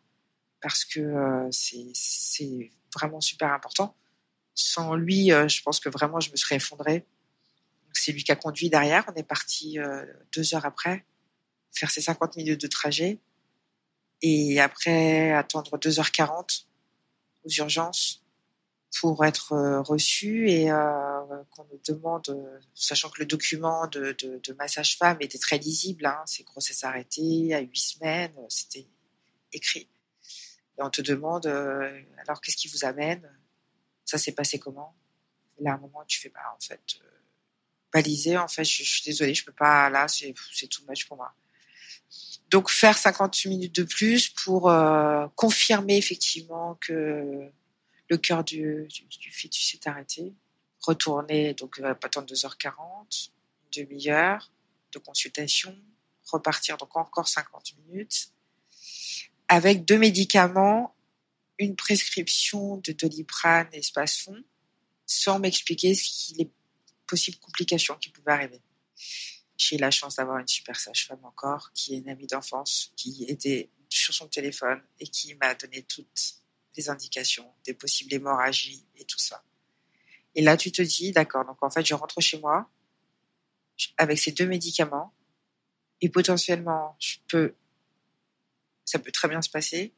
parce 0.61 0.83
que 0.83 0.99
euh, 0.99 1.49
c'est 1.51 2.71
vraiment 2.93 3.21
super 3.21 3.53
important. 3.53 3.95
Sans 4.53 4.95
lui, 4.95 5.31
euh, 5.31 5.47
je 5.47 5.61
pense 5.61 5.79
que 5.79 5.89
vraiment 5.89 6.19
je 6.19 6.29
me 6.31 6.35
serais 6.35 6.57
effondrée. 6.57 7.05
C'est 7.93 8.11
lui 8.11 8.23
qui 8.23 8.31
a 8.31 8.35
conduit 8.35 8.69
derrière. 8.69 9.05
On 9.07 9.13
est 9.13 9.23
parti 9.23 9.77
deux 10.31 10.55
heures 10.55 10.65
après 10.65 11.05
faire 11.71 11.91
ses 11.91 12.01
50 12.01 12.37
minutes 12.37 12.59
de 12.59 12.67
trajet 12.67 13.19
et 14.23 14.59
après 14.59 15.31
attendre 15.31 15.77
2h40 15.77 16.65
aux 17.45 17.49
urgences 17.49 18.22
pour 18.99 19.25
être 19.25 19.53
euh, 19.53 19.81
reçu 19.81 20.49
et 20.49 20.71
euh, 20.71 21.21
qu'on 21.51 21.65
nous 21.71 21.79
demande, 21.87 22.59
sachant 22.75 23.09
que 23.09 23.19
le 23.19 23.25
document 23.25 23.87
de, 23.87 24.15
de, 24.19 24.39
de 24.43 24.53
ma 24.53 24.67
sage-femme 24.67 25.17
était 25.19 25.39
très 25.39 25.57
lisible, 25.57 26.05
hein, 26.05 26.21
c'est 26.25 26.43
grossesse 26.43 26.83
arrêtée 26.83 27.53
à 27.53 27.59
huit 27.59 27.79
semaines, 27.79 28.33
c'était 28.49 28.87
écrit. 29.51 29.87
Et 30.77 30.81
on 30.81 30.89
te 30.89 31.01
demande, 31.01 31.45
euh, 31.45 32.01
alors 32.17 32.41
qu'est-ce 32.41 32.57
qui 32.57 32.67
vous 32.67 32.85
amène? 32.85 33.29
Ça 34.05 34.17
s'est 34.17 34.31
passé 34.31 34.59
comment? 34.59 34.95
Et 35.59 35.63
là, 35.63 35.71
à 35.71 35.75
un 35.75 35.77
moment, 35.77 36.03
tu 36.07 36.19
fais, 36.19 36.29
bah, 36.29 36.41
en 36.55 36.59
fait, 36.59 36.81
euh, 37.01 37.07
balisé, 37.91 38.37
en 38.37 38.47
fait, 38.47 38.63
je, 38.63 38.83
suis 38.83 39.03
désolée, 39.03 39.33
je 39.33 39.45
peux 39.45 39.53
pas, 39.53 39.89
là, 39.89 40.07
c'est, 40.07 40.33
too 40.33 40.83
much 40.89 41.07
pour 41.07 41.17
moi. 41.17 41.33
Donc, 42.49 42.69
faire 42.69 42.97
50 42.97 43.45
minutes 43.45 43.75
de 43.75 43.83
plus 43.83 44.29
pour 44.29 44.69
euh, 44.69 45.27
confirmer 45.35 45.97
effectivement 45.97 46.75
que 46.81 47.51
le 48.13 48.17
cœur 48.19 48.43
du, 48.43 48.87
fœtus 49.31 49.71
s'est 49.71 49.89
arrêté. 49.89 50.33
Retourner, 50.81 51.55
donc 51.55 51.81
pas 51.81 51.89
attendre 51.89 52.31
2h40, 52.31 53.31
une 53.63 53.85
demi-heure 53.85 54.51
de 54.91 54.99
consultation, 54.99 55.75
repartir 56.27 56.77
donc 56.77 56.95
encore 56.95 57.27
50 57.27 57.73
minutes, 57.77 58.29
avec 59.47 59.85
deux 59.85 59.97
médicaments, 59.97 60.95
une 61.57 61.75
prescription 61.75 62.77
de 62.77 62.91
doliprane 62.91 63.69
et 63.71 63.81
spasfon, 63.81 64.43
sans 65.07 65.39
m'expliquer 65.39 65.95
ce 65.95 66.03
qu'il 66.03 66.41
est 66.41 66.51
possible 67.07 67.37
complications 67.37 67.95
qui 67.95 68.09
pouvaient 68.09 68.33
arriver. 68.33 68.61
J'ai 69.57 69.77
eu 69.77 69.79
la 69.79 69.89
chance 69.89 70.17
d'avoir 70.17 70.37
une 70.37 70.47
super 70.47 70.79
sage-femme 70.79 71.23
encore, 71.23 71.71
qui 71.73 71.95
est 71.95 71.97
une 71.97 72.09
amie 72.09 72.27
d'enfance, 72.27 72.91
qui 72.95 73.25
était 73.27 73.69
sur 73.89 74.13
son 74.13 74.27
téléphone 74.27 74.81
et 74.99 75.07
qui 75.07 75.33
m'a 75.35 75.55
donné 75.55 75.81
toutes 75.83 76.42
des 76.75 76.89
indications, 76.89 77.51
des 77.65 77.73
possibles 77.73 78.13
hémorragies 78.13 78.85
et 78.97 79.05
tout 79.05 79.19
ça. 79.19 79.43
Et 80.35 80.41
là, 80.41 80.57
tu 80.57 80.71
te 80.71 80.81
dis, 80.81 81.11
d'accord, 81.11 81.45
donc 81.45 81.61
en 81.61 81.69
fait, 81.69 81.85
je 81.85 81.93
rentre 81.93 82.19
chez 82.21 82.39
moi 82.39 82.69
avec 83.97 84.17
ces 84.19 84.31
deux 84.31 84.47
médicaments 84.47 85.13
et 86.01 86.09
potentiellement, 86.09 86.95
je 86.99 87.17
peux, 87.27 87.55
ça 88.85 88.99
peut 88.99 89.11
très 89.11 89.27
bien 89.27 89.41
se 89.41 89.49
passer, 89.49 89.93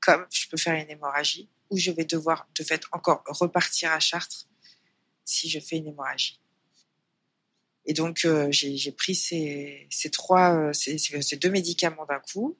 comme 0.00 0.26
je 0.30 0.48
peux 0.48 0.56
faire 0.56 0.74
une 0.74 0.90
hémorragie 0.90 1.48
ou 1.70 1.76
je 1.76 1.90
vais 1.90 2.04
devoir 2.04 2.48
de 2.56 2.62
fait 2.62 2.84
encore 2.92 3.22
repartir 3.26 3.92
à 3.92 4.00
Chartres 4.00 4.48
si 5.24 5.48
je 5.48 5.58
fais 5.58 5.76
une 5.76 5.88
hémorragie. 5.88 6.40
Et 7.86 7.92
donc, 7.92 8.24
euh, 8.24 8.48
j'ai 8.50 8.92
pris 8.92 9.14
ces, 9.14 9.88
trois, 10.10 10.54
euh, 10.54 10.72
ces, 10.72 10.96
ces, 10.98 11.36
deux 11.36 11.50
médicaments 11.50 12.06
d'un 12.06 12.20
coup. 12.20 12.56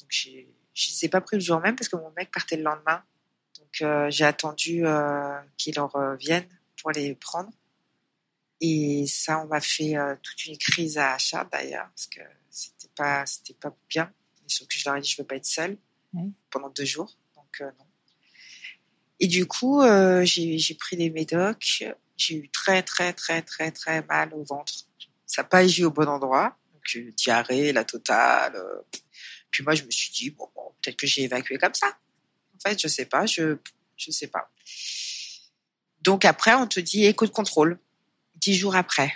Donc, 0.00 0.10
j'ai 0.10 0.48
je 0.78 0.90
ne 0.90 0.94
les 0.94 1.04
ai 1.06 1.08
pas 1.08 1.20
pris 1.20 1.36
le 1.36 1.42
jour 1.42 1.58
même 1.60 1.74
parce 1.74 1.88
que 1.88 1.96
mon 1.96 2.12
mec 2.12 2.30
partait 2.30 2.56
le 2.56 2.62
lendemain. 2.62 3.02
Donc 3.58 3.82
euh, 3.82 4.08
j'ai 4.10 4.24
attendu 4.24 4.86
euh, 4.86 5.36
qu'il 5.56 5.78
en 5.80 5.88
revienne 5.88 6.46
pour 6.80 6.92
les 6.92 7.16
prendre. 7.16 7.50
Et 8.60 9.04
ça, 9.08 9.40
on 9.40 9.48
m'a 9.48 9.60
fait 9.60 9.96
euh, 9.96 10.14
toute 10.22 10.46
une 10.46 10.56
crise 10.56 10.96
à 10.96 11.18
Charles 11.18 11.48
d'ailleurs 11.50 11.88
parce 11.88 12.06
que 12.06 12.20
c'était 12.48 12.90
pas 12.94 13.26
c'était 13.26 13.54
pas 13.54 13.74
bien. 13.88 14.12
sauf 14.46 14.68
que 14.68 14.78
je 14.78 14.88
leur 14.88 14.96
ai 14.96 15.00
dit 15.00 15.08
je 15.08 15.20
veux 15.20 15.26
pas 15.26 15.34
être 15.34 15.44
seule 15.44 15.76
pendant 16.50 16.70
deux 16.70 16.84
jours. 16.84 17.18
Donc 17.34 17.60
non. 17.60 17.86
Et 19.18 19.26
du 19.26 19.46
coup, 19.46 19.82
j'ai 20.22 20.76
pris 20.78 20.96
des 20.96 21.10
médocs. 21.10 21.82
J'ai 22.16 22.36
eu 22.36 22.48
très 22.50 22.84
très 22.84 23.12
très 23.12 23.42
très 23.42 23.72
très 23.72 24.02
mal 24.02 24.32
au 24.32 24.44
ventre. 24.44 24.72
Ça 25.26 25.42
n'a 25.42 25.48
pas 25.48 25.58
agi 25.58 25.84
au 25.84 25.90
bon 25.90 26.08
endroit. 26.08 26.56
Donc 26.72 27.14
diarrhée, 27.16 27.72
la 27.72 27.84
totale. 27.84 28.56
Puis 29.50 29.64
moi, 29.64 29.74
je 29.74 29.84
me 29.84 29.90
suis 29.90 30.10
dit, 30.10 30.30
bon, 30.30 30.48
peut-être 30.80 30.96
que 30.96 31.06
j'ai 31.06 31.22
évacué 31.22 31.58
comme 31.58 31.74
ça. 31.74 31.96
En 32.56 32.68
fait, 32.68 32.80
je 32.80 32.88
sais 32.88 33.06
pas, 33.06 33.26
je, 33.26 33.56
sais 33.96 34.26
pas. 34.26 34.50
Donc 36.00 36.24
après, 36.24 36.54
on 36.54 36.66
te 36.66 36.80
dit 36.80 37.04
écoute 37.04 37.32
contrôle. 37.32 37.78
Dix 38.36 38.56
jours 38.56 38.76
après, 38.76 39.12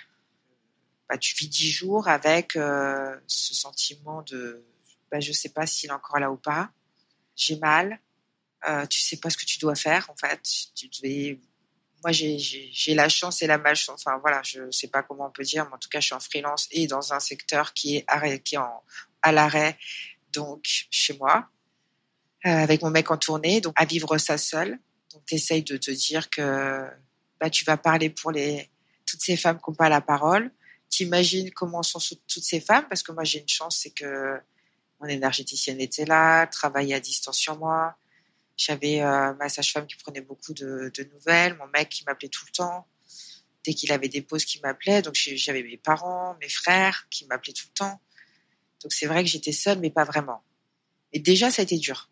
bah, 1.08 1.16
tu 1.16 1.36
vis 1.36 1.48
dix 1.48 1.70
jours 1.70 2.08
avec 2.08 2.56
euh, 2.56 3.16
ce 3.28 3.54
sentiment 3.54 4.22
de, 4.22 4.64
bah, 5.10 5.20
je 5.20 5.30
sais 5.32 5.50
pas 5.50 5.66
s'il 5.66 5.90
est 5.90 5.92
encore 5.92 6.18
là 6.18 6.30
ou 6.30 6.36
pas. 6.36 6.70
J'ai 7.36 7.56
mal. 7.56 8.00
Euh, 8.68 8.86
tu 8.86 9.00
sais 9.00 9.16
pas 9.16 9.30
ce 9.30 9.36
que 9.36 9.44
tu 9.44 9.58
dois 9.58 9.74
faire 9.74 10.08
en 10.10 10.16
fait. 10.16 10.40
Tu 10.74 10.88
devais... 10.88 11.40
Moi, 12.04 12.10
j'ai 12.10 12.94
la 12.94 13.08
chance 13.08 13.42
et 13.42 13.46
la 13.46 13.58
malchance. 13.58 14.02
Enfin 14.04 14.18
voilà, 14.18 14.42
je 14.42 14.68
sais 14.72 14.88
pas 14.88 15.04
comment 15.04 15.26
on 15.26 15.30
peut 15.30 15.44
dire, 15.44 15.66
mais 15.66 15.74
en 15.74 15.78
tout 15.78 15.88
cas, 15.88 16.00
je 16.00 16.06
suis 16.06 16.14
en 16.14 16.20
freelance 16.20 16.66
et 16.72 16.88
dans 16.88 17.12
un 17.12 17.20
secteur 17.20 17.74
qui 17.74 17.98
est, 17.98 18.04
arrêt, 18.08 18.40
qui 18.40 18.56
est 18.56 18.58
en, 18.58 18.82
à 19.22 19.30
l'arrêt 19.30 19.78
donc 20.32 20.86
chez 20.90 21.16
moi, 21.18 21.48
euh, 22.46 22.50
avec 22.50 22.82
mon 22.82 22.90
mec 22.90 23.10
en 23.10 23.16
tournée, 23.16 23.60
donc 23.60 23.74
à 23.76 23.84
vivre 23.84 24.18
ça 24.18 24.38
seul. 24.38 24.78
Donc 25.12 25.24
tu 25.26 25.34
essayes 25.34 25.62
de 25.62 25.76
te 25.76 25.90
dire 25.90 26.30
que 26.30 26.88
bah, 27.40 27.50
tu 27.50 27.64
vas 27.64 27.76
parler 27.76 28.10
pour 28.10 28.30
les 28.30 28.68
toutes 29.06 29.22
ces 29.22 29.36
femmes 29.36 29.58
qui 29.58 29.70
n'ont 29.70 29.76
pas 29.76 29.88
la 29.88 30.00
parole. 30.00 30.50
T'imagines 30.88 31.50
comment 31.52 31.82
sont 31.82 31.98
toutes 32.28 32.44
ces 32.44 32.60
femmes, 32.60 32.86
parce 32.88 33.02
que 33.02 33.12
moi 33.12 33.24
j'ai 33.24 33.40
une 33.40 33.48
chance, 33.48 33.78
c'est 33.82 33.90
que 33.90 34.40
mon 35.00 35.06
énergéticienne 35.08 35.80
était 35.80 36.04
là, 36.04 36.46
travaillait 36.46 36.94
à 36.94 37.00
distance 37.00 37.38
sur 37.38 37.58
moi. 37.58 37.96
J'avais 38.56 39.02
euh, 39.02 39.34
ma 39.34 39.48
sage-femme 39.48 39.86
qui 39.86 39.96
prenait 39.96 40.20
beaucoup 40.20 40.52
de, 40.52 40.92
de, 40.94 41.04
nouvelles, 41.12 41.56
mon 41.56 41.66
mec 41.68 41.88
qui 41.88 42.04
m'appelait 42.04 42.28
tout 42.28 42.44
le 42.46 42.52
temps. 42.52 42.86
Dès 43.64 43.74
qu'il 43.74 43.92
avait 43.92 44.08
des 44.08 44.22
pauses, 44.22 44.44
qui 44.44 44.60
m'appelait. 44.60 45.02
Donc 45.02 45.14
j'avais 45.14 45.62
mes 45.62 45.76
parents, 45.76 46.36
mes 46.40 46.48
frères 46.48 47.06
qui 47.10 47.26
m'appelaient 47.26 47.52
tout 47.52 47.66
le 47.68 47.74
temps. 47.74 48.00
Donc 48.82 48.92
c'est 48.92 49.06
vrai 49.06 49.22
que 49.22 49.30
j'étais 49.30 49.52
seule, 49.52 49.78
mais 49.78 49.90
pas 49.90 50.04
vraiment. 50.04 50.42
Et 51.12 51.20
déjà, 51.20 51.50
ça 51.50 51.62
a 51.62 51.64
été 51.64 51.78
dur. 51.78 52.10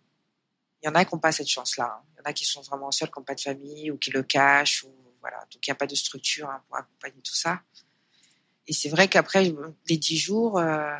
Il 0.83 0.87
y 0.87 0.89
en 0.89 0.95
a 0.95 1.05
qui 1.05 1.15
n'ont 1.15 1.21
pas 1.21 1.33
cette 1.33 1.49
chance-là. 1.49 2.01
Hein. 2.01 2.05
Il 2.15 2.19
y 2.19 2.21
en 2.21 2.31
a 2.31 2.33
qui 2.33 2.45
sont 2.45 2.63
vraiment 2.63 2.91
seuls, 2.91 3.11
qui 3.11 3.19
n'ont 3.19 3.25
pas 3.25 3.35
de 3.35 3.41
famille 3.41 3.91
ou 3.91 3.99
qui 3.99 4.11
le 4.11 4.23
cachent. 4.23 4.85
Ou, 4.85 4.95
voilà. 5.21 5.39
Donc 5.53 5.67
il 5.67 5.71
n'y 5.71 5.73
a 5.73 5.77
pas 5.77 5.87
de 5.87 5.95
structure 5.95 6.49
hein, 6.49 6.63
pour 6.69 6.77
accompagner 6.77 7.21
tout 7.23 7.35
ça. 7.35 7.63
Et 8.67 8.73
c'est 8.73 8.89
vrai 8.89 9.09
qu'après 9.09 9.53
les 9.89 9.97
dix 9.97 10.17
jours, 10.17 10.59
euh, 10.59 10.97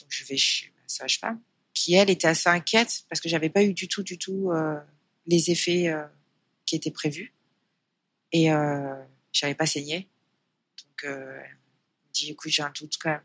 donc 0.00 0.08
je 0.08 0.24
vais 0.24 0.36
chez 0.36 0.72
ma 0.76 0.88
sage-femme, 0.88 1.40
qui 1.74 1.94
elle 1.94 2.10
était 2.10 2.28
assez 2.28 2.48
inquiète 2.48 3.04
parce 3.08 3.20
que 3.20 3.28
j'avais 3.28 3.50
pas 3.50 3.62
eu 3.62 3.74
du 3.74 3.88
tout, 3.88 4.02
du 4.02 4.18
tout 4.18 4.52
euh, 4.52 4.78
les 5.26 5.50
effets 5.50 5.88
euh, 5.88 6.04
qui 6.64 6.76
étaient 6.76 6.90
prévus. 6.90 7.34
Et 8.32 8.52
euh, 8.52 8.94
j'avais 9.32 9.54
pas 9.54 9.66
saigné. 9.66 10.08
Donc 10.78 11.04
elle 11.04 11.58
me 12.08 12.12
dit, 12.12 12.30
écoute, 12.30 12.50
j'ai 12.50 12.62
un 12.62 12.72
doute 12.78 12.96
quand 13.00 13.10
même 13.10 13.22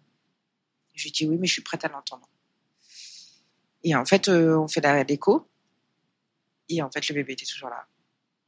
je 1.02 1.08
lui 1.08 1.12
dis 1.12 1.26
oui, 1.26 1.38
mais 1.39 1.47
je 1.47 1.54
suis 1.54 1.62
prête 1.64 1.84
à 1.84 1.88
l'entendre. 1.88 2.30
Et 3.84 3.95
en 3.95 4.06
fait, 4.06 4.30
euh, 4.30 4.58
on 4.58 4.68
fait 4.68 4.82
l'écho. 5.06 5.49
Et 6.70 6.82
en 6.82 6.91
fait, 6.91 7.08
le 7.10 7.16
bébé 7.16 7.34
était 7.34 7.45
toujours 7.45 7.70
là, 7.70 7.88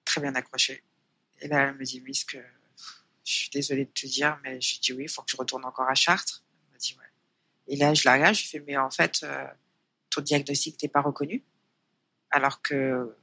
très 0.06 0.22
bien 0.22 0.36
accroché. 0.36 0.84
Et 1.41 1.47
là, 1.47 1.68
elle 1.68 1.76
me 1.76 1.84
dit, 1.84 2.01
ce 2.14 2.26
que 2.26 2.38
je 3.26 3.34
suis 3.34 3.49
désolée 3.49 3.86
de 3.86 3.91
te 3.91 4.06
dire, 4.06 4.39
mais 4.43 4.62
je 4.62 4.74
lui 4.74 4.80
dis 4.80 4.93
oui, 4.93 5.04
il 5.04 5.10
faut 5.10 5.24
que 5.24 5.32
je 5.32 5.38
retourne 5.38 5.66
encore 5.66 5.89
à 5.89 5.95
Chartres. 5.95 6.43
Elle 6.62 6.74
m'a 6.74 6.78
dit 6.78 6.95
ouais. 6.99 7.12
Et 7.68 7.76
là, 7.76 7.93
je 7.93 8.04
la 8.06 8.14
regarde, 8.14 8.36
je 8.36 8.41
lui 8.41 8.49
fais, 8.49 8.60
mais 8.60 8.78
en 8.78 8.91
fait, 8.91 9.24
euh, 9.24 9.47
ton 10.10 10.22
diagnostic 10.22 10.82
n'est 10.82 10.89
pas 10.89 11.01
reconnu, 11.01 11.43
alors 12.30 12.62
que 12.62 13.16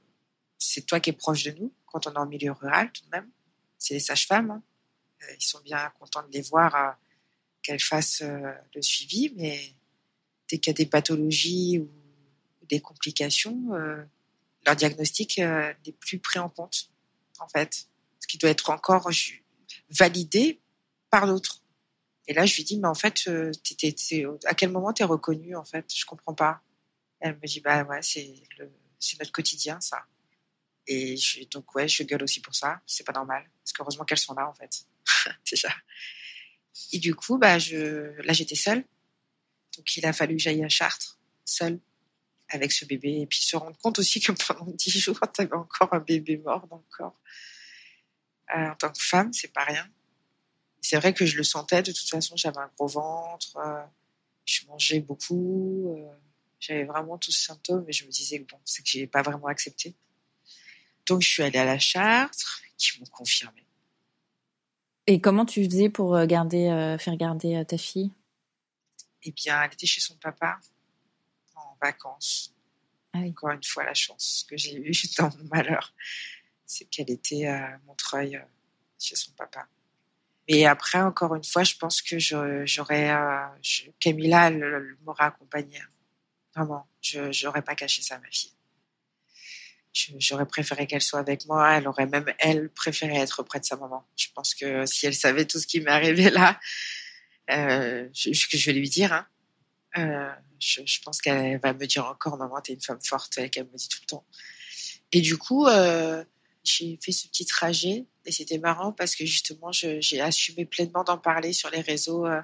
c'est 0.59 0.85
toi 0.85 1.01
qui 1.01 1.11
es 1.11 1.13
proche 1.13 1.45
de 1.45 1.53
nous 1.53 1.73
quand 1.87 2.07
on 2.07 2.13
est 2.13 2.19
en 2.19 2.27
milieu 2.27 2.53
rural 2.53 2.91
tout 2.93 3.05
de 3.05 3.11
même. 3.11 3.31
C'est 3.79 3.95
les 3.95 4.01
sages-femmes. 4.01 4.51
Hein. 4.51 4.63
Euh, 5.23 5.35
ils 5.39 5.45
sont 5.45 5.61
bien 5.61 5.91
contents 5.99 6.23
de 6.23 6.33
les 6.33 6.43
voir 6.43 6.97
qu'elle 7.63 7.81
fasse 7.81 8.23
euh, 8.23 8.53
le 8.75 8.83
suivi, 8.83 9.33
mais 9.37 9.75
dès 10.49 10.59
qu'il 10.59 10.71
y 10.71 10.75
a 10.75 10.75
des 10.75 10.87
pathologies 10.87 11.79
ou 11.79 11.91
des 12.67 12.81
complications, 12.81 13.75
euh, 13.75 14.03
leur 14.67 14.77
diagnostic 14.77 15.39
n'est 15.39 15.93
plus 16.01 16.19
pris 16.19 16.39
en 16.39 16.49
compte, 16.49 16.91
en 17.39 17.49
fait. 17.49 17.89
Ce 18.21 18.27
qui 18.27 18.39
doit 18.39 18.51
être 18.51 18.71
encore 18.71 19.11
validé 19.91 20.61
par 21.09 21.27
l'autre. 21.27 21.63
Et 22.27 22.35
là, 22.35 22.45
je 22.45 22.55
lui 22.57 22.65
dis, 22.65 22.79
mais 22.79 22.89
en 22.89 22.95
fait, 22.95 23.29
à 24.45 24.55
quel 24.55 24.71
moment 24.71 24.93
t'es 24.93 25.05
reconnu, 25.05 25.57
en 25.57 25.65
fait? 25.65 25.93
Je 25.95 26.05
comprends 26.05 26.35
pas. 26.35 26.63
Elle 27.21 27.37
me 27.37 27.47
dit, 27.47 27.61
bah 27.61 27.85
ouais, 27.85 28.01
c'est 28.03 28.35
notre 29.19 29.33
quotidien, 29.33 29.81
ça. 29.81 30.05
Et 30.87 31.17
je, 31.17 31.45
donc, 31.49 31.75
ouais, 31.75 31.89
je 31.89 32.03
gueule 32.03 32.23
aussi 32.23 32.41
pour 32.41 32.55
ça. 32.55 32.81
C'est 32.87 33.05
pas 33.05 33.13
normal. 33.13 33.49
Parce 33.63 33.73
qu'heureusement 33.73 34.05
qu'elles 34.05 34.19
sont 34.19 34.35
là, 34.35 34.49
en 34.49 34.55
fait. 34.55 34.85
Déjà. 35.51 35.73
Et 36.93 36.99
du 36.99 37.15
coup, 37.15 37.39
bah, 37.39 37.59
je, 37.59 38.21
là, 38.23 38.33
j'étais 38.33 38.55
seule. 38.55 38.85
Donc, 39.77 39.97
il 39.97 40.05
a 40.07 40.13
fallu 40.13 40.37
que 40.37 40.43
j'aille 40.43 40.65
à 40.65 40.69
Chartres, 40.69 41.19
seule, 41.45 41.81
avec 42.49 42.73
ce 42.73 42.85
bébé. 42.85 43.21
Et 43.21 43.27
puis, 43.27 43.43
se 43.43 43.57
rendre 43.57 43.77
compte 43.79 43.99
aussi 43.99 44.21
que 44.21 44.33
pendant 44.33 44.67
dix 44.75 44.99
jours, 44.99 45.19
tu 45.33 45.43
avais 45.43 45.55
encore 45.55 45.93
un 45.93 46.01
bébé 46.01 46.39
mort 46.39 46.67
dans 46.69 46.77
le 46.77 46.97
corps. 46.97 47.19
Euh, 48.57 48.71
en 48.71 48.75
tant 48.75 48.91
que 48.91 49.03
femme, 49.03 49.33
c'est 49.33 49.53
pas 49.53 49.65
rien. 49.65 49.89
C'est 50.81 50.97
vrai 50.97 51.15
que 51.15 51.27
je 51.27 51.37
le 51.37 51.45
sentais. 51.45 51.83
De 51.83 51.93
toute 51.93 52.09
façon, 52.09 52.37
j'avais 52.37 52.59
un 52.59 52.71
gros 52.77 52.89
ventre. 52.89 53.57
Euh, 53.57 53.83
je 54.45 54.67
mangeais 54.67 55.01
beaucoup. 55.01 55.95
Euh, 55.97 56.13
j'avais 56.59 56.85
vraiment 56.85 57.17
tous 57.19 57.31
ces 57.31 57.47
symptômes. 57.47 57.85
Et 57.89 57.93
je 57.93 58.05
me 58.05 58.11
disais 58.11 58.41
que 58.41 58.51
bon, 58.51 58.61
c'est 58.65 58.83
que 58.83 58.89
j'ai 58.89 59.07
pas 59.07 59.23
vraiment 59.23 59.47
accepté. 59.47 59.95
Donc, 61.07 61.23
je 61.23 61.29
suis 61.29 61.43
allée 61.43 61.59
à 61.59 61.65
la 61.65 61.79
Chartres, 61.79 62.63
qui 62.77 62.99
m'ont 62.99 63.07
confirmé. 63.07 63.65
Et 65.11 65.21
comment 65.21 65.45
tu 65.45 65.65
faisais 65.65 65.89
pour 65.89 66.15
euh, 66.15 66.25
garder, 66.25 66.69
euh, 66.69 66.97
faire 66.97 67.17
garder 67.17 67.57
euh, 67.57 67.65
ta 67.65 67.77
fille? 67.77 68.13
Eh 69.25 69.33
bien, 69.33 69.61
elle 69.61 69.73
était 69.73 69.85
chez 69.85 70.01
son 70.01 70.15
papa 70.15 70.61
en 71.57 71.77
vacances. 71.83 72.55
Ah 73.13 73.19
Encore 73.19 73.51
une 73.51 73.65
fois, 73.65 73.85
la 73.85 73.93
chance 73.93 74.47
que 74.49 74.57
j'ai 74.57 74.77
eue 74.77 74.93
dans 75.19 75.29
mon 75.37 75.49
malheur, 75.51 75.93
c'est 76.65 76.85
qu'elle 76.85 77.11
était 77.11 77.49
à 77.49 77.77
Montreuil 77.87 78.41
chez 79.01 79.17
son 79.17 79.33
papa. 79.33 79.67
Mais 80.49 80.65
après, 80.65 81.01
encore 81.01 81.35
une 81.35 81.43
fois, 81.43 81.65
je 81.65 81.75
pense 81.75 82.03
que 82.03 82.21
j'aurais. 82.21 83.13
Camilla, 83.99 84.53
m'aurait 85.03 85.25
accompagnée. 85.25 85.83
Vraiment, 86.55 86.87
je 87.01 87.45
n'aurais 87.45 87.63
pas 87.63 87.75
caché 87.75 88.03
ça 88.03 88.15
à 88.15 88.19
ma 88.21 88.31
fille 88.31 88.53
j'aurais 89.93 90.47
préféré 90.47 90.87
qu'elle 90.87 91.03
soit 91.03 91.21
avec 91.21 91.47
moi. 91.47 91.77
Elle 91.77 91.89
aurait 91.89 92.07
même, 92.07 92.27
elle, 92.39 92.71
préféré 92.71 93.17
être 93.17 93.43
près 93.43 93.61
de 93.61 93.65
sa 93.65 93.77
maman. 93.77 94.07
Je 94.17 94.29
pense 94.35 94.55
que 94.55 94.87
si 94.87 95.07
elle 95.07 95.15
savait 95.15 95.47
tout 95.47 95.59
ce 95.59 95.67
qui 95.67 95.81
m'est 95.81 95.91
arrivé 95.91 96.31
là, 96.31 96.59
euh, 97.51 98.09
je, 98.13 98.31
que 98.49 98.57
je 98.57 98.67
vais 98.67 98.79
lui 98.79 98.89
dire, 98.89 99.13
hein, 99.13 99.27
euh, 99.99 100.31
je, 100.61 101.01
pense 101.05 101.21
qu'elle 101.21 101.59
va 101.61 101.73
me 101.73 101.87
dire 101.87 102.07
encore, 102.07 102.37
maman, 102.37 102.61
t'es 102.61 102.75
une 102.75 102.81
femme 102.81 103.01
forte, 103.03 103.35
qu'elle 103.51 103.67
me 103.67 103.77
dit 103.77 103.89
tout 103.89 103.99
le 104.03 104.07
temps. 104.07 104.27
Et 105.13 105.21
du 105.21 105.37
coup, 105.37 105.67
euh, 105.67 106.25
j'ai 106.63 106.99
fait 107.03 107.13
ce 107.13 107.27
petit 107.27 107.47
trajet 107.47 108.07
et 108.25 108.33
c'était 108.33 108.59
marrant 108.59 108.93
parce 108.93 109.17
que 109.17 109.25
justement, 109.27 109.73
j'ai 109.73 110.21
assumé 110.21 110.65
pleinement 110.65 111.03
d'en 111.03 111.19
parler 111.19 111.53
sur 111.53 111.71
les 111.71 111.81
réseaux. 111.81 112.27
Euh, 112.27 112.41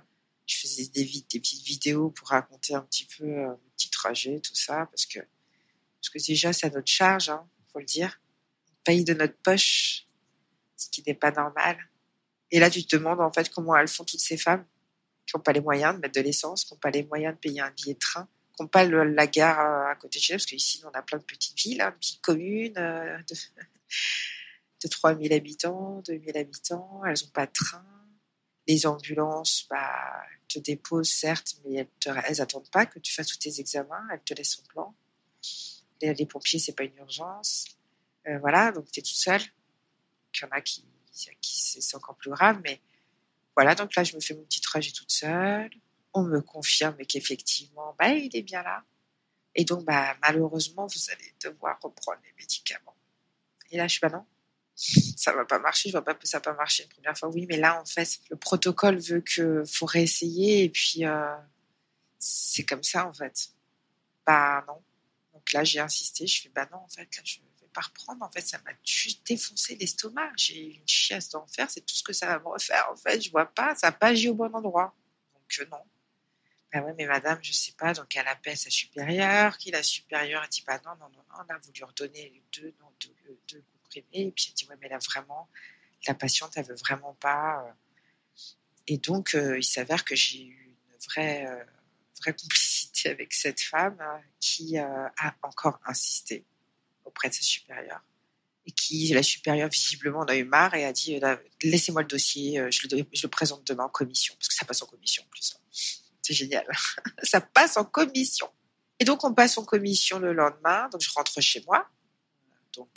je 0.46 0.56
faisais 0.58 0.86
des, 0.88 1.04
des 1.04 1.40
petites 1.40 1.64
vidéos 1.64 2.10
pour 2.10 2.28
raconter 2.28 2.74
un 2.74 2.82
petit 2.82 3.06
peu 3.18 3.26
mon 3.26 3.58
petit 3.76 3.90
trajet, 3.90 4.40
tout 4.40 4.54
ça, 4.54 4.86
parce 4.86 5.06
que 5.06 5.18
parce 6.06 6.24
que 6.24 6.30
déjà, 6.30 6.52
c'est 6.52 6.66
à 6.66 6.70
notre 6.70 6.90
charge, 6.90 7.30
hein, 7.30 7.48
faut 7.72 7.80
le 7.80 7.84
dire. 7.84 8.20
On 8.70 8.74
paye 8.84 9.04
de 9.04 9.14
notre 9.14 9.36
poche, 9.38 10.06
ce 10.76 10.88
qui 10.90 11.02
n'est 11.06 11.14
pas 11.14 11.32
normal. 11.32 11.76
Et 12.50 12.60
là, 12.60 12.70
tu 12.70 12.84
te 12.86 12.96
demandes 12.96 13.20
en 13.20 13.32
fait 13.32 13.50
comment 13.50 13.76
elles 13.76 13.88
font 13.88 14.04
toutes 14.04 14.20
ces 14.20 14.36
femmes 14.36 14.64
qui 15.26 15.36
n'ont 15.36 15.42
pas 15.42 15.52
les 15.52 15.60
moyens 15.60 15.96
de 15.96 16.00
mettre 16.00 16.14
de 16.14 16.20
l'essence, 16.20 16.64
qui 16.64 16.74
n'ont 16.74 16.78
pas 16.78 16.90
les 16.90 17.02
moyens 17.02 17.34
de 17.34 17.40
payer 17.40 17.60
un 17.60 17.72
billet 17.72 17.94
de 17.94 17.98
train, 17.98 18.28
qui 18.54 18.62
n'ont 18.62 18.68
pas 18.68 18.84
la 18.84 19.26
gare 19.26 19.58
euh, 19.58 19.90
à 19.90 19.96
côté 19.96 20.18
de 20.20 20.22
chez 20.22 20.34
eux, 20.34 20.36
parce 20.36 20.46
qu'ici, 20.46 20.80
on 20.84 20.96
a 20.96 21.02
plein 21.02 21.18
de 21.18 21.24
petites 21.24 21.58
villes, 21.58 21.80
hein, 21.80 21.90
de 21.90 21.96
petites 21.96 22.22
communes 22.22 22.78
euh, 22.78 23.18
de, 23.28 23.34
de 24.84 24.88
3000 24.88 25.32
habitants, 25.32 26.02
2000 26.06 26.38
habitants, 26.38 27.02
elles 27.04 27.18
n'ont 27.24 27.32
pas 27.32 27.46
de 27.46 27.52
train. 27.52 27.84
Les 28.68 28.86
ambulances, 28.86 29.66
bah, 29.68 30.22
te 30.48 30.60
déposent 30.60 31.10
certes, 31.10 31.56
mais 31.64 31.88
elles 32.04 32.36
n'attendent 32.38 32.70
pas 32.70 32.86
que 32.86 33.00
tu 33.00 33.12
fasses 33.12 33.26
tous 33.26 33.38
tes 33.38 33.58
examens, 33.58 34.06
elles 34.12 34.22
te 34.22 34.34
laissent 34.34 34.54
son 34.54 34.62
plan 34.68 34.94
les, 36.00 36.26
pompiers, 36.26 36.58
c'est 36.58 36.74
pas 36.74 36.84
une 36.84 36.96
urgence. 36.96 37.66
Euh, 38.28 38.38
voilà, 38.38 38.72
donc 38.72 38.90
tu 38.90 39.00
es 39.00 39.02
toute 39.02 39.16
seule. 39.16 39.40
Il 40.34 40.42
y 40.42 40.44
en 40.44 40.48
a 40.50 40.60
qui, 40.60 40.84
qui 41.40 41.80
c'est 41.80 41.96
encore 41.96 42.16
plus 42.16 42.30
grave, 42.30 42.60
mais 42.62 42.80
voilà, 43.56 43.74
donc 43.74 43.94
là, 43.96 44.04
je 44.04 44.14
me 44.14 44.20
fais 44.20 44.34
mon 44.34 44.44
petit 44.44 44.60
trajet 44.60 44.92
toute 44.92 45.10
seule. 45.10 45.70
On 46.12 46.22
me 46.22 46.40
confirme 46.40 46.96
qu'effectivement, 47.08 47.94
bah, 47.98 48.10
il 48.10 48.34
est 48.36 48.42
bien 48.42 48.62
là. 48.62 48.84
Et 49.54 49.64
donc, 49.64 49.84
bah, 49.84 50.14
malheureusement, 50.20 50.86
vous 50.86 51.10
allez 51.10 51.32
devoir 51.42 51.78
reprendre 51.80 52.18
les 52.24 52.32
médicaments. 52.38 52.94
Et 53.70 53.78
là, 53.78 53.86
je 53.86 53.92
suis 53.92 54.00
pas 54.00 54.10
bah, 54.10 54.18
non, 54.18 54.26
ça 54.74 55.32
va 55.32 55.46
pas 55.46 55.58
marcher. 55.58 55.88
Je 55.88 55.92
vois 55.92 56.04
pas 56.04 56.14
que 56.14 56.26
ça 56.26 56.38
va 56.38 56.42
pas 56.42 56.52
marcher 56.52 56.84
une 56.84 56.90
première 56.90 57.16
fois. 57.16 57.30
Oui, 57.30 57.46
mais 57.48 57.56
là, 57.56 57.80
en 57.80 57.86
fait, 57.86 58.20
le 58.30 58.36
protocole 58.36 58.98
veut 58.98 59.22
que 59.22 59.64
faut 59.64 59.86
réessayer. 59.86 60.64
Et 60.64 60.68
puis, 60.68 61.06
euh, 61.06 61.34
c'est 62.18 62.64
comme 62.64 62.82
ça, 62.82 63.08
en 63.08 63.14
fait. 63.14 63.48
Bah 64.26 64.64
non, 64.66 64.82
donc 65.46 65.52
là, 65.52 65.62
j'ai 65.62 65.78
insisté. 65.78 66.26
Je 66.26 66.42
fais, 66.42 66.48
bah 66.48 66.68
non, 66.72 66.78
en 66.78 66.88
fait, 66.88 67.02
là, 67.02 67.22
je 67.24 67.38
vais 67.38 67.68
pas 67.72 67.82
reprendre. 67.82 68.24
En 68.24 68.30
fait, 68.32 68.40
ça 68.40 68.58
m'a 68.64 68.72
juste 68.84 69.24
défoncé 69.24 69.76
l'estomac. 69.76 70.32
J'ai 70.36 70.74
une 70.74 70.88
chiasse 70.88 71.28
d'enfer. 71.28 71.70
C'est 71.70 71.82
tout 71.82 71.94
ce 71.94 72.02
que 72.02 72.12
ça 72.12 72.26
va 72.26 72.40
me 72.40 72.48
refaire. 72.48 72.88
En 72.90 72.96
fait, 72.96 73.20
je 73.20 73.30
vois 73.30 73.46
pas. 73.46 73.76
Ça 73.76 73.88
n'a 73.88 73.92
pas 73.92 74.08
agi 74.08 74.28
au 74.28 74.34
bon 74.34 74.52
endroit. 74.52 74.92
Donc, 75.34 75.56
euh, 75.60 75.66
non. 75.70 75.84
Ben 76.72 76.82
ouais, 76.82 76.94
mais 76.98 77.06
madame, 77.06 77.38
je 77.42 77.52
sais 77.52 77.72
pas. 77.78 77.92
Donc, 77.92 78.16
elle 78.16 78.26
appelle 78.26 78.56
sa 78.56 78.70
supérieure. 78.70 79.56
Qui 79.56 79.70
la 79.70 79.84
supérieure 79.84 80.42
a 80.42 80.48
dit, 80.48 80.64
bah 80.66 80.80
non, 80.84 80.96
non, 80.96 81.08
non, 81.10 81.22
non. 81.30 81.44
On 81.48 81.54
a 81.54 81.58
voulu 81.58 81.84
redonner 81.84 82.42
deux, 82.52 82.74
non, 82.80 82.92
deux, 83.46 83.64
comprimés. 83.82 84.26
Et 84.26 84.32
puis, 84.32 84.46
elle 84.48 84.54
dit, 84.54 84.66
ouais, 84.68 84.76
mais 84.80 84.88
là, 84.88 84.98
vraiment, 84.98 85.48
la 86.08 86.14
patiente, 86.14 86.56
elle 86.56 86.66
veut 86.66 86.74
vraiment 86.74 87.14
pas. 87.14 87.64
Euh. 87.68 87.72
Et 88.88 88.98
donc, 88.98 89.36
euh, 89.36 89.58
il 89.58 89.64
s'avère 89.64 90.04
que 90.04 90.16
j'ai 90.16 90.44
eu 90.44 90.76
une 90.90 90.98
vraie 91.08 91.46
vraie 92.20 92.32
complicité 92.32 92.75
avec 93.06 93.32
cette 93.32 93.60
femme 93.60 93.96
euh, 94.00 94.18
qui 94.40 94.78
euh, 94.78 95.08
a 95.18 95.34
encore 95.42 95.80
insisté 95.86 96.44
auprès 97.04 97.28
de 97.28 97.34
sa 97.34 97.42
supérieure 97.42 98.02
et 98.66 98.72
qui, 98.72 99.08
la 99.14 99.22
supérieure, 99.22 99.68
visiblement, 99.68 100.20
en 100.20 100.24
a 100.24 100.34
eu 100.34 100.44
marre 100.44 100.74
et 100.74 100.84
a 100.84 100.92
dit 100.92 101.20
euh, 101.22 101.36
Laissez-moi 101.62 102.02
le 102.02 102.08
dossier, 102.08 102.60
je 102.70 102.88
le, 102.96 103.28
présente 103.28 103.64
demain 103.64 103.84
en 103.84 103.88
commission, 103.88 104.34
parce 104.38 104.48
que 104.48 104.54
ça 104.54 104.64
passe 104.64 104.82
en 104.82 104.86
commission 104.86 105.22
en 105.24 105.28
plus. 105.28 105.56
Hein. 105.56 105.60
C'est 106.20 106.34
génial. 106.34 106.66
ça 107.22 107.40
passe 107.40 107.76
en 107.76 107.84
commission. 107.84 108.50
Et 108.98 109.04
donc, 109.04 109.22
on 109.22 109.32
passe 109.34 109.56
en 109.58 109.64
commission 109.64 110.18
le 110.18 110.32
lendemain, 110.32 110.88
donc 110.88 111.00
je 111.00 111.10
rentre 111.12 111.40
chez 111.40 111.62
moi, 111.66 111.88
donc 112.74 112.88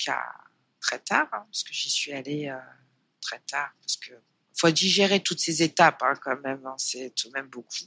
très 0.79 0.99
tard, 0.99 1.27
hein, 1.33 1.45
parce 1.51 1.63
que 1.63 1.73
j'y 1.73 1.89
suis 1.89 2.13
allée 2.13 2.51
très 3.21 3.39
tard, 3.39 3.71
parce 3.81 3.97
que 3.97 4.13
faut 4.59 4.71
digérer 4.71 5.21
toutes 5.21 5.39
ces 5.39 5.61
étapes 5.61 6.01
hein, 6.01 6.13
quand 6.21 6.39
même, 6.41 6.67
c'est 6.77 7.13
tout 7.15 7.27
de 7.27 7.33
même 7.33 7.47
beaucoup. 7.47 7.85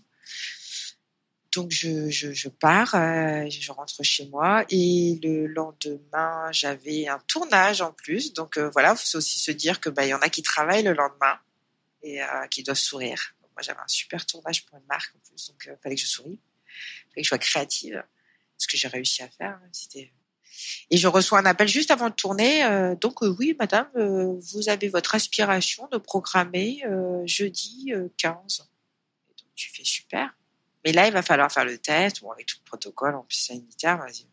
Donc 1.52 1.70
je, 1.70 2.08
je, 2.08 2.32
je 2.32 2.48
pars, 2.48 2.94
euh, 2.94 3.48
je 3.50 3.72
rentre 3.72 4.02
chez 4.02 4.26
moi 4.28 4.64
et 4.70 5.20
le 5.22 5.46
lendemain 5.46 6.50
j'avais 6.50 7.08
un 7.08 7.18
tournage 7.28 7.82
en 7.82 7.92
plus. 7.92 8.32
Donc 8.32 8.56
euh, 8.56 8.70
voilà, 8.70 8.96
faut 8.96 9.18
aussi 9.18 9.38
se 9.38 9.50
dire 9.50 9.78
que 9.78 9.90
bah 9.90 10.06
il 10.06 10.08
y 10.08 10.14
en 10.14 10.20
a 10.20 10.30
qui 10.30 10.42
travaillent 10.42 10.82
le 10.82 10.94
lendemain 10.94 11.38
et 12.02 12.22
euh, 12.22 12.46
qui 12.50 12.62
doivent 12.62 12.78
sourire. 12.78 13.34
moi 13.52 13.60
j'avais 13.60 13.80
un 13.80 13.88
super 13.88 14.24
tournage 14.24 14.64
pour 14.64 14.78
une 14.78 14.86
marque 14.86 15.14
en 15.14 15.18
plus, 15.28 15.48
donc 15.48 15.62
il 15.66 15.76
fallait 15.82 15.94
que 15.94 16.00
je 16.00 16.06
souris, 16.06 16.40
fallait 17.10 17.16
que 17.16 17.24
je 17.24 17.28
sois 17.28 17.38
créative, 17.38 18.02
ce 18.56 18.66
que 18.66 18.78
j'ai 18.78 18.88
réussi 18.88 19.22
à 19.22 19.28
faire. 19.28 19.60
Hein, 19.62 19.68
c'était 19.72 20.10
et 20.90 20.96
je 20.96 21.08
reçois 21.08 21.38
un 21.38 21.46
appel 21.46 21.68
juste 21.68 21.90
avant 21.90 22.08
de 22.08 22.14
tourner. 22.14 22.62
donc 23.00 23.22
oui, 23.22 23.56
madame, 23.58 23.88
vous 23.94 24.68
avez 24.68 24.88
votre 24.88 25.14
aspiration 25.14 25.88
de 25.90 25.96
programmer 25.96 26.82
jeudi 27.24 27.90
15. 28.18 28.68
Et 29.30 29.42
donc 29.42 29.48
tu 29.54 29.70
fais 29.72 29.84
super. 29.84 30.34
Mais 30.84 30.92
là, 30.92 31.06
il 31.06 31.12
va 31.12 31.22
falloir 31.22 31.50
faire 31.50 31.64
le 31.64 31.78
test, 31.78 32.22
avec 32.32 32.46
tout 32.46 32.56
le 32.60 32.64
protocole 32.64 33.14
en 33.14 33.22
plus 33.22 33.36
sanitaire. 33.36 33.98
Vas-y. 33.98 34.26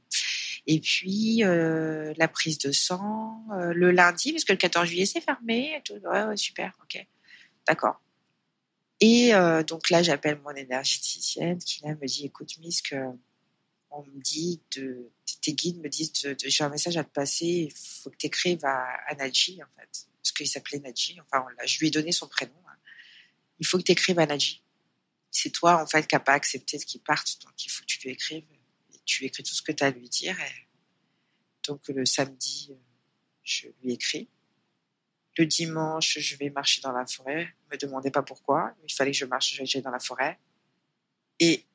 Et 0.68 0.80
puis 0.80 1.44
euh, 1.44 2.14
la 2.18 2.28
prise 2.28 2.58
de 2.60 2.72
sang 2.72 3.44
euh, 3.54 3.74
le 3.74 3.92
lundi, 3.92 4.32
parce 4.32 4.44
que 4.44 4.52
le 4.52 4.58
14 4.58 4.88
juillet 4.88 5.06
c'est 5.06 5.22
fermé. 5.22 5.82
Tout. 5.84 5.94
Ouais, 5.94 6.24
ouais, 6.24 6.38
super, 6.38 6.78
ok, 6.84 7.06
d'accord. 7.68 8.02
Et 9.00 9.34
euh, 9.34 9.64
donc 9.64 9.90
là, 9.90 10.04
j'appelle 10.04 10.40
mon 10.44 10.52
énergéticienne 10.52 11.58
qui 11.58 11.82
là 11.84 11.96
me 11.96 12.06
dit, 12.06 12.26
écoute 12.26 12.58
Miss, 12.60 12.84
on 13.92 14.04
me 14.04 14.22
dit 14.22 14.62
de 14.76 15.10
tes 15.42 15.54
guides 15.54 15.82
me 15.82 15.90
disent 15.90 16.12
de, 16.22 16.36
j'ai 16.46 16.64
un 16.64 16.70
message 16.70 16.98
à 16.98 17.04
te 17.04 17.12
passer, 17.12 17.72
il 17.72 17.74
faut 17.74 18.10
que 18.10 18.18
tu 18.18 18.28
écrives 18.28 18.64
à, 18.64 18.86
à 19.08 19.16
Nadji 19.16 19.64
en 19.64 19.80
fait, 19.80 20.08
parce 20.22 20.32
qu'il 20.34 20.48
s'appelait 20.48 20.80
Nadji. 20.80 21.18
Enfin, 21.22 21.46
je 21.66 21.80
lui 21.80 21.88
ai 21.88 21.92
donné 21.92 22.12
son 22.12 22.28
prénom. 22.28 22.54
Hein. 22.68 22.76
Il 23.60 23.66
faut 23.66 23.78
que 23.78 23.84
tu 23.84 23.92
écrives 23.92 24.20
à 24.20 24.26
Nadji 24.26 24.62
c'est 25.32 25.52
toi 25.52 25.82
en 25.82 25.88
fait 25.88 26.08
qui 26.08 26.16
n'as 26.16 26.20
pas 26.20 26.34
accepté 26.34 26.78
qu'il 26.80 27.02
parte, 27.02 27.42
donc 27.44 27.66
il 27.66 27.70
faut 27.70 27.82
que 27.82 27.88
tu 27.88 28.00
lui 28.02 28.12
écrives. 28.12 28.46
Et 28.94 29.00
tu 29.06 29.26
écris 29.26 29.44
tout 29.44 29.54
ce 29.54 29.62
que 29.62 29.72
tu 29.72 29.84
as 29.84 29.88
à 29.88 29.92
lui 29.92 30.10
dire. 30.10 30.38
Donc 31.68 31.88
le 31.88 32.06
samedi, 32.06 32.76
je 33.44 33.68
lui 33.82 33.94
écris. 33.94 34.30
Le 35.38 35.46
dimanche, 35.46 36.20
je 36.20 36.36
vais 36.36 36.50
marcher 36.50 36.82
dans 36.82 36.92
la 36.92 37.06
forêt. 37.06 37.54
Me 37.72 37.78
demandez 37.78 38.12
pas 38.12 38.24
pourquoi, 38.24 38.76
il 38.88 38.94
fallait 38.94 39.12
que 39.12 39.18
je 39.18 39.26
marche, 39.26 39.62
dans 39.82 39.92
la 39.92 40.00
forêt. 40.00 40.40
Et 41.40 41.66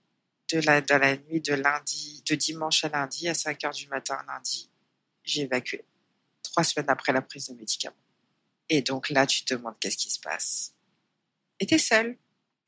de 0.52 0.60
la, 0.60 0.80
dans 0.80 0.98
la 0.98 1.16
nuit 1.16 1.40
de 1.40 1.54
lundi, 1.54 2.22
de 2.26 2.34
dimanche 2.34 2.84
à 2.84 2.88
lundi, 2.88 3.28
à 3.28 3.34
5 3.34 3.64
heures 3.64 3.72
du 3.72 3.88
matin 3.88 4.22
lundi, 4.26 4.70
j'ai 5.22 5.42
évacué. 5.42 5.84
Trois 6.42 6.64
semaines 6.64 6.90
après 6.90 7.12
la 7.12 7.22
prise 7.22 7.48
de 7.48 7.54
médicaments. 7.54 7.96
Et 8.68 8.82
donc 8.82 9.08
là, 9.08 9.26
tu 9.26 9.44
te 9.44 9.54
demandes 9.54 9.76
qu'est-ce 9.80 9.96
qui 9.96 10.10
se 10.10 10.20
passe. 10.20 10.74
Et 11.60 11.66
t'es 11.66 11.78
seule. 11.78 12.18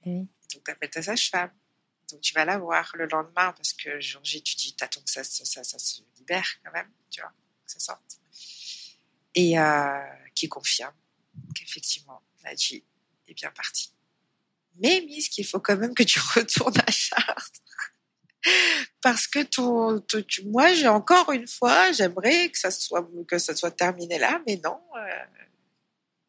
Oui. 0.07 0.29
Donc 0.53 0.65
t'appelles 0.65 0.91
ta 0.91 1.03
sage-femme. 1.03 1.51
Donc 2.11 2.21
tu 2.21 2.35
vas 2.35 2.45
la 2.45 2.59
voir 2.59 2.91
le 2.95 3.07
lendemain 3.07 3.53
parce 3.53 3.73
que 3.73 4.01
jour 4.01 4.25
J, 4.25 4.43
tu 4.43 4.55
dis, 4.57 4.75
t'attends 4.77 5.01
que 5.01 5.11
ça, 5.11 5.25
ça, 5.25 5.65
ça, 5.65 5.79
se 5.79 6.03
libère 6.19 6.47
quand 6.65 6.73
même, 6.73 6.89
tu 7.11 7.21
vois, 7.21 7.33
que 7.65 7.73
ça 7.73 7.81
sorte. 7.81 8.21
Et 9.35 9.59
euh, 9.59 9.99
qui 10.35 10.49
confirme 10.49 10.95
qu'effectivement, 11.55 12.23
Nadji 12.45 12.85
est 13.27 13.35
bien 13.35 13.51
partie. 13.51 13.93
Mais 14.79 15.01
Miss, 15.07 15.29
qu'il 15.29 15.47
faut 15.47 15.61
quand 15.61 15.77
même 15.77 15.95
que 15.95 16.03
tu 16.05 16.19
retournes 16.35 16.79
à 16.87 16.91
Chartres. 16.91 17.61
Parce 19.03 19.27
que 19.27 19.43
ton, 19.43 20.01
tu- 20.01 20.45
moi, 20.47 20.73
j'ai 20.75 20.87
encore 20.87 21.33
une 21.33 21.49
fois, 21.49 21.91
j'aimerais 21.93 22.49
que 22.51 22.59
ça 22.59 22.71
soit 22.71 23.09
que 23.27 23.39
ça 23.39 23.57
soit 23.57 23.73
terminé 23.73 24.19
là, 24.19 24.41
mais 24.47 24.61
non. 24.63 24.81
euh, 24.97 25.25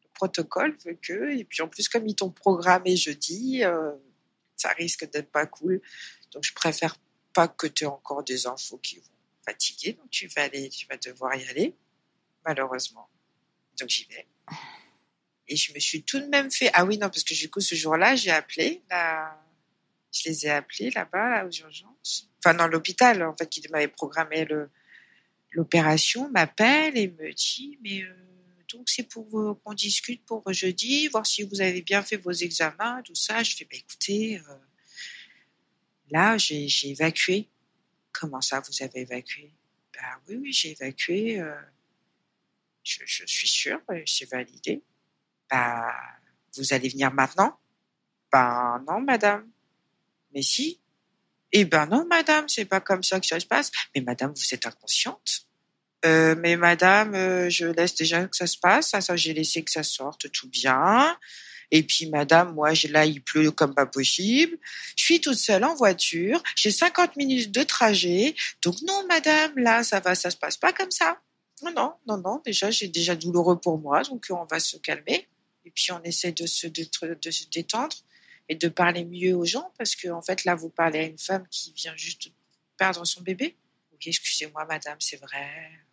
le 0.02 0.08
protocole 0.14 0.76
veut 0.84 0.98
que, 1.00 1.30
et 1.38 1.44
puis 1.44 1.62
en 1.62 1.68
plus 1.68 1.88
comme 1.88 2.08
ils 2.08 2.16
t'ont 2.16 2.30
programmé 2.30 2.96
jeudi, 2.96 3.62
euh, 3.62 3.92
ça 4.58 4.70
risque 4.70 5.10
d'être 5.10 5.30
pas 5.30 5.46
cool. 5.46 5.80
Donc 6.32 6.44
je 6.44 6.52
préfère 6.52 6.96
pas 7.32 7.48
que 7.48 7.66
tu 7.66 7.84
aies 7.84 7.86
encore 7.86 8.24
des 8.24 8.46
infos 8.46 8.78
qui 8.78 8.96
vont 8.96 9.04
fatiguer. 9.46 9.92
Donc 9.94 10.10
tu 10.10 10.26
vas 10.28 10.42
aller, 10.42 10.68
tu 10.68 10.86
vas 10.86 10.96
devoir 10.96 11.34
y 11.36 11.48
aller, 11.48 11.74
malheureusement. 12.44 13.08
Donc 13.78 13.88
j'y 13.88 14.04
vais. 14.04 14.26
Et 15.48 15.56
je 15.56 15.72
me 15.72 15.78
suis 15.78 16.02
tout 16.02 16.20
de 16.20 16.26
même 16.26 16.50
fait. 16.50 16.70
Ah 16.74 16.84
oui, 16.84 16.98
non, 16.98 17.08
parce 17.08 17.24
que 17.24 17.34
du 17.34 17.50
coup, 17.50 17.60
ce 17.60 17.74
jour-là, 17.74 18.16
j'ai 18.16 18.30
appelé. 18.30 18.82
La... 18.90 19.42
Je 20.12 20.28
les 20.28 20.46
ai 20.46 20.50
appelés 20.50 20.90
là-bas, 20.90 21.30
là, 21.30 21.46
aux 21.46 21.50
urgences. 21.50 22.30
Enfin, 22.38 22.54
dans 22.54 22.66
l'hôpital, 22.66 23.22
en 23.22 23.34
fait, 23.34 23.48
qui 23.48 23.66
m'avait 23.70 23.88
programmé 23.88 24.44
le... 24.44 24.70
l'opération, 25.52 26.30
m'appelle 26.30 26.98
et 26.98 27.08
me 27.08 27.32
dit 27.32 27.78
Mais 27.82 28.02
euh, 28.02 28.14
donc, 28.72 28.88
c'est 28.90 29.04
pour 29.04 29.40
euh, 29.40 29.54
qu'on 29.64 29.72
discute 29.72 30.24
pour 30.26 30.42
jeudi, 30.52 31.08
voir 31.08 31.26
si 31.26 31.42
vous 31.42 31.60
avez 31.60 31.82
bien 31.82 32.02
fait 32.02 32.16
vos 32.16 32.32
examens, 32.32 33.02
tout 33.02 33.14
ça. 33.14 33.42
Je 33.42 33.56
fais 33.56 33.64
Bah 33.64 33.76
écoutez, 33.76 34.38
euh, 34.38 34.54
là, 36.10 36.36
j'ai 36.36 36.68
évacué. 36.84 37.48
Comment 38.12 38.40
ça, 38.40 38.60
vous 38.60 38.82
avez 38.84 39.00
évacué? 39.00 39.54
Bah 39.94 40.20
oui, 40.28 40.36
oui, 40.36 40.52
j'ai 40.52 40.72
évacué. 40.72 41.40
euh, 41.40 41.54
je, 42.82 43.24
suis 43.26 43.48
sûre, 43.48 43.80
c'est 44.06 44.30
validé. 44.30 44.82
Bah, 45.50 45.94
vous 46.56 46.72
allez 46.72 46.88
venir 46.88 47.12
maintenant? 47.12 47.58
Ben 48.32 48.84
non, 48.86 49.00
madame. 49.00 49.50
Mais 50.34 50.42
si. 50.42 50.80
Eh 51.52 51.64
ben 51.64 51.86
non, 51.86 52.06
madame, 52.06 52.48
c'est 52.48 52.66
pas 52.66 52.80
comme 52.80 53.02
ça 53.02 53.20
que 53.20 53.26
ça 53.26 53.40
se 53.40 53.46
passe. 53.46 53.70
Mais 53.94 54.02
madame, 54.02 54.32
vous 54.34 54.54
êtes 54.54 54.66
inconsciente. 54.66 55.47
Euh, 56.08 56.34
mais 56.38 56.56
madame, 56.56 57.14
euh, 57.14 57.50
je 57.50 57.66
laisse 57.66 57.94
déjà 57.94 58.26
que 58.26 58.36
ça 58.36 58.46
se 58.46 58.56
passe. 58.56 58.94
Ça, 58.98 59.16
j'ai 59.16 59.34
laissé 59.34 59.62
que 59.62 59.70
ça 59.70 59.82
sorte 59.82 60.30
tout 60.32 60.48
bien. 60.48 61.16
Et 61.70 61.82
puis 61.82 62.06
madame, 62.08 62.54
moi, 62.54 62.72
là, 62.88 63.04
il 63.04 63.22
pleut 63.22 63.50
comme 63.50 63.74
pas 63.74 63.86
possible. 63.86 64.56
Je 64.96 65.04
suis 65.04 65.20
toute 65.20 65.36
seule 65.36 65.64
en 65.64 65.74
voiture. 65.74 66.42
J'ai 66.56 66.70
50 66.70 67.16
minutes 67.16 67.52
de 67.52 67.62
trajet. 67.62 68.34
Donc 68.62 68.76
non, 68.86 69.04
madame, 69.06 69.52
là, 69.58 69.84
ça 69.84 70.00
va, 70.00 70.14
ça 70.14 70.30
se 70.30 70.36
passe 70.36 70.56
pas 70.56 70.72
comme 70.72 70.90
ça. 70.90 71.20
Non, 71.62 71.72
non, 71.72 71.94
non, 72.06 72.16
non. 72.18 72.42
Déjà, 72.44 72.70
j'ai 72.70 72.88
déjà 72.88 73.14
douloureux 73.14 73.60
pour 73.60 73.78
moi, 73.78 74.02
donc 74.02 74.26
on 74.30 74.44
va 74.44 74.60
se 74.60 74.78
calmer. 74.78 75.28
Et 75.64 75.70
puis 75.70 75.92
on 75.92 76.02
essaie 76.04 76.32
de 76.32 76.46
se, 76.46 76.66
détendre 76.66 77.96
et 78.48 78.54
de 78.54 78.68
parler 78.68 79.04
mieux 79.04 79.34
aux 79.36 79.44
gens 79.44 79.70
parce 79.76 79.94
que 79.94 80.08
fait 80.26 80.44
là, 80.44 80.54
vous 80.54 80.70
parlez 80.70 81.00
à 81.00 81.02
une 81.02 81.18
femme 81.18 81.46
qui 81.50 81.72
vient 81.74 81.96
juste 81.96 82.30
perdre 82.78 83.04
son 83.04 83.20
bébé. 83.20 83.56
Excusez-moi, 84.00 84.64
madame, 84.64 84.96
c'est 85.00 85.20
vrai. 85.20 85.87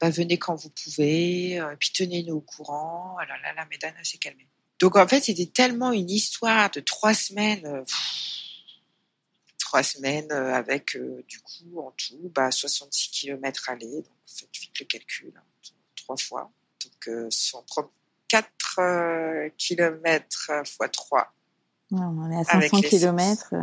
Bah, 0.00 0.10
venez 0.10 0.38
quand 0.38 0.54
vous 0.54 0.70
pouvez, 0.70 1.60
euh, 1.60 1.74
puis 1.78 1.90
tenez-nous 1.92 2.36
au 2.36 2.40
courant. 2.40 3.16
Alors 3.18 3.36
là, 3.42 3.52
la 3.54 3.66
médane 3.66 3.94
s'est 4.02 4.18
calmée. 4.18 4.48
Donc 4.78 4.96
en 4.96 5.06
fait, 5.06 5.20
c'était 5.20 5.46
tellement 5.46 5.92
une 5.92 6.10
histoire 6.10 6.70
de 6.70 6.80
trois 6.80 7.14
semaines. 7.14 7.66
euh, 7.66 7.84
pff, 7.84 8.20
trois 9.70 9.82
semaines 9.84 10.32
euh, 10.32 10.52
avec 10.52 10.96
euh, 10.96 11.24
du 11.28 11.38
coup 11.40 11.78
en 11.78 11.92
tout 11.92 12.30
bah, 12.34 12.50
66 12.50 13.10
km 13.10 13.70
aller. 13.70 13.86
Donc 13.86 14.06
faites 14.26 14.48
vite 14.60 14.80
le 14.80 14.86
calcul, 14.86 15.32
hein, 15.36 15.42
trois 15.94 16.16
fois. 16.16 16.50
Donc 16.84 17.08
euh, 17.08 17.28
134 17.30 18.48
euh, 18.80 19.48
km 19.56 20.50
x 20.50 20.78
3. 20.92 21.32
Ouais, 21.92 22.00
on 22.00 22.30
est 22.32 22.36
à 22.36 22.56
Avec 22.56 22.70
500 22.70 22.80
les 22.82 22.88
km. 22.88 23.54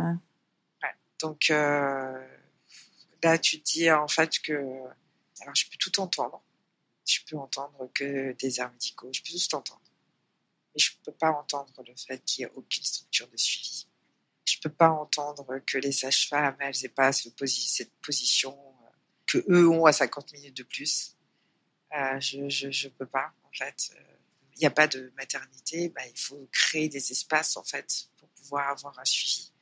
Donc 1.20 1.48
là, 1.48 3.38
tu 3.42 3.60
te 3.60 3.64
dis 3.64 3.90
en 3.90 4.08
fait 4.08 4.38
que 4.38 4.54
alors 5.40 5.54
je 5.54 5.66
peux 5.68 5.76
tout 5.78 6.00
entendre. 6.00 6.42
Je 7.06 7.20
peux 7.26 7.36
entendre 7.38 7.90
que 7.94 8.32
des 8.32 8.60
airs 8.60 8.70
médicaux, 8.72 9.10
je 9.12 9.22
peux 9.22 9.30
tout 9.30 9.54
entendre. 9.54 9.80
Mais 10.74 10.80
je 10.80 10.92
peux 11.04 11.12
pas 11.12 11.30
entendre 11.30 11.72
le 11.86 11.94
fait 11.96 12.22
qu'il 12.24 12.44
n'y 12.44 12.50
ait 12.50 12.54
aucune 12.54 12.84
structure 12.84 13.28
de 13.28 13.36
suivi. 13.36 13.86
Je 14.44 14.58
peux 14.62 14.70
pas 14.70 14.90
entendre 14.90 15.58
que 15.66 15.78
les 15.78 15.92
sages-femmes, 15.92 16.56
elles 16.60 16.84
aient 16.84 16.88
pas 16.88 17.12
cette 17.12 17.92
position 18.00 18.52
euh, 18.52 18.88
que 19.26 19.44
eux 19.48 19.68
ont 19.68 19.86
à 19.86 19.92
50 19.92 20.32
minutes 20.32 20.56
de 20.56 20.62
plus. 20.62 21.16
Euh, 21.94 22.20
je, 22.20 22.48
je 22.48 22.88
peux 22.88 23.06
pas, 23.06 23.32
en 23.44 23.52
fait. 23.52 23.94
Il 24.54 24.60
n'y 24.60 24.66
a 24.66 24.70
pas 24.70 24.88
de 24.88 25.12
maternité, 25.16 25.88
bah, 25.88 26.06
il 26.06 26.18
faut 26.18 26.48
créer 26.50 26.88
des 26.88 27.12
espaces, 27.12 27.56
en 27.56 27.62
fait, 27.62 28.08
pour 28.16 28.28
pouvoir 28.30 28.68
avoir 28.70 28.98
un 28.98 29.04
suivi. 29.04 29.52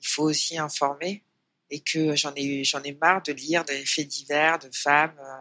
Il 0.00 0.06
faut 0.06 0.22
aussi 0.22 0.58
informer 0.58 1.22
et 1.70 1.80
que 1.80 2.16
j'en 2.16 2.34
ai, 2.34 2.64
j'en 2.64 2.82
ai 2.82 2.92
marre 2.92 3.22
de 3.22 3.32
lire 3.32 3.64
des 3.64 3.84
faits 3.86 4.08
divers 4.08 4.58
de 4.58 4.70
femmes 4.72 5.16
euh, 5.20 5.40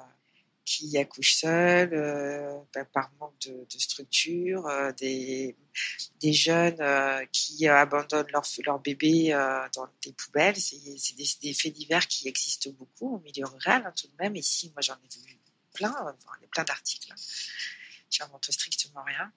qui 0.63 0.95
accouchent 0.99 1.37
seules 1.37 1.93
euh, 1.93 2.55
bah, 2.73 2.85
par 2.85 3.11
manque 3.19 3.39
de, 3.47 3.65
structure, 3.79 4.67
euh, 4.67 4.91
des, 4.91 5.57
des 6.21 6.33
jeunes 6.33 6.77
qui 7.31 7.67
abandonnent 7.67 8.31
leur, 8.31 8.43
leur 8.63 8.79
bébé 8.79 9.29
dans 9.73 9.87
des 10.03 10.13
poubelles. 10.13 10.57
C'est, 10.57 11.15
des, 11.41 11.53
faits 11.53 11.73
divers 11.73 12.07
qui 12.07 12.27
existent 12.27 12.69
beaucoup 12.71 13.15
au 13.15 13.19
milieu 13.19 13.45
rural, 13.45 13.83
hein, 13.85 13.93
tout 13.99 14.07
de 14.07 14.13
même. 14.19 14.35
Ici, 14.35 14.71
moi, 14.75 14.81
j'en 14.81 14.93
ai 14.93 15.27
vu 15.27 15.39
plein, 15.73 15.95
enfin, 16.01 16.37
plein 16.51 16.63
d'articles. 16.63 17.11
Hein. 17.11 17.15
J'invente 18.11 18.51
strictement 18.51 19.03
rien. 19.03 19.31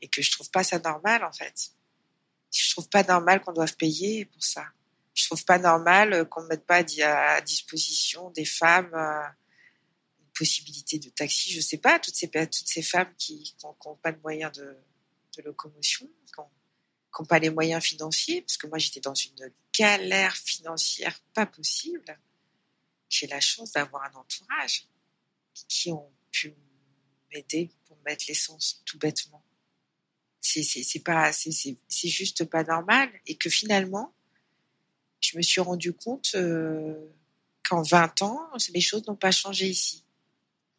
Et 0.00 0.08
que 0.08 0.22
je 0.22 0.30
trouve 0.30 0.50
pas 0.50 0.64
ça 0.64 0.78
normal, 0.78 1.24
en 1.24 1.32
fait. 1.32 1.70
Je 2.52 2.70
trouve 2.70 2.88
pas 2.88 3.02
normal 3.02 3.40
qu'on 3.40 3.52
doive 3.52 3.74
payer 3.76 4.26
pour 4.26 4.44
ça. 4.44 4.66
Je 5.14 5.26
trouve 5.26 5.44
pas 5.44 5.58
normal 5.58 6.12
euh, 6.12 6.24
qu'on 6.24 6.42
ne 6.42 6.48
mette 6.48 6.64
pas 6.64 6.76
à, 6.76 6.82
di- 6.82 7.02
à 7.02 7.40
disposition 7.40 8.30
des 8.30 8.44
femmes 8.44 8.92
euh, 8.94 9.28
une 10.20 10.32
possibilité 10.34 10.98
de 10.98 11.10
taxi. 11.10 11.52
Je 11.52 11.60
sais 11.60 11.78
pas, 11.78 11.98
toutes 11.98 12.16
ces, 12.16 12.82
femmes 12.82 13.14
qui 13.18 13.54
n'ont 13.62 13.96
pas 13.96 14.12
de 14.12 14.20
moyens 14.20 14.52
de, 14.52 14.76
locomotion, 15.44 16.06
qui 16.06 16.32
n'ont 17.20 17.26
pas 17.26 17.38
les 17.38 17.50
moyens 17.50 17.82
financiers, 17.82 18.42
parce 18.42 18.56
que 18.56 18.66
moi 18.66 18.78
j'étais 18.78 19.00
dans 19.00 19.14
une 19.14 19.52
galère 19.78 20.36
financière 20.36 21.18
pas 21.34 21.46
possible. 21.46 22.18
J'ai 23.08 23.26
la 23.26 23.40
chance 23.40 23.72
d'avoir 23.72 24.04
un 24.04 24.14
entourage 24.14 24.88
qui 25.68 25.92
ont 25.92 26.10
pu 26.30 26.54
m'aider 27.32 27.70
pour 27.86 27.98
mettre 28.06 28.24
l'essence 28.28 28.82
tout 28.86 28.98
bêtement. 28.98 29.44
C'est 30.40 32.08
juste 32.08 32.44
pas 32.44 32.64
normal 32.64 33.10
et 33.26 33.36
que 33.36 33.48
finalement 33.48 34.14
je 35.22 35.36
me 35.36 35.42
suis 35.42 35.60
rendu 35.60 35.92
compte 35.92 36.32
euh, 36.34 36.94
qu'en 37.68 37.82
20 37.82 38.22
ans 38.22 38.50
les 38.74 38.80
choses 38.80 39.06
n'ont 39.06 39.16
pas 39.16 39.30
changé 39.30 39.68
ici. 39.68 40.04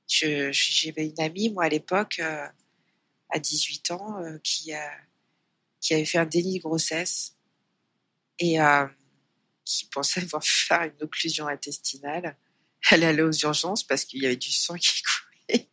J'avais 0.08 1.08
une 1.08 1.20
amie 1.20 1.50
moi 1.50 1.64
à 1.64 1.70
l'époque 1.70 2.20
euh, 2.20 2.48
à 3.30 3.40
18 3.40 3.92
ans 3.92 4.20
euh, 4.20 4.38
qui 4.44 4.74
avait 4.74 6.06
fait 6.06 6.20
un 6.20 6.26
déni 6.26 6.60
de 6.60 6.64
grossesse 6.64 7.36
et 8.40 8.58
qui 9.66 9.86
pensait 9.86 10.22
avoir 10.22 10.44
faire 10.46 10.84
une 10.84 11.02
occlusion 11.02 11.48
intestinale. 11.48 12.38
Elle 12.92 13.06
allait 13.06 13.22
aux 13.22 13.32
urgences 13.32 13.84
parce 13.84 14.04
qu'il 14.04 14.22
y 14.22 14.26
avait 14.26 14.36
du 14.36 14.52
sang 14.52 14.76
qui 14.76 15.02
coulait. 15.48 15.70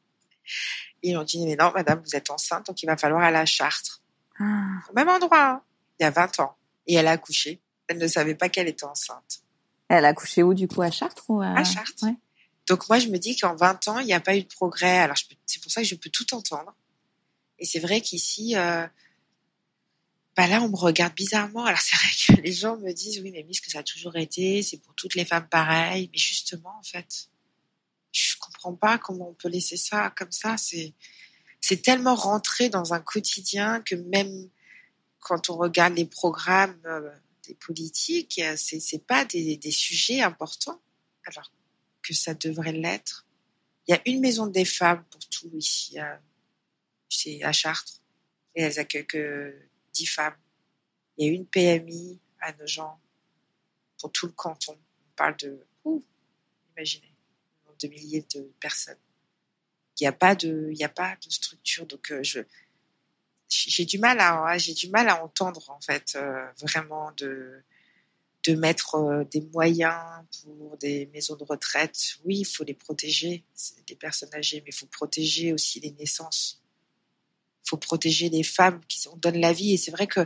Ils 1.03 1.17
ont 1.17 1.25
dit, 1.25 1.45
mais 1.45 1.57
non, 1.57 1.73
madame, 1.75 2.01
vous 2.05 2.15
êtes 2.15 2.31
enceinte, 2.31 2.67
donc 2.67 2.83
il 2.83 2.87
va 2.87 2.97
falloir 2.97 3.23
aller 3.23 3.39
à 3.39 3.47
Chartres. 3.47 4.03
Ah, 4.39 4.79
Au 4.89 4.93
même 4.93 5.09
endroit, 5.09 5.45
hein, 5.45 5.63
il 5.99 6.05
y 6.05 6.07
a 6.07 6.11
20 6.11 6.41
ans. 6.41 6.57
Et 6.87 6.95
elle 6.95 7.09
a 7.09 7.13
accouché. 7.13 7.61
Elle 7.91 7.99
ne 7.99 8.07
savait 8.07 8.37
pas 8.37 8.49
qu'elle 8.49 8.69
était 8.69 8.85
enceinte. 8.85 9.43
Elle 9.89 10.05
a 10.05 10.15
couché 10.15 10.45
où 10.45 10.55
du 10.55 10.69
coup 10.69 10.81
à 10.81 10.93
Chartres 10.93 11.25
ou 11.29 11.41
à... 11.41 11.59
À 11.59 11.65
Chartres. 11.65 12.05
Ouais. 12.05 12.15
Donc 12.69 12.89
moi, 12.89 13.01
je 13.01 13.09
me 13.09 13.19
dis 13.19 13.37
qu'en 13.37 13.57
20 13.57 13.89
ans, 13.89 13.99
il 13.99 14.07
n'y 14.07 14.13
a 14.13 14.21
pas 14.21 14.37
eu 14.37 14.43
de 14.45 14.47
progrès. 14.49 14.99
Alors 14.99 15.17
peux- 15.29 15.35
c'est 15.45 15.61
pour 15.61 15.73
ça 15.73 15.81
que 15.81 15.89
je 15.89 15.97
peux 15.97 16.09
tout 16.09 16.33
entendre. 16.33 16.73
Et 17.59 17.65
c'est 17.67 17.81
vrai 17.81 18.01
qu'ici, 18.01 18.57
euh, 18.57 18.87
bah 20.37 20.47
là, 20.47 20.63
on 20.63 20.69
me 20.69 20.77
regarde 20.77 21.15
bizarrement. 21.15 21.65
Alors 21.65 21.81
c'est 21.83 21.97
vrai 21.97 22.37
que 22.37 22.43
les 22.43 22.53
gens 22.53 22.77
me 22.77 22.93
disent, 22.93 23.21
oui, 23.25 23.33
mais 23.33 23.43
Miss, 23.43 23.61
que 23.61 23.69
ça 23.73 23.81
a 23.81 23.83
toujours 23.83 24.15
été, 24.15 24.63
c'est 24.63 24.79
pour 24.79 24.95
toutes 24.95 25.17
les 25.17 25.25
femmes 25.25 25.49
pareil. 25.49 26.11
Mais 26.13 26.19
justement, 26.19 26.77
en 26.79 26.85
fait, 26.85 27.29
je 28.13 28.37
comprends 28.39 28.75
pas 28.75 28.99
comment 28.99 29.31
on 29.31 29.35
peut 29.35 29.49
laisser 29.49 29.77
ça 29.77 30.15
comme 30.17 30.31
ça. 30.31 30.57
C'est 30.57 30.95
c'est 31.61 31.83
tellement 31.83 32.15
rentré 32.15 32.69
dans 32.69 32.95
un 32.95 33.01
quotidien 33.01 33.81
que 33.83 33.97
même 33.97 34.49
quand 35.19 35.51
on 35.51 35.57
regarde 35.57 35.95
les 35.95 36.07
programmes 36.07 36.81
euh, 36.87 37.11
politiques, 37.55 38.39
euh, 38.39 38.55
c'est 38.57 38.81
c'est 38.81 39.05
pas 39.07 39.25
des, 39.25 39.59
sujets 39.71 40.21
importants, 40.21 40.81
alors 41.25 41.53
que 42.03 42.15
ça 42.15 42.35
devrait 42.35 42.73
l'être. 42.73 43.27
Il 43.87 43.93
y 43.93 43.95
a 43.95 44.03
une 44.07 44.21
maison 44.21 44.47
des 44.47 44.65
femmes 44.65 45.05
pour 45.11 45.21
tout 45.29 45.51
ici, 45.55 45.97
c'est 47.09 47.43
à 47.43 47.53
Chartres. 47.53 48.01
Et 48.55 48.63
elles 48.63 48.79
accueillent 48.79 49.07
que 49.07 49.55
10 49.93 50.07
femmes. 50.07 50.37
Il 51.17 51.27
y 51.27 51.31
a 51.31 51.33
une 51.33 51.47
PMI 51.47 52.21
à 52.41 52.53
Nogent 52.55 52.99
pour 53.99 54.13
tout 54.13 54.27
le 54.27 54.33
canton. 54.33 54.77
On 54.77 55.17
parle 55.17 55.37
de, 55.37 55.67
ouh, 55.85 56.03
imaginez, 56.77 57.15
de 57.81 57.89
milliers 57.89 58.27
de 58.35 58.53
personnes. 58.61 58.99
Il 59.99 60.05
n'y 60.05 60.09
a 60.09 60.13
pas 60.13 60.35
de, 60.35 60.73
a 60.83 60.89
pas 60.89 61.17
de 61.17 61.31
structure. 61.31 61.87
Donc, 61.87 62.11
euh, 62.11 62.23
je, 62.23 62.41
j'ai 63.51 63.85
du 63.85 63.99
mal 63.99 64.19
à, 64.21 64.57
j'ai 64.59 64.75
du 64.75 64.89
mal 64.91 65.09
à 65.09 65.23
entendre 65.23 65.71
en 65.71 65.81
fait 65.81 66.13
euh, 66.17 66.47
vraiment 66.61 67.11
de, 67.17 67.63
de 68.45 68.55
mettre 68.55 68.95
euh, 68.95 69.25
des 69.25 69.41
moyens 69.53 70.25
pour 70.43 70.77
des 70.79 71.07
maisons 71.13 71.37
de 71.37 71.45
retraite. 71.45 72.17
Oui, 72.25 72.39
il 72.39 72.45
faut 72.45 72.65
les 72.65 72.75
protéger, 72.75 73.45
les 73.89 73.97
personnes 73.97 74.33
âgées, 74.35 74.63
mais 74.65 74.71
il 74.71 74.75
faut 74.75 74.87
protéger 74.87 75.53
aussi 75.53 75.81
les 75.81 75.91
naissances. 75.93 76.63
Il 77.65 77.71
faut 77.71 77.77
protéger 77.77 78.29
les 78.29 78.45
femmes 78.45 78.81
qui 78.89 79.07
on 79.09 79.17
donne 79.17 79.39
la 79.39 79.53
vie. 79.53 79.75
Et 79.75 79.77
c'est 79.77 79.91
vrai 79.91 80.07
que 80.07 80.21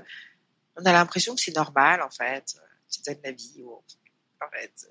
on 0.77 0.85
a 0.85 0.93
l'impression 0.93 1.35
que 1.35 1.41
c'est 1.41 1.57
normal 1.57 2.03
en 2.03 2.11
fait, 2.11 2.57
tu 2.91 3.01
donnes 3.03 3.21
la 3.25 3.33
vie. 3.33 3.63
en 3.65 4.51
fait, 4.53 4.89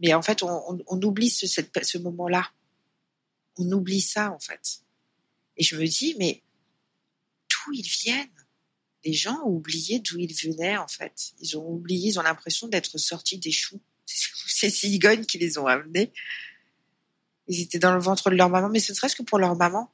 mais 0.00 0.14
en 0.14 0.22
fait, 0.22 0.42
on, 0.42 0.82
on, 0.86 1.02
oublie 1.02 1.28
ce 1.28 1.98
moment-là. 1.98 2.50
On 3.58 3.70
oublie 3.72 4.00
ça, 4.00 4.32
en 4.32 4.38
fait. 4.38 4.80
Et 5.56 5.62
je 5.62 5.76
me 5.76 5.86
dis, 5.86 6.16
mais 6.18 6.42
ils 7.72 7.86
viennent 7.86 8.28
Les 9.04 9.12
gens 9.12 9.38
ont 9.44 9.50
oublié 9.50 10.00
d'où 10.00 10.18
ils 10.18 10.34
venaient, 10.34 10.76
en 10.76 10.88
fait. 10.88 11.32
Ils 11.40 11.56
ont 11.56 11.66
oublié, 11.66 12.08
ils 12.08 12.18
ont 12.18 12.22
l'impression 12.22 12.68
d'être 12.68 12.98
sortis 12.98 13.38
des 13.38 13.52
choux. 13.52 13.80
C'est 14.06 14.70
ces 14.70 14.88
cigognes 14.88 15.24
qui 15.24 15.38
les 15.38 15.58
ont 15.58 15.66
amenés. 15.66 16.12
Ils 17.46 17.62
étaient 17.62 17.78
dans 17.78 17.94
le 17.94 18.00
ventre 18.00 18.30
de 18.30 18.36
leur 18.36 18.48
maman, 18.48 18.68
mais 18.68 18.80
ce 18.80 18.92
ne 18.92 18.96
serait-ce 18.96 19.16
que 19.16 19.22
pour 19.22 19.38
leur 19.38 19.56
maman, 19.56 19.92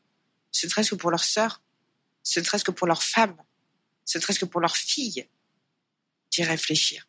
ce 0.51 0.67
ne 0.67 0.71
serait-ce 0.71 0.91
que 0.91 0.97
pour 0.97 1.11
leur 1.11 1.25
sœur, 1.25 1.63
ce 2.23 2.41
ne 2.41 2.45
serait-ce 2.45 2.65
que 2.65 2.71
pour 2.71 2.87
leur 2.87 3.03
femme, 3.03 3.37
ce 4.05 4.19
ne 4.19 4.23
serait-ce 4.23 4.41
que 4.41 4.45
pour 4.45 4.61
leur 4.61 4.77
fille, 4.77 5.27
d'y 6.31 6.43
réfléchir 6.43 7.07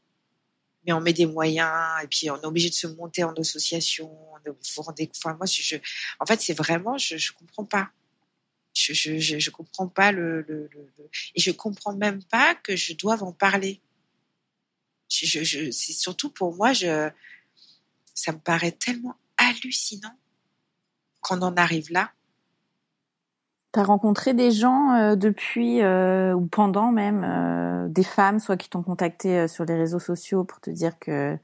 mais 0.88 0.93
on 0.93 1.01
met 1.01 1.13
des 1.13 1.26
moyens 1.26 2.01
et 2.01 2.07
puis 2.07 2.32
on 2.32 2.41
est 2.41 2.45
obligé 2.45 2.70
de 2.70 2.74
se 2.74 2.88
monter 2.88 3.24
en 3.26 3.34
association. 3.34 4.09
Vous 4.45 4.82
rendez, 4.82 5.11
enfin, 5.13 5.36
moi, 5.36 5.45
je, 5.45 5.76
en 6.20 6.26
fait, 6.26 6.41
c'est 6.41 6.53
vraiment, 6.53 6.97
je, 6.97 7.18
je 7.18 7.34
comprends 7.34 7.65
pas. 7.65 7.89
Je, 8.78 8.93
je, 8.93 9.39
je, 9.39 9.49
comprends 9.49 9.88
pas 9.88 10.11
le, 10.11 10.41
le, 10.47 10.69
le, 10.71 11.09
et 11.34 11.41
je 11.41 11.49
comprends 11.49 11.95
même 11.95 12.23
pas 12.23 12.53
que 12.53 12.75
je 12.75 12.93
doive 12.93 13.23
en 13.23 13.32
parler. 13.32 13.82
Je, 15.09 15.43
je, 15.43 15.71
c'est 15.71 15.93
surtout 15.93 16.30
pour 16.30 16.55
moi, 16.55 16.73
je, 16.73 17.09
ça 18.13 18.34
me 18.34 18.38
paraît 18.38 18.73
tellement 18.73 19.15
hallucinant 19.38 20.15
qu'on 21.21 21.41
en 21.41 21.55
arrive 21.55 21.91
là. 21.91 22.11
Tu 23.73 23.80
as 23.80 23.84
rencontré 23.84 24.36
des 24.36 24.51
gens 24.51 24.93
euh, 24.93 25.15
depuis 25.15 25.82
euh, 25.82 26.34
ou 26.34 26.45
pendant 26.45 26.91
même 26.91 27.23
euh, 27.23 27.88
des 27.89 28.03
femmes, 28.03 28.39
soit 28.39 28.57
qui 28.57 28.69
t'ont 28.69 28.84
contacté 28.84 29.47
sur 29.47 29.65
les 29.65 29.75
réseaux 29.75 29.99
sociaux 29.99 30.43
pour 30.43 30.59
te 30.59 30.69
dire 30.69 30.99
que 30.99 31.36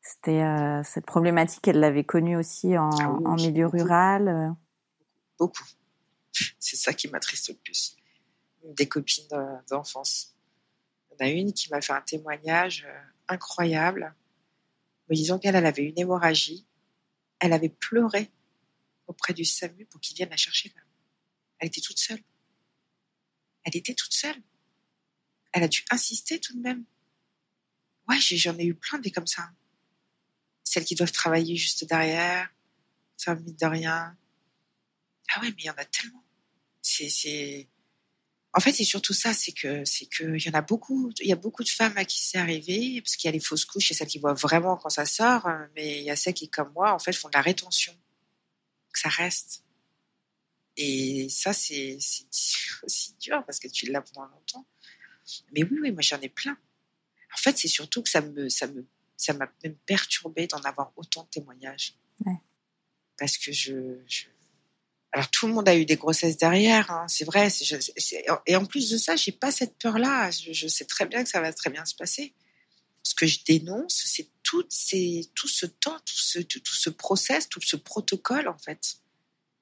c'était 0.00 0.44
cette 0.84 1.06
problématique, 1.06 1.66
elle 1.66 1.80
l'avait 1.80 2.04
connue 2.04 2.36
aussi 2.36 2.78
en, 2.78 2.90
ah 2.90 3.18
en 3.24 3.34
milieu 3.34 3.66
rural. 3.66 4.54
Beaucoup. 5.38 5.64
C'est 6.58 6.76
ça 6.76 6.92
qui 6.92 7.08
m'attriste 7.08 7.48
le 7.48 7.54
plus. 7.54 7.96
Des 8.64 8.88
copines 8.88 9.28
d'enfance. 9.68 10.36
Il 11.10 11.14
y 11.14 11.24
en 11.24 11.26
a 11.26 11.30
une 11.30 11.52
qui 11.52 11.70
m'a 11.70 11.80
fait 11.80 11.92
un 11.92 12.02
témoignage 12.02 12.86
incroyable, 13.28 14.14
me 15.08 15.14
disant 15.14 15.38
qu'elle 15.38 15.56
avait 15.56 15.84
une 15.84 15.98
hémorragie. 15.98 16.66
Elle 17.38 17.52
avait 17.52 17.68
pleuré 17.68 18.30
auprès 19.06 19.34
du 19.34 19.44
SAMU 19.44 19.86
pour 19.86 20.00
qu'il 20.00 20.16
vienne 20.16 20.30
la 20.30 20.36
chercher. 20.36 20.74
Elle 21.58 21.68
était 21.68 21.80
toute 21.80 21.98
seule. 21.98 22.22
Elle 23.64 23.76
était 23.76 23.94
toute 23.94 24.12
seule. 24.12 24.40
Elle 25.52 25.62
a 25.62 25.68
dû 25.68 25.84
insister 25.90 26.40
tout 26.40 26.54
de 26.56 26.60
même. 26.60 26.84
Ouais, 28.08 28.18
j'en 28.20 28.56
ai 28.58 28.64
eu 28.64 28.74
plein 28.74 28.98
des 28.98 29.10
comme 29.10 29.26
ça. 29.26 29.50
Celles 30.64 30.84
qui 30.84 30.94
doivent 30.94 31.12
travailler 31.12 31.56
juste 31.56 31.84
derrière, 31.84 32.48
ça 33.16 33.34
mine 33.34 33.56
de 33.56 33.66
rien. 33.66 34.16
Ah 35.34 35.40
ouais, 35.40 35.48
mais 35.48 35.56
il 35.58 35.64
y 35.64 35.70
en 35.70 35.74
a 35.74 35.84
tellement. 35.84 36.22
C'est. 36.86 37.68
En 38.52 38.60
fait, 38.60 38.72
c'est 38.72 38.84
surtout 38.84 39.12
ça, 39.12 39.34
c'est 39.34 39.52
que, 39.52 39.84
c'est 39.84 40.06
que, 40.06 40.36
il 40.36 40.42
y 40.42 40.48
en 40.48 40.54
a 40.54 40.62
beaucoup, 40.62 41.12
il 41.20 41.26
y 41.28 41.32
a 41.32 41.36
beaucoup 41.36 41.62
de 41.62 41.68
femmes 41.68 41.96
à 41.96 42.06
qui 42.06 42.22
c'est 42.22 42.38
arrivé, 42.38 43.02
parce 43.02 43.16
qu'il 43.16 43.28
y 43.28 43.30
a 43.30 43.32
les 43.32 43.40
fausses 43.40 43.66
couches 43.66 43.90
et 43.90 43.94
celles 43.94 44.08
qui 44.08 44.18
voient 44.18 44.32
vraiment 44.32 44.76
quand 44.76 44.88
ça 44.88 45.04
sort, 45.04 45.46
mais 45.74 45.98
il 45.98 46.04
y 46.04 46.10
a 46.10 46.16
celles 46.16 46.32
qui, 46.32 46.48
comme 46.48 46.72
moi, 46.72 46.94
en 46.94 46.98
fait, 46.98 47.12
font 47.12 47.28
de 47.28 47.34
la 47.34 47.42
rétention. 47.42 47.92
Que 48.92 49.00
ça 49.00 49.10
reste. 49.10 49.62
Et 50.78 51.28
ça, 51.28 51.52
c'est 51.52 51.98
aussi 52.82 53.14
dur 53.20 53.44
parce 53.44 53.58
que 53.58 53.68
tu 53.68 53.86
l'as 53.86 54.00
pendant 54.00 54.26
longtemps. 54.28 54.66
Mais 55.52 55.64
oui, 55.64 55.78
oui, 55.82 55.90
moi 55.90 56.02
j'en 56.02 56.20
ai 56.20 56.28
plein. 56.28 56.56
En 57.34 57.36
fait, 57.36 57.58
c'est 57.58 57.68
surtout 57.68 58.02
que 58.02 58.08
ça 58.08 58.20
me, 58.20 58.48
ça 58.48 58.68
me, 58.68 58.86
ça 59.16 59.34
m'a 59.34 59.50
même 59.64 59.76
perturbé 59.86 60.46
d'en 60.46 60.60
avoir 60.60 60.92
autant 60.96 61.24
de 61.24 61.28
témoignages. 61.28 61.94
Parce 63.18 63.38
que 63.38 63.50
je, 63.50 63.98
alors 65.16 65.30
tout 65.30 65.46
le 65.46 65.54
monde 65.54 65.66
a 65.66 65.74
eu 65.74 65.86
des 65.86 65.96
grossesses 65.96 66.36
derrière, 66.36 66.90
hein, 66.90 67.06
c'est 67.08 67.24
vrai. 67.24 67.48
et 68.46 68.54
en 68.54 68.66
plus 68.66 68.90
de 68.90 68.98
ça, 68.98 69.16
j'ai 69.16 69.32
pas 69.32 69.50
cette 69.50 69.78
peur-là. 69.78 70.30
Je, 70.30 70.68
sais 70.68 70.84
très 70.84 71.06
bien 71.06 71.24
que 71.24 71.30
ça 71.30 71.40
va 71.40 71.54
très 71.54 71.70
bien 71.70 71.86
se 71.86 71.94
passer. 71.94 72.34
Ce 73.02 73.14
que 73.14 73.26
je 73.26 73.38
dénonce, 73.42 74.02
c'est 74.04 74.28
tout, 74.42 74.62
tout 74.62 75.48
ce 75.48 75.64
temps, 75.64 75.96
tout 76.04 76.18
ce, 76.18 76.40
tout 76.40 76.60
ce 76.64 76.90
process, 76.90 77.48
tout 77.48 77.62
ce 77.62 77.76
protocole 77.76 78.46
en 78.46 78.58
fait 78.58 78.98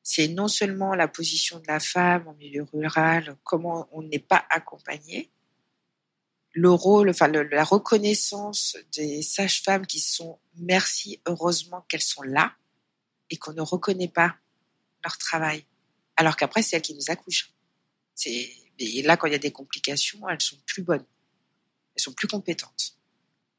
c'est 0.07 0.29
non 0.29 0.49
seulement 0.49 0.95
la 0.95 1.09
position 1.09 1.59
de 1.59 1.65
la 1.67 1.81
femme 1.81 2.29
en 2.29 2.35
milieu 2.35 2.63
rural, 2.63 3.37
comment 3.43 3.89
on 3.91 4.03
n'est 4.03 4.19
pas 4.19 4.45
accompagné, 4.51 5.31
le 6.53 6.71
rôle, 6.71 7.09
enfin 7.09 7.27
la 7.29 7.65
reconnaissance 7.65 8.77
des 8.93 9.23
sages-femmes 9.23 9.87
qui 9.87 10.01
sont 10.01 10.39
merci, 10.57 11.23
heureusement 11.27 11.87
qu'elles 11.89 12.03
sont 12.03 12.23
là 12.23 12.53
et 13.31 13.39
qu'on 13.39 13.55
ne 13.55 13.63
reconnaît 13.63 14.09
pas 14.09 14.37
leur 15.05 15.19
travail, 15.19 15.65
alors 16.17 16.37
qu'après 16.37 16.63
c'est 16.63 16.77
elles 16.77 16.83
qui 16.83 16.95
nous 16.95 17.11
accouchent. 17.11 17.53
Et 18.27 19.03
là 19.03 19.17
quand 19.17 19.27
il 19.27 19.33
y 19.33 19.37
a 19.37 19.39
des 19.39 19.53
complications, 19.53 20.29
elles 20.29 20.41
sont 20.41 20.59
plus 20.67 20.83
bonnes, 20.83 21.05
elles 21.95 22.03
sont 22.03 22.13
plus 22.13 22.29
compétentes. 22.29 22.99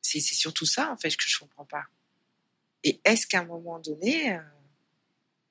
C'est 0.01 0.19
surtout 0.19 0.65
ça 0.65 0.91
en 0.91 0.97
fait 0.97 1.15
que 1.15 1.23
je 1.25 1.39
comprends 1.39 1.65
pas. 1.65 1.85
Et 2.83 3.01
est-ce 3.03 3.25
qu'à 3.25 3.39
un 3.39 3.45
moment 3.45 3.79
donné, 3.79 4.33
euh, 4.33 4.39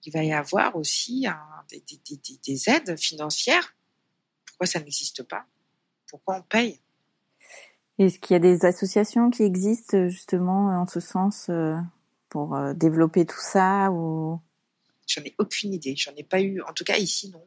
il 0.04 0.12
va 0.12 0.22
y 0.22 0.32
avoir 0.32 0.76
aussi 0.76 1.26
des, 1.68 2.70
aides 2.70 2.96
financières? 2.96 3.74
Pourquoi 4.46 4.68
ça 4.68 4.78
n'existe 4.78 5.24
pas? 5.24 5.44
Pourquoi 6.06 6.36
on 6.36 6.42
paye? 6.42 6.80
Est-ce 7.98 8.20
qu'il 8.20 8.34
y 8.34 8.36
a 8.36 8.40
des 8.40 8.64
associations 8.64 9.30
qui 9.30 9.42
existent 9.42 10.08
justement 10.08 10.80
en 10.80 10.86
ce 10.86 11.00
sens 11.00 11.48
euh, 11.48 11.76
pour 12.28 12.54
euh, 12.54 12.72
développer 12.72 13.26
tout 13.26 13.40
ça 13.40 13.90
ou 13.90 14.40
J'en 15.06 15.22
ai 15.22 15.34
aucune 15.38 15.72
idée. 15.72 15.94
J'en 15.96 16.14
ai 16.16 16.24
pas 16.24 16.40
eu. 16.40 16.60
En 16.62 16.72
tout 16.72 16.84
cas 16.84 16.96
ici, 16.96 17.30
non. 17.30 17.46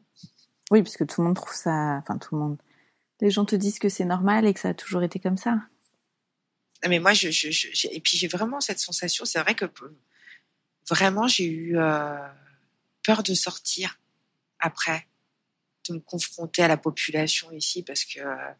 Oui, 0.70 0.82
parce 0.82 0.96
que 0.96 1.04
tout 1.04 1.20
le 1.20 1.28
monde 1.28 1.36
trouve 1.36 1.54
ça. 1.54 1.98
Enfin, 2.02 2.18
tout 2.18 2.34
le 2.34 2.40
monde. 2.40 2.58
Les 3.20 3.30
gens 3.30 3.44
te 3.44 3.56
disent 3.56 3.78
que 3.78 3.88
c'est 3.88 4.04
normal 4.04 4.46
et 4.46 4.54
que 4.54 4.60
ça 4.60 4.70
a 4.70 4.74
toujours 4.74 5.02
été 5.02 5.18
comme 5.18 5.36
ça. 5.36 5.58
Mais 6.86 7.00
moi, 7.00 7.12
je, 7.12 7.28
et 7.88 8.00
puis 8.00 8.16
j'ai 8.16 8.28
vraiment 8.28 8.60
cette 8.60 8.78
sensation. 8.78 9.24
C'est 9.24 9.40
vrai 9.40 9.54
que 9.54 9.64
vraiment, 10.88 11.26
j'ai 11.26 11.46
eu. 11.46 11.78
Euh, 11.78 12.16
peur 13.08 13.22
de 13.22 13.32
sortir 13.32 13.98
après, 14.58 15.08
de 15.88 15.94
me 15.94 16.00
confronter 16.00 16.62
à 16.62 16.68
la 16.68 16.76
population 16.76 17.50
ici 17.52 17.82
parce 17.82 18.04
que 18.04 18.20
euh, 18.20 18.52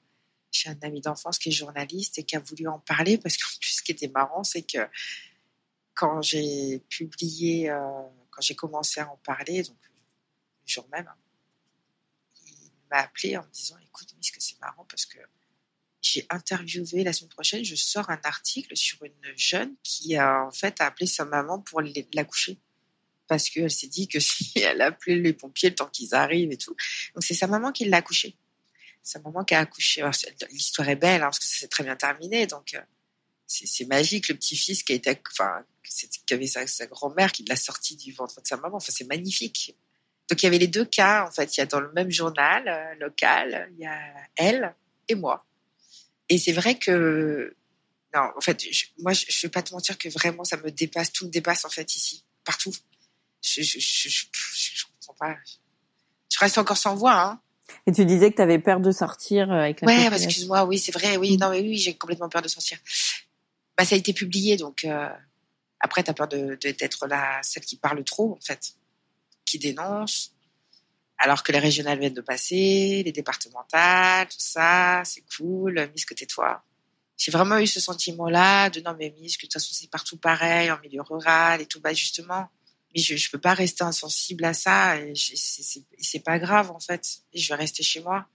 j'ai 0.50 0.70
un 0.70 0.78
ami 0.80 1.02
d'enfance 1.02 1.38
qui 1.38 1.50
est 1.50 1.52
journaliste 1.52 2.16
et 2.18 2.22
qui 2.22 2.34
a 2.34 2.40
voulu 2.40 2.66
en 2.66 2.78
parler 2.78 3.18
parce 3.18 3.36
qu'en 3.36 3.50
plus, 3.60 3.76
ce 3.76 3.82
qui 3.82 3.92
était 3.92 4.08
marrant, 4.08 4.42
c'est 4.44 4.62
que 4.62 4.78
quand 5.92 6.22
j'ai 6.22 6.78
publié, 6.88 7.68
euh, 7.68 7.80
quand 8.38 8.42
j'ai 8.42 8.54
commencé 8.54 9.00
à 9.00 9.10
en 9.10 9.16
parler, 9.16 9.64
donc 9.64 9.76
le 9.82 10.68
jour 10.68 10.88
même, 10.92 11.10
il 12.46 12.70
m'a 12.88 12.98
appelé 12.98 13.36
en 13.36 13.42
me 13.42 13.50
disant 13.50 13.76
Écoute, 13.84 14.14
ce 14.20 14.30
que 14.30 14.40
c'est 14.40 14.60
marrant 14.60 14.84
parce 14.88 15.06
que 15.06 15.18
j'ai 16.02 16.24
interviewé 16.30 17.02
la 17.02 17.12
semaine 17.12 17.30
prochaine, 17.30 17.64
je 17.64 17.74
sors 17.74 18.08
un 18.10 18.20
article 18.22 18.76
sur 18.76 19.02
une 19.02 19.36
jeune 19.36 19.74
qui 19.82 20.14
a 20.14 20.44
en 20.44 20.52
fait 20.52 20.80
appelé 20.80 21.06
sa 21.06 21.24
maman 21.24 21.60
pour 21.60 21.82
l'accoucher 21.82 22.60
parce 23.26 23.50
qu'elle 23.50 23.72
s'est 23.72 23.88
dit 23.88 24.06
que 24.06 24.20
si 24.20 24.52
elle 24.60 24.82
appelait 24.82 25.16
les 25.16 25.32
pompiers 25.32 25.70
le 25.70 25.74
temps 25.74 25.88
qu'ils 25.88 26.14
arrivent 26.14 26.52
et 26.52 26.56
tout. 26.56 26.76
Donc 27.14 27.24
c'est 27.24 27.34
sa 27.34 27.48
maman 27.48 27.72
qui 27.72 27.86
l'a 27.86 27.96
accouché. 27.96 28.36
Sa 29.02 29.18
maman 29.18 29.42
qui 29.42 29.54
a 29.54 29.60
accouché. 29.60 30.04
L'histoire 30.52 30.88
est 30.88 30.96
belle 30.96 31.22
hein, 31.22 31.26
parce 31.26 31.40
que 31.40 31.46
ça 31.46 31.58
s'est 31.58 31.68
très 31.68 31.82
bien 31.82 31.96
terminé. 31.96 32.46
Donc 32.46 32.74
euh, 32.74 32.80
c'est 33.48 33.86
magique 33.86 34.28
le 34.28 34.34
petit-fils 34.34 34.82
qui 34.82 34.92
a 34.92 34.94
été, 34.94 35.20
enfin, 35.32 35.64
qui 35.82 36.34
avait 36.34 36.46
sa, 36.46 36.86
grand-mère 36.86 37.32
qui 37.32 37.44
l'a 37.44 37.56
sorti 37.56 37.96
du 37.96 38.12
ventre 38.12 38.40
de 38.40 38.46
sa 38.46 38.56
maman. 38.56 38.76
Enfin 38.76 38.92
c'est 38.94 39.08
magnifique. 39.08 39.74
Donc 40.28 40.42
il 40.42 40.46
y 40.46 40.48
avait 40.48 40.58
les 40.58 40.68
deux 40.68 40.84
cas 40.84 41.26
en 41.26 41.30
fait. 41.30 41.56
Il 41.56 41.60
y 41.60 41.62
a 41.62 41.66
dans 41.66 41.80
le 41.80 41.90
même 41.92 42.10
journal 42.10 42.68
euh, 42.68 42.94
local, 43.00 43.70
il 43.72 43.82
y 43.82 43.86
a 43.86 43.98
elle 44.36 44.74
et 45.08 45.14
moi. 45.14 45.46
Et 46.28 46.38
c'est 46.38 46.52
vrai 46.52 46.78
que 46.78 47.56
non, 48.14 48.30
en 48.36 48.40
fait, 48.40 48.62
moi 48.98 49.12
je, 49.12 49.24
je 49.28 49.46
vais 49.46 49.50
pas 49.50 49.62
te 49.62 49.72
mentir 49.72 49.96
que 49.96 50.08
vraiment 50.10 50.44
ça 50.44 50.58
me 50.58 50.70
dépasse, 50.70 51.12
tout 51.12 51.24
me 51.24 51.30
dépasse 51.30 51.64
en 51.64 51.70
fait 51.70 51.96
ici, 51.96 52.24
partout 52.44 52.72
je, 53.42 53.62
je, 53.62 54.84
comprends 54.86 55.14
pas. 55.18 55.36
Je 56.30 56.38
reste 56.38 56.58
encore 56.58 56.76
sans 56.76 56.94
voix, 56.94 57.20
hein. 57.20 57.40
Et 57.86 57.92
tu 57.92 58.04
disais 58.04 58.30
que 58.30 58.36
tu 58.36 58.42
avais 58.42 58.58
peur 58.58 58.80
de 58.80 58.90
sortir 58.90 59.50
euh, 59.50 59.60
avec 59.60 59.80
la 59.82 59.88
Ouais, 59.88 60.06
excuse-moi, 60.06 60.64
oui, 60.64 60.78
c'est 60.78 60.92
vrai, 60.92 61.16
oui, 61.16 61.36
non, 61.36 61.50
mais 61.50 61.60
oui, 61.60 61.76
j'ai 61.76 61.94
complètement 61.94 62.28
peur 62.28 62.42
de 62.42 62.48
sortir. 62.48 62.78
Bah, 63.78 63.84
ça 63.84 63.94
a 63.94 63.98
été 63.98 64.12
publié, 64.12 64.56
donc 64.56 64.84
euh, 64.84 65.08
après, 65.78 66.02
tu 66.02 66.10
as 66.10 66.14
peur 66.14 66.26
de 66.26 66.56
d'être 66.56 67.06
celle 67.42 67.64
qui 67.64 67.76
parle 67.76 68.02
trop, 68.02 68.32
en 68.32 68.40
fait, 68.40 68.72
qui 69.44 69.60
dénonce, 69.60 70.34
alors 71.16 71.44
que 71.44 71.52
les 71.52 71.60
régionales 71.60 72.00
viennent 72.00 72.12
de 72.12 72.20
passer, 72.20 73.04
les 73.04 73.12
départementales, 73.12 74.26
tout 74.26 74.36
ça, 74.40 75.02
c'est 75.04 75.22
cool, 75.36 75.88
Miss 75.94 76.04
que 76.04 76.14
tais-toi. 76.14 76.60
J'ai 77.16 77.30
vraiment 77.30 77.58
eu 77.58 77.68
ce 77.68 77.78
sentiment-là 77.80 78.68
de 78.70 78.80
non 78.80 78.96
mais 78.98 79.10
Miss, 79.20 79.36
que 79.36 79.42
de 79.42 79.46
toute 79.46 79.54
façon 79.54 79.72
c'est 79.72 79.90
partout 79.90 80.16
pareil, 80.16 80.70
en 80.72 80.80
milieu 80.80 81.02
rural 81.02 81.60
et 81.60 81.66
tout, 81.66 81.80
bah 81.80 81.94
justement, 81.94 82.48
mais 82.94 83.00
je, 83.00 83.16
je 83.16 83.30
peux 83.30 83.40
pas 83.40 83.54
rester 83.54 83.84
insensible 83.84 84.44
à 84.44 84.54
ça 84.54 84.96
et 85.00 85.14
c'est 85.14 86.20
pas 86.24 86.40
grave 86.40 86.72
en 86.72 86.80
fait, 86.80 87.20
et 87.32 87.38
je 87.38 87.48
vais 87.48 87.56
rester 87.56 87.84
chez 87.84 88.00
moi. 88.00 88.26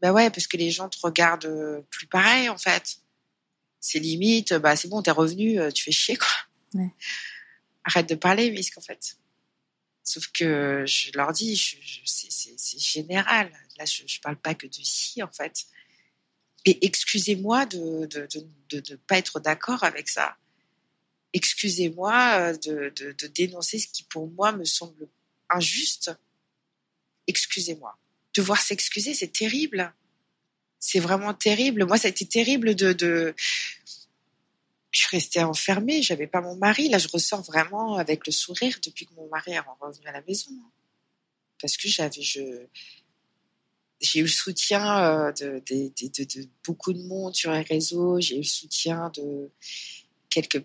Bah 0.00 0.12
ouais, 0.12 0.30
parce 0.30 0.46
que 0.46 0.56
les 0.56 0.70
gens 0.70 0.88
te 0.88 0.98
regardent 1.02 1.84
plus 1.90 2.06
pareil 2.06 2.48
en 2.48 2.58
fait. 2.58 2.98
C'est 3.80 3.98
limite, 3.98 4.54
bah 4.54 4.76
c'est 4.76 4.88
bon, 4.88 5.02
t'es 5.02 5.10
revenu, 5.10 5.60
tu 5.72 5.84
fais 5.84 5.92
chier 5.92 6.16
quoi. 6.16 6.28
Ouais. 6.74 6.90
Arrête 7.84 8.08
de 8.08 8.14
parler, 8.14 8.50
Miss, 8.50 8.70
en 8.76 8.80
fait. 8.80 9.16
Sauf 10.02 10.28
que 10.28 10.84
je 10.86 11.10
leur 11.14 11.32
dis, 11.32 11.56
c'est 12.04 12.78
général. 12.78 13.50
Là, 13.78 13.84
je 13.84 14.02
ne 14.02 14.22
parle 14.22 14.36
pas 14.36 14.54
que 14.54 14.66
de 14.66 14.82
si, 14.82 15.22
en 15.22 15.30
fait. 15.30 15.66
Et 16.64 16.84
excusez-moi 16.84 17.66
de 17.66 17.78
ne 17.78 18.06
de, 18.06 18.28
de, 18.70 18.80
de, 18.80 18.96
pas 18.96 19.18
être 19.18 19.40
d'accord 19.40 19.84
avec 19.84 20.08
ça. 20.08 20.36
Excusez-moi 21.32 22.54
de, 22.54 22.92
de, 22.94 23.26
dénoncer 23.28 23.78
ce 23.78 23.88
qui, 23.88 24.02
pour 24.02 24.28
moi, 24.28 24.52
me 24.52 24.64
semble 24.64 25.08
injuste. 25.48 26.10
Excusez-moi. 27.26 27.96
Devoir 28.34 28.60
s'excuser, 28.60 29.14
c'est 29.14 29.32
terrible. 29.32 29.94
C'est 30.80 31.00
vraiment 31.00 31.34
terrible. 31.34 31.86
Moi, 31.86 31.98
ça 31.98 32.08
a 32.08 32.10
été 32.10 32.26
terrible 32.26 32.74
de, 32.74 33.34
je 34.90 34.98
suis 34.98 35.08
restée 35.10 35.42
enfermée, 35.42 36.02
j'avais 36.02 36.26
pas 36.26 36.40
mon 36.40 36.56
mari. 36.56 36.88
Là, 36.88 36.98
je 36.98 37.08
ressors 37.08 37.42
vraiment 37.42 37.96
avec 37.96 38.26
le 38.26 38.32
sourire 38.32 38.78
depuis 38.84 39.06
que 39.06 39.14
mon 39.14 39.28
mari 39.28 39.52
est 39.52 39.60
revenu 39.80 40.06
à 40.06 40.12
la 40.12 40.22
maison. 40.22 40.50
Parce 41.60 41.76
que 41.76 41.88
j'avais, 41.88 42.22
j'ai 44.00 44.20
eu 44.20 44.22
le 44.22 44.28
soutien 44.28 45.28
euh, 45.28 45.32
de, 45.32 45.62
beaucoup 46.64 46.92
de 46.92 47.02
monde 47.02 47.34
sur 47.34 47.52
les 47.52 47.62
réseaux, 47.62 48.20
j'ai 48.20 48.36
eu 48.36 48.38
le 48.38 48.44
soutien 48.44 49.10
de 49.16 49.50
quelques 50.30 50.64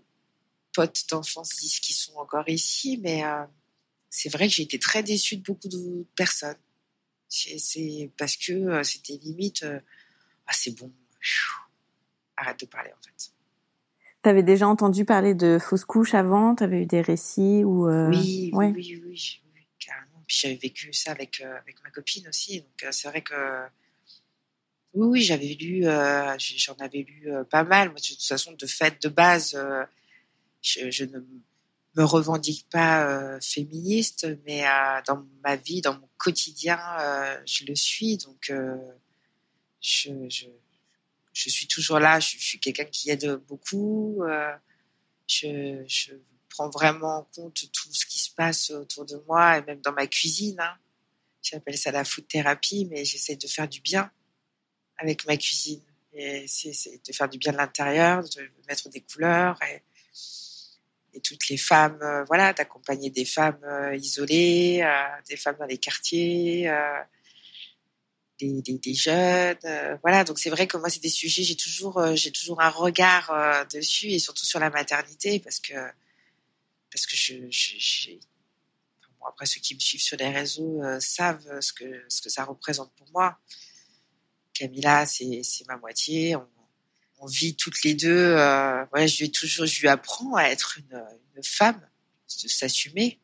potes 0.74 1.05
d'enfance 1.09 1.53
qui 1.53 1.93
sont 1.93 2.16
encore 2.16 2.47
ici, 2.49 2.99
mais 3.01 3.24
euh, 3.24 3.43
c'est 4.09 4.30
vrai 4.30 4.47
que 4.47 4.53
j'ai 4.53 4.64
été 4.64 4.80
très 4.80 5.03
déçue 5.03 5.38
de 5.38 5.43
beaucoup 5.43 5.68
de 5.68 6.05
personnes. 6.16 6.57
C'est 7.28 8.11
parce 8.18 8.38
que 8.38 8.53
euh, 8.53 8.84
c'était 8.84 9.18
limite, 9.18 9.66
ah 10.48 10.54
c'est 10.54 10.78
bon, 10.78 10.91
arrête 12.38 12.60
de 12.60 12.66
parler 12.66 12.91
en 12.91 13.02
fait. 13.04 13.32
T'avais 14.22 14.44
déjà 14.44 14.68
entendu 14.68 15.04
parler 15.04 15.34
de 15.34 15.58
fausses 15.60 15.86
couches 15.86 16.14
avant? 16.14 16.56
T'avais 16.56 16.84
eu 16.84 16.86
des 16.86 17.02
récits 17.02 17.64
ou 17.64 17.89
euh... 17.89 18.10
oui, 18.10 18.52
oui, 18.54 18.74
oui, 18.76 19.02
oui, 19.06 19.41
carrément. 19.80 20.24
Puis 20.28 20.38
j'avais 20.38 20.56
vécu 20.56 20.94
ça 20.94 21.12
avec 21.12 21.41
euh, 21.41 21.58
avec 21.58 21.84
ma 21.84 21.89
copine 21.89 22.28
aussi, 22.28 22.62
donc 22.62 22.84
euh, 22.84 22.91
c'est 22.91 23.08
vrai 23.10 23.22
que 23.22 23.34
oui, 24.94 25.08
oui, 25.08 25.22
j'avais 25.22 25.58
lu, 25.60 25.82
j'en 25.84 26.76
avais 26.76 27.00
lu 27.00 27.28
pas 27.50 27.64
mal. 27.64 27.89
Moi, 27.89 27.98
de 27.98 28.08
toute 28.08 28.24
façon, 28.24 28.52
de 28.54 28.66
fait, 28.68 29.02
de 29.02 29.10
base, 29.10 29.60
je, 30.62 30.91
je, 30.91 31.06
ne 31.06 31.18
me 31.98 32.04
revendique 32.04 32.68
pas 32.70 33.39
féministe, 33.41 34.28
mais 34.46 34.66
dans 35.08 35.26
ma 35.44 35.56
vie, 35.56 35.82
dans 35.82 35.96
mon 35.96 36.08
quotidien, 36.20 36.78
je 37.44 37.66
le 37.66 37.74
suis. 37.74 38.18
Donc, 38.18 38.54
je, 39.84 40.48
suis 41.34 41.68
toujours 41.68 42.00
là. 42.00 42.20
Je, 42.20 42.38
suis 42.38 42.60
quelqu'un 42.60 42.86
qui 42.86 43.10
aide 43.10 43.36
beaucoup. 43.48 44.24
Euh, 44.24 44.52
je, 45.28 46.14
prends 46.50 46.70
vraiment 46.70 47.18
en 47.18 47.24
compte 47.36 47.72
tout 47.72 47.94
ce 47.94 48.06
qui 48.06 48.20
se 48.20 48.30
passe 48.30 48.70
autour 48.70 49.06
de 49.06 49.16
moi 49.28 49.58
et 49.58 49.64
même 49.64 49.82
dans 49.82 49.92
ma 49.92 50.06
cuisine. 50.06 50.60
Hein. 50.60 50.76
J'appelle 51.42 51.78
ça 51.78 51.92
la 51.92 52.06
food 52.06 52.28
thérapie, 52.28 52.88
mais 52.90 53.04
j'essaie 53.04 53.36
de 53.36 53.48
faire 53.48 53.68
du 53.68 53.82
bien 53.82 54.12
avec 54.98 55.26
ma 55.26 55.36
cuisine. 55.36 55.82
Et 56.14 56.46
c'est 56.48 57.02
de 57.04 57.12
faire 57.12 57.28
du 57.28 57.40
bien 57.40 57.52
de 57.54 57.58
l'intérieur, 57.58 58.24
de 58.24 58.52
mettre 58.70 58.88
des 58.90 59.02
couleurs 59.02 59.60
et, 59.64 59.82
toutes 61.22 61.48
les 61.50 61.58
femmes, 61.58 62.00
euh, 62.02 62.24
voilà, 62.24 62.54
d'accompagner 62.54 63.12
des 63.12 63.26
femmes 63.26 63.64
euh, 63.64 63.96
isolées, 63.96 64.84
des 65.30 65.38
femmes 65.38 65.58
dans 65.60 65.66
les 65.66 65.78
quartiers, 65.78 66.68
des, 68.40 68.94
jeunes. 68.94 69.58
Euh, 69.66 69.98
voilà, 70.02 70.24
donc 70.24 70.40
c'est 70.40 70.50
vrai 70.50 70.68
que 70.68 70.78
moi, 70.78 70.90
c'est 70.90 71.02
des 71.02 71.10
sujets, 71.10 71.44
j'ai 71.44 71.56
toujours, 71.56 72.00
euh, 72.00 72.16
toujours 72.34 72.62
un 72.62 72.70
regard 72.70 73.30
euh, 73.32 73.64
dessus 73.66 74.08
et 74.08 74.20
surtout 74.20 74.46
sur 74.46 74.60
la 74.60 74.70
maternité 74.70 75.40
parce 75.40 75.60
que, 75.60 75.74
parce 76.92 77.06
que 77.06 77.16
je, 77.16 78.12
après, 79.26 79.46
ceux 79.46 79.62
qui 79.62 79.74
me 79.74 79.80
suivent 79.80 80.02
sur 80.02 80.18
les 80.18 80.30
réseaux 80.30 80.82
savent 81.00 81.62
ce 81.62 81.72
que, 81.72 82.04
ce 82.10 82.22
que 82.22 82.30
ça 82.30 82.44
représente 82.44 82.94
pour 82.96 83.10
moi. 83.12 83.40
Camilla, 84.54 85.06
c'est, 85.06 85.42
c'est 85.44 85.66
ma 85.68 85.78
moitié. 85.78 86.36
On, 86.36 87.26
vit 87.26 87.56
toutes 87.56 87.84
les 87.84 87.94
deux. 87.94 88.36
ouais, 88.92 89.08
je 89.08 89.24
lui 89.24 89.32
toujours, 89.32 89.66
je 89.66 89.80
lui 89.80 89.88
apprends 89.88 90.36
à 90.36 90.44
être 90.44 90.78
une, 90.78 91.42
femme, 91.42 91.80
de 92.44 92.50
s'assumer. 92.50 93.18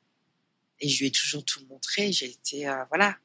Et 0.79 0.87
je 0.87 0.99
lui 0.99 1.07
ai 1.07 1.11
toujours 1.11 1.43
tout 1.43 1.65
montré. 1.67 2.13
J'ai 2.13 2.27
été, 2.27 2.63
voilà, 2.87 3.17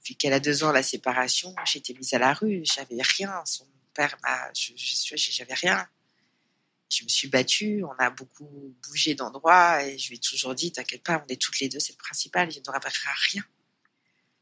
depuis 0.00 0.16
qu'elle 0.16 0.32
a 0.32 0.40
deux 0.40 0.64
ans, 0.64 0.72
la 0.72 0.82
séparation, 0.82 1.54
été 1.74 1.92
mise 1.92 2.14
à 2.14 2.18
la 2.18 2.32
rue. 2.32 2.62
J'avais 2.64 3.02
rien. 3.02 3.42
Son 3.44 3.66
père 3.92 4.16
m'a, 4.22 4.50
j'avais 4.54 5.54
rien. 5.54 5.86
Je 6.90 7.04
me 7.04 7.08
suis 7.08 7.28
battue. 7.28 7.84
On 7.84 8.02
a 8.02 8.08
beaucoup 8.08 8.74
bougé 8.82 9.14
d'endroits 9.14 9.84
et 9.84 9.98
je 9.98 10.08
lui 10.08 10.16
ai 10.16 10.18
toujours 10.18 10.54
dit, 10.54 10.72
t'inquiète 10.72 11.02
pas, 11.02 11.22
on 11.22 11.30
est 11.30 11.40
toutes 11.40 11.60
les 11.60 11.68
deux, 11.68 11.80
c'est 11.80 11.92
le 11.92 11.98
principal. 11.98 12.50
Il 12.50 12.62
n'y 12.62 12.68
aura 12.68 12.80
rien. 13.32 13.44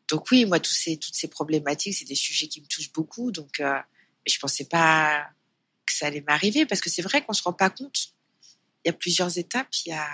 Donc 0.06 0.30
oui, 0.30 0.46
moi, 0.46 0.60
tous 0.60 0.72
ces, 0.72 0.96
toutes 0.96 1.16
ces 1.16 1.28
problématiques, 1.28 1.96
c'est 1.96 2.04
des 2.04 2.14
sujets 2.14 2.46
qui 2.46 2.60
me 2.60 2.66
touchent 2.66 2.92
beaucoup. 2.92 3.32
Donc, 3.32 3.58
euh, 3.58 3.74
mais 4.24 4.32
je 4.32 4.38
pensais 4.38 4.64
pas 4.64 5.28
que 5.84 5.92
ça 5.92 6.06
allait 6.06 6.22
m'arriver 6.22 6.66
parce 6.66 6.80
que 6.80 6.88
c'est 6.88 7.02
vrai 7.02 7.24
qu'on 7.24 7.32
se 7.32 7.42
rend 7.42 7.52
pas 7.52 7.68
compte. 7.68 8.14
Il 8.84 8.88
y 8.88 8.90
a 8.90 8.92
plusieurs 8.92 9.36
étapes. 9.38 9.74
Il 9.84 9.90
y 9.90 9.92
a, 9.92 10.08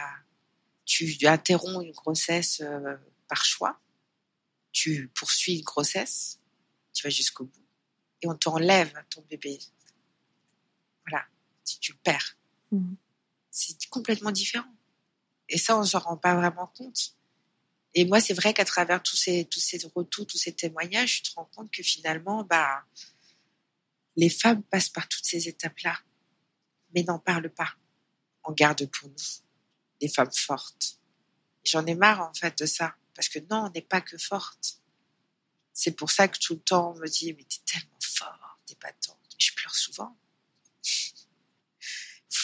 tu 0.86 1.18
interromps 1.26 1.84
une 1.84 1.92
grossesse 1.92 2.62
euh, 2.64 2.96
par 3.28 3.44
choix 3.44 3.78
tu 4.74 5.08
poursuis 5.14 5.54
une 5.58 5.64
grossesse, 5.64 6.40
tu 6.92 7.04
vas 7.04 7.10
jusqu'au 7.10 7.44
bout, 7.44 7.66
et 8.20 8.28
on 8.28 8.34
t'enlève 8.34 8.92
ton 9.08 9.22
bébé. 9.22 9.58
Voilà, 11.06 11.24
si 11.62 11.78
tu 11.78 11.92
le 11.92 11.98
perds. 11.98 12.36
Mmh. 12.72 12.94
C'est 13.50 13.88
complètement 13.88 14.32
différent. 14.32 14.74
Et 15.48 15.58
ça, 15.58 15.76
on 15.78 15.82
ne 15.82 15.86
s'en 15.86 16.00
rend 16.00 16.16
pas 16.16 16.34
vraiment 16.34 16.66
compte. 16.66 17.16
Et 17.94 18.04
moi, 18.04 18.20
c'est 18.20 18.34
vrai 18.34 18.52
qu'à 18.52 18.64
travers 18.64 19.00
tous 19.02 19.16
ces, 19.16 19.44
tous 19.44 19.60
ces 19.60 19.78
retours, 19.94 20.26
tous 20.26 20.38
ces 20.38 20.52
témoignages, 20.52 21.18
je 21.18 21.30
te 21.30 21.34
rends 21.36 21.48
compte 21.54 21.70
que 21.70 21.82
finalement, 21.82 22.42
bah, 22.42 22.84
les 24.16 24.30
femmes 24.30 24.64
passent 24.64 24.88
par 24.88 25.08
toutes 25.08 25.24
ces 25.24 25.48
étapes-là, 25.48 26.00
mais 26.94 27.04
n'en 27.04 27.20
parlent 27.20 27.52
pas. 27.52 27.76
On 28.42 28.52
garde 28.52 28.84
pour 28.90 29.08
nous 29.08 29.14
les 30.00 30.08
femmes 30.08 30.32
fortes. 30.32 30.98
J'en 31.62 31.86
ai 31.86 31.94
marre, 31.94 32.22
en 32.22 32.34
fait, 32.34 32.58
de 32.58 32.66
ça. 32.66 32.96
Parce 33.14 33.28
que 33.28 33.38
non, 33.50 33.66
on 33.66 33.70
n'est 33.70 33.82
pas 33.82 34.00
que 34.00 34.18
forte. 34.18 34.80
C'est 35.72 35.92
pour 35.92 36.10
ça 36.10 36.28
que 36.28 36.38
tout 36.38 36.54
le 36.54 36.60
temps 36.60 36.92
on 36.92 36.98
me 36.98 37.06
dit 37.08 37.32
mais 37.32 37.44
t'es 37.44 37.60
tellement 37.64 37.98
forte, 38.00 38.40
t'es 38.66 38.74
tendre. 38.74 39.18
Je 39.38 39.52
pleure 39.52 39.74
souvent. 39.74 40.16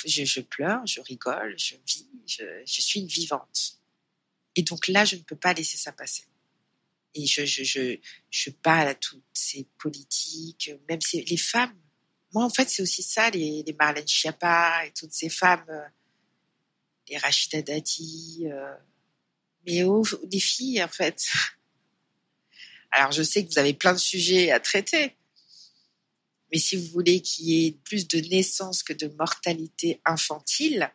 Je, 0.06 0.40
pleure, 0.40 0.86
je 0.86 1.00
rigole, 1.00 1.58
je 1.58 1.74
vis, 1.86 2.08
je, 2.26 2.80
suis 2.80 3.00
une 3.00 3.06
vivante. 3.06 3.78
Et 4.56 4.62
donc 4.62 4.88
là, 4.88 5.04
je 5.04 5.16
ne 5.16 5.20
peux 5.20 5.36
pas 5.36 5.52
laisser 5.52 5.76
ça 5.76 5.92
passer. 5.92 6.24
Et 7.14 7.26
je, 7.26 7.44
je, 7.44 7.98
je, 8.30 8.50
parle 8.50 8.88
à 8.88 8.94
toutes 8.94 9.22
ces 9.32 9.64
politiques, 9.78 10.70
même 10.88 11.00
les 11.12 11.36
femmes. 11.36 11.76
Moi, 12.32 12.44
en 12.44 12.50
fait, 12.50 12.70
c'est 12.70 12.82
aussi 12.82 13.02
ça, 13.02 13.30
les, 13.30 13.62
les 13.66 13.72
Marlène 13.74 14.06
Schiappa 14.06 14.86
et 14.86 14.92
toutes 14.92 15.12
ces 15.12 15.28
femmes, 15.28 15.64
euh, 15.68 15.88
les 17.08 17.18
Rachida 17.18 17.60
Dati, 17.60 18.46
euh, 18.46 18.74
mais 19.66 19.82
des 20.24 20.40
filles 20.40 20.82
en 20.82 20.88
fait. 20.88 21.26
Alors 22.90 23.12
je 23.12 23.22
sais 23.22 23.44
que 23.44 23.52
vous 23.52 23.58
avez 23.58 23.74
plein 23.74 23.92
de 23.92 23.98
sujets 23.98 24.50
à 24.50 24.60
traiter, 24.60 25.16
mais 26.52 26.58
si 26.58 26.76
vous 26.76 26.86
voulez 26.92 27.20
qu'il 27.20 27.46
y 27.46 27.66
ait 27.66 27.72
plus 27.72 28.08
de 28.08 28.18
naissances 28.18 28.82
que 28.82 28.92
de 28.92 29.06
mortalité 29.08 30.00
infantile, 30.04 30.92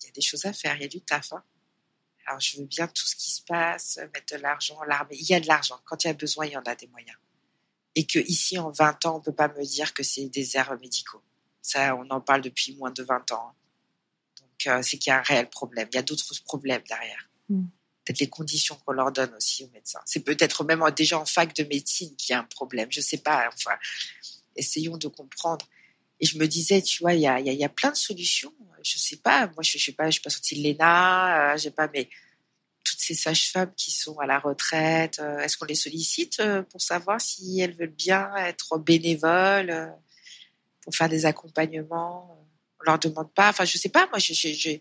il 0.00 0.06
y 0.06 0.08
a 0.08 0.12
des 0.12 0.20
choses 0.20 0.44
à 0.44 0.52
faire, 0.52 0.76
il 0.76 0.82
y 0.82 0.84
a 0.84 0.88
du 0.88 1.00
taf. 1.00 1.32
Hein. 1.32 1.42
Alors 2.26 2.40
je 2.40 2.58
veux 2.58 2.66
bien 2.66 2.86
tout 2.88 3.06
ce 3.06 3.16
qui 3.16 3.30
se 3.30 3.42
passe, 3.42 3.98
mettre 4.12 4.36
de 4.36 4.42
l'argent, 4.42 4.82
l'armée. 4.82 5.16
Il 5.18 5.28
y 5.28 5.34
a 5.34 5.40
de 5.40 5.46
l'argent. 5.46 5.80
Quand 5.84 6.04
il 6.04 6.08
y 6.08 6.10
a 6.10 6.14
besoin, 6.14 6.46
il 6.46 6.52
y 6.52 6.56
en 6.56 6.62
a 6.62 6.74
des 6.74 6.88
moyens. 6.88 7.16
Et 7.94 8.06
que 8.06 8.18
ici, 8.18 8.58
en 8.58 8.70
20 8.70 9.06
ans, 9.06 9.16
on 9.16 9.20
peut 9.20 9.34
pas 9.34 9.48
me 9.48 9.64
dire 9.64 9.94
que 9.94 10.02
c'est 10.02 10.26
des 10.28 10.56
airs 10.56 10.78
médicaux. 10.80 11.22
Ça, 11.62 11.96
on 11.96 12.08
en 12.10 12.20
parle 12.20 12.42
depuis 12.42 12.76
moins 12.76 12.90
de 12.90 13.02
20 13.02 13.32
ans. 13.32 13.48
Hein. 13.48 13.54
Donc, 14.40 14.84
c'est 14.84 14.98
qu'il 14.98 15.10
y 15.10 15.14
a 15.14 15.20
un 15.20 15.22
réel 15.22 15.48
problème. 15.48 15.88
Il 15.92 15.94
y 15.94 15.98
a 15.98 16.02
d'autres 16.02 16.42
problèmes 16.44 16.82
derrière. 16.86 17.30
Mm. 17.48 17.64
Peut-être 18.04 18.20
les 18.20 18.28
conditions 18.28 18.76
qu'on 18.84 18.92
leur 18.92 19.10
donne 19.10 19.34
aussi 19.34 19.64
aux 19.64 19.70
médecins. 19.70 20.00
C'est 20.06 20.20
peut-être 20.20 20.62
même 20.62 20.82
déjà 20.96 21.18
en 21.18 21.24
fac 21.24 21.54
de 21.56 21.64
médecine 21.64 22.14
qu'il 22.16 22.32
y 22.32 22.34
a 22.34 22.38
un 22.38 22.44
problème. 22.44 22.86
Je 22.90 23.00
sais 23.00 23.18
pas. 23.18 23.48
Enfin, 23.52 23.76
essayons 24.54 24.96
de 24.96 25.08
comprendre. 25.08 25.66
Et 26.20 26.26
je 26.26 26.38
me 26.38 26.46
disais, 26.46 26.82
tu 26.82 27.02
vois, 27.02 27.14
il 27.14 27.20
y 27.20 27.64
a, 27.64 27.68
plein 27.68 27.90
de 27.90 27.96
solutions. 27.96 28.54
Je 28.82 28.96
sais 28.96 29.16
pas. 29.16 29.48
Moi, 29.48 29.62
je, 29.62 29.76
je 29.76 29.84
sais 29.86 29.92
pas. 29.92 30.06
Je 30.06 30.12
suis 30.12 30.20
pas 30.20 30.30
sortie 30.30 30.62
de 30.62 30.68
l'ENA. 30.68 31.54
Euh, 31.54 31.56
j'ai 31.58 31.72
pas. 31.72 31.88
Mais 31.92 32.08
toutes 32.86 33.00
ces 33.00 33.14
sages-femmes 33.14 33.72
qui 33.76 33.90
sont 33.90 34.18
à 34.18 34.26
la 34.26 34.38
retraite, 34.38 35.18
euh, 35.18 35.40
est-ce 35.40 35.56
qu'on 35.56 35.64
les 35.66 35.74
sollicite 35.74 36.38
euh, 36.38 36.62
pour 36.62 36.80
savoir 36.80 37.20
si 37.20 37.60
elles 37.60 37.74
veulent 37.74 37.88
bien 37.88 38.34
être 38.36 38.78
bénévoles 38.78 39.70
euh, 39.70 39.86
pour 40.82 40.94
faire 40.94 41.08
des 41.08 41.26
accompagnements? 41.26 42.46
On 42.80 42.84
leur 42.84 42.98
demande 42.98 43.32
pas. 43.32 43.48
Enfin, 43.50 43.64
je 43.64 43.76
sais 43.76 43.88
pas. 43.88 44.06
Moi, 44.06 44.18
il 44.20 44.80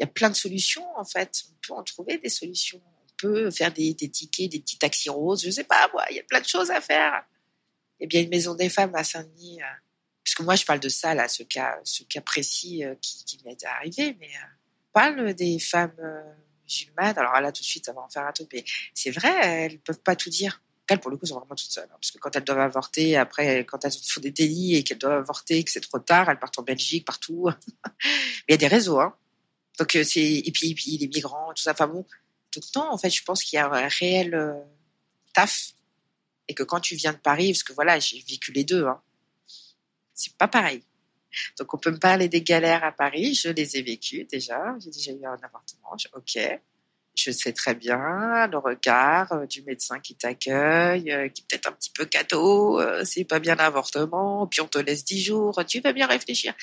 y 0.00 0.04
a 0.04 0.06
plein 0.06 0.30
de 0.30 0.34
solutions 0.34 0.86
en 0.96 1.04
fait. 1.04 1.44
On 1.50 1.54
peut 1.66 1.74
en 1.74 1.82
trouver 1.82 2.18
des 2.18 2.28
solutions. 2.28 2.80
On 2.84 3.14
peut 3.16 3.50
faire 3.50 3.72
des, 3.72 3.94
tickets, 3.94 4.50
des 4.50 4.60
petits 4.60 4.78
taxis 4.78 5.10
roses. 5.10 5.44
Je 5.44 5.50
sais 5.50 5.64
pas. 5.64 5.90
Il 6.10 6.16
y 6.16 6.20
a 6.20 6.24
plein 6.24 6.40
de 6.40 6.46
choses 6.46 6.70
à 6.70 6.80
faire. 6.80 7.24
Il 8.00 8.04
a 8.04 8.06
bien 8.08 8.22
une 8.22 8.30
maison 8.30 8.54
des 8.54 8.68
femmes 8.68 8.94
à 8.94 9.04
Saint-Denis. 9.04 9.60
Parce 10.24 10.34
que 10.34 10.42
moi, 10.42 10.54
je 10.56 10.64
parle 10.64 10.80
de 10.80 10.88
ça, 10.88 11.14
là, 11.14 11.28
ce 11.28 11.42
cas, 11.42 11.80
précis 12.24 12.82
qui, 13.00 13.24
qui 13.24 13.38
m'est 13.44 13.64
arrivé, 13.64 14.16
mais 14.18 14.30
on 14.88 14.92
parle 14.92 15.34
des 15.34 15.58
femmes 15.58 15.94
musulmanes. 16.64 17.18
Alors 17.18 17.40
là, 17.40 17.52
tout 17.52 17.62
de 17.62 17.66
suite, 17.66 17.86
ça 17.86 17.92
va 17.92 18.02
en 18.02 18.08
faire 18.08 18.26
un 18.26 18.32
truc. 18.32 18.48
Mais 18.52 18.64
c'est 18.94 19.10
vrai, 19.10 19.32
elles 19.42 19.78
peuvent 19.78 20.00
pas 20.00 20.16
tout 20.16 20.30
dire. 20.30 20.62
Elles, 20.88 21.00
pour 21.00 21.10
le 21.10 21.16
coup, 21.16 21.26
sont 21.26 21.38
vraiment 21.38 21.54
toutes 21.54 21.70
seules. 21.70 21.88
Hein, 21.90 21.96
parce 22.00 22.10
que 22.10 22.18
quand 22.18 22.34
elles 22.36 22.44
doivent 22.44 22.60
avorter, 22.60 23.16
après, 23.16 23.64
quand 23.64 23.84
elles 23.84 23.92
font 23.92 24.20
des 24.20 24.30
délits 24.30 24.76
et 24.76 24.84
qu'elles 24.84 24.98
doivent 24.98 25.20
avorter, 25.20 25.62
que 25.64 25.70
c'est 25.70 25.80
trop 25.80 25.98
tard, 25.98 26.28
elles 26.28 26.38
partent 26.38 26.58
en 26.58 26.62
Belgique, 26.62 27.06
partout. 27.06 27.48
Mais 28.04 28.48
il 28.48 28.52
y 28.52 28.54
a 28.54 28.58
des 28.58 28.66
réseaux, 28.66 29.00
hein. 29.00 29.16
Donc, 29.82 29.96
euh, 29.96 30.04
c'est, 30.04 30.20
et 30.20 30.52
puis, 30.52 30.74
puis, 30.74 30.96
les 30.96 31.08
migrants, 31.08 31.52
tout 31.56 31.62
ça. 31.64 31.72
Enfin 31.72 31.88
bon. 31.88 32.06
Donc, 32.54 32.64
non, 32.76 32.92
en 32.92 32.96
fait, 32.96 33.10
je 33.10 33.24
pense 33.24 33.42
qu'il 33.42 33.56
y 33.56 33.58
a 33.58 33.66
un 33.66 33.88
réel 33.88 34.32
euh, 34.32 34.54
taf. 35.34 35.72
Et 36.46 36.54
que 36.54 36.62
quand 36.62 36.78
tu 36.78 36.94
viens 36.94 37.12
de 37.12 37.18
Paris, 37.18 37.50
parce 37.52 37.64
que 37.64 37.72
voilà, 37.72 37.98
j'ai 37.98 38.22
vécu 38.28 38.52
les 38.52 38.62
deux, 38.62 38.86
hein, 38.86 39.00
c'est 40.14 40.36
pas 40.36 40.46
pareil. 40.46 40.84
Donc, 41.58 41.74
on 41.74 41.78
peut 41.78 41.90
me 41.90 41.98
parler 41.98 42.28
des 42.28 42.42
galères 42.42 42.84
à 42.84 42.92
Paris. 42.92 43.34
Je 43.34 43.48
les 43.48 43.76
ai 43.76 43.82
vécues 43.82 44.24
déjà. 44.30 44.76
J'ai 44.78 44.90
déjà 44.90 45.10
eu 45.10 45.26
un 45.26 45.36
avortement. 45.42 45.96
ok. 46.12 46.60
Je 47.16 47.30
sais 47.32 47.52
très 47.52 47.74
bien 47.74 48.46
le 48.46 48.58
regard 48.58 49.32
euh, 49.32 49.46
du 49.46 49.62
médecin 49.62 49.98
qui 49.98 50.14
t'accueille, 50.14 51.02
qui 51.34 51.42
est 51.42 51.46
peut-être 51.48 51.68
un 51.68 51.72
petit 51.72 51.90
peu 51.90 52.04
cateau, 52.04 52.80
euh, 52.80 53.04
c'est 53.04 53.24
pas 53.24 53.38
bien 53.38 53.54
l'avortement, 53.54 54.46
puis 54.46 54.62
on 54.62 54.66
te 54.66 54.78
laisse 54.78 55.04
dix 55.04 55.22
jours, 55.22 55.62
tu 55.66 55.80
vas 55.80 55.92
bien 55.92 56.06
réfléchir. 56.06 56.54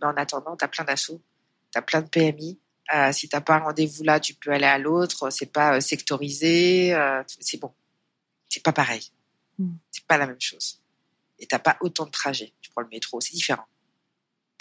Mais 0.00 0.08
en 0.08 0.16
attendant, 0.16 0.56
tu 0.56 0.64
as 0.64 0.68
plein 0.68 0.82
d'assauts, 0.82 1.22
tu 1.70 1.78
as 1.78 1.82
plein 1.82 2.00
de 2.00 2.08
PMI. 2.08 2.58
Euh, 2.94 3.12
si 3.12 3.28
t'as 3.28 3.40
pas 3.40 3.56
un 3.56 3.60
rendez-vous 3.60 4.02
là, 4.02 4.20
tu 4.20 4.34
peux 4.34 4.50
aller 4.50 4.66
à 4.66 4.78
l'autre. 4.78 5.30
C'est 5.30 5.52
pas 5.52 5.80
sectorisé. 5.80 6.94
c'est 7.26 7.60
bon. 7.60 7.72
C'est 8.48 8.62
pas 8.62 8.72
pareil. 8.72 9.10
Mm. 9.58 9.72
C'est 9.90 10.04
pas 10.04 10.18
la 10.18 10.26
même 10.26 10.40
chose. 10.40 10.80
Et 11.38 11.46
t'as 11.46 11.58
pas 11.58 11.76
autant 11.80 12.04
de 12.04 12.10
trajets. 12.10 12.52
Tu 12.60 12.70
prends 12.70 12.82
le 12.82 12.88
métro, 12.88 13.20
c'est 13.20 13.32
différent 13.34 13.66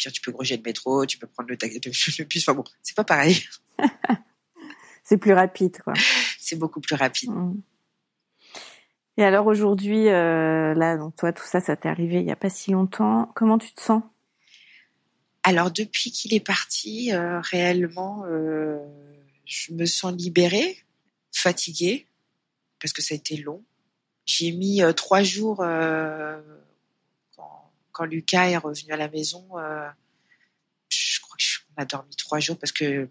tu 0.10 0.22
peux 0.22 0.32
gruger 0.32 0.58
le 0.58 0.64
métro, 0.64 1.06
tu 1.06 1.20
peux 1.20 1.28
prendre 1.28 1.50
le, 1.50 1.58
taxi, 1.58 1.80
le 2.20 2.26
bus. 2.26 2.48
Enfin 2.48 2.56
bon, 2.56 2.64
c'est 2.82 2.96
pas 2.96 3.04
pareil. 3.04 3.44
c'est 5.04 5.18
plus 5.18 5.34
rapide, 5.34 5.78
quoi. 5.84 5.94
C'est 6.40 6.56
beaucoup 6.56 6.82
plus 6.82 6.96
rapide. 6.96 7.30
Mm. 7.30 7.62
Et 9.18 9.24
alors 9.24 9.46
aujourd'hui, 9.46 10.08
euh, 10.08 10.74
là, 10.74 10.98
donc 10.98 11.16
toi, 11.16 11.32
tout 11.34 11.46
ça, 11.46 11.60
ça 11.60 11.76
t'est 11.76 11.90
arrivé 11.90 12.22
il 12.22 12.26
y 12.26 12.32
a 12.32 12.36
pas 12.36 12.50
si 12.50 12.72
longtemps. 12.72 13.30
Comment 13.36 13.58
tu 13.58 13.72
te 13.74 13.82
sens? 13.82 14.02
Alors 15.44 15.72
depuis 15.72 16.12
qu'il 16.12 16.34
est 16.34 16.46
parti, 16.46 17.14
euh, 17.14 17.40
réellement, 17.42 18.24
euh, 18.26 18.78
je 19.46 19.74
me 19.74 19.86
sens 19.86 20.14
libérée, 20.14 20.84
fatiguée, 21.32 22.08
parce 22.80 22.94
que 22.94 23.02
ça 23.02 23.14
a 23.14 23.18
été 23.18 23.38
long. 23.38 23.64
J'ai 24.26 24.52
mis 24.52 24.82
trois 24.96 25.24
jours 25.24 25.64
quand 27.92 28.06
Lucas 28.06 28.50
est 28.50 28.58
revenu 28.58 28.92
à 28.92 28.98
la 28.98 29.10
maison, 29.10 29.46
euh, 29.58 29.88
je 30.90 31.20
crois 31.22 31.38
qu'on 31.38 31.82
a 31.82 31.86
dormi 31.86 32.16
trois 32.16 32.40
jours 32.40 32.58
parce 32.58 32.72
que. 32.72 33.10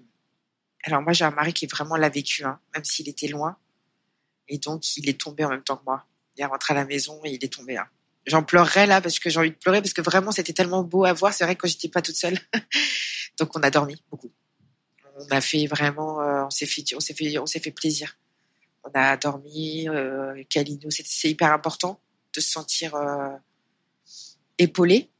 Alors 0.84 1.02
moi 1.02 1.12
j'ai 1.12 1.26
un 1.26 1.30
mari 1.30 1.52
qui 1.52 1.66
vraiment 1.66 1.96
l'a 1.96 2.08
vécu, 2.08 2.42
hein, 2.44 2.58
même 2.74 2.84
s'il 2.84 3.06
était 3.08 3.28
loin, 3.28 3.58
et 4.48 4.56
donc 4.56 4.96
il 4.96 5.10
est 5.10 5.20
tombé 5.20 5.44
en 5.44 5.50
même 5.50 5.62
temps 5.62 5.76
que 5.76 5.84
moi. 5.84 6.06
Il 6.36 6.42
est 6.42 6.46
rentré 6.46 6.72
à 6.72 6.76
la 6.76 6.86
maison 6.86 7.20
et 7.24 7.32
il 7.32 7.44
est 7.44 7.52
tombé. 7.52 7.76
Hein. 7.76 7.86
J'en 8.26 8.42
pleurerais 8.42 8.86
là 8.86 9.00
parce 9.00 9.18
que 9.18 9.30
j'ai 9.30 9.38
envie 9.38 9.50
de 9.50 9.56
pleurer 9.56 9.80
parce 9.80 9.94
que 9.94 10.02
vraiment 10.02 10.30
c'était 10.30 10.52
tellement 10.52 10.82
beau 10.82 11.04
à 11.04 11.12
voir. 11.12 11.32
C'est 11.32 11.44
vrai 11.44 11.56
que 11.56 11.66
j'étais 11.66 11.88
pas 11.88 12.02
toute 12.02 12.16
seule, 12.16 12.38
donc 13.38 13.56
on 13.56 13.62
a 13.62 13.70
dormi 13.70 13.96
beaucoup. 14.10 14.30
On 15.16 15.26
a 15.30 15.40
fait 15.40 15.66
vraiment, 15.66 16.20
euh, 16.20 16.44
on 16.44 16.50
s'est 16.50 16.66
fait, 16.66 16.84
on 16.94 17.00
s'est 17.00 17.14
fait, 17.14 17.38
on 17.38 17.46
s'est 17.46 17.60
fait 17.60 17.70
plaisir. 17.70 18.16
On 18.84 18.90
a 18.94 19.16
dormi, 19.16 19.88
euh, 19.88 20.42
c'est 20.90 21.30
hyper 21.30 21.52
important 21.52 22.00
de 22.34 22.40
se 22.40 22.50
sentir 22.50 22.94
euh, 22.94 23.36
épaulée. 24.58 25.10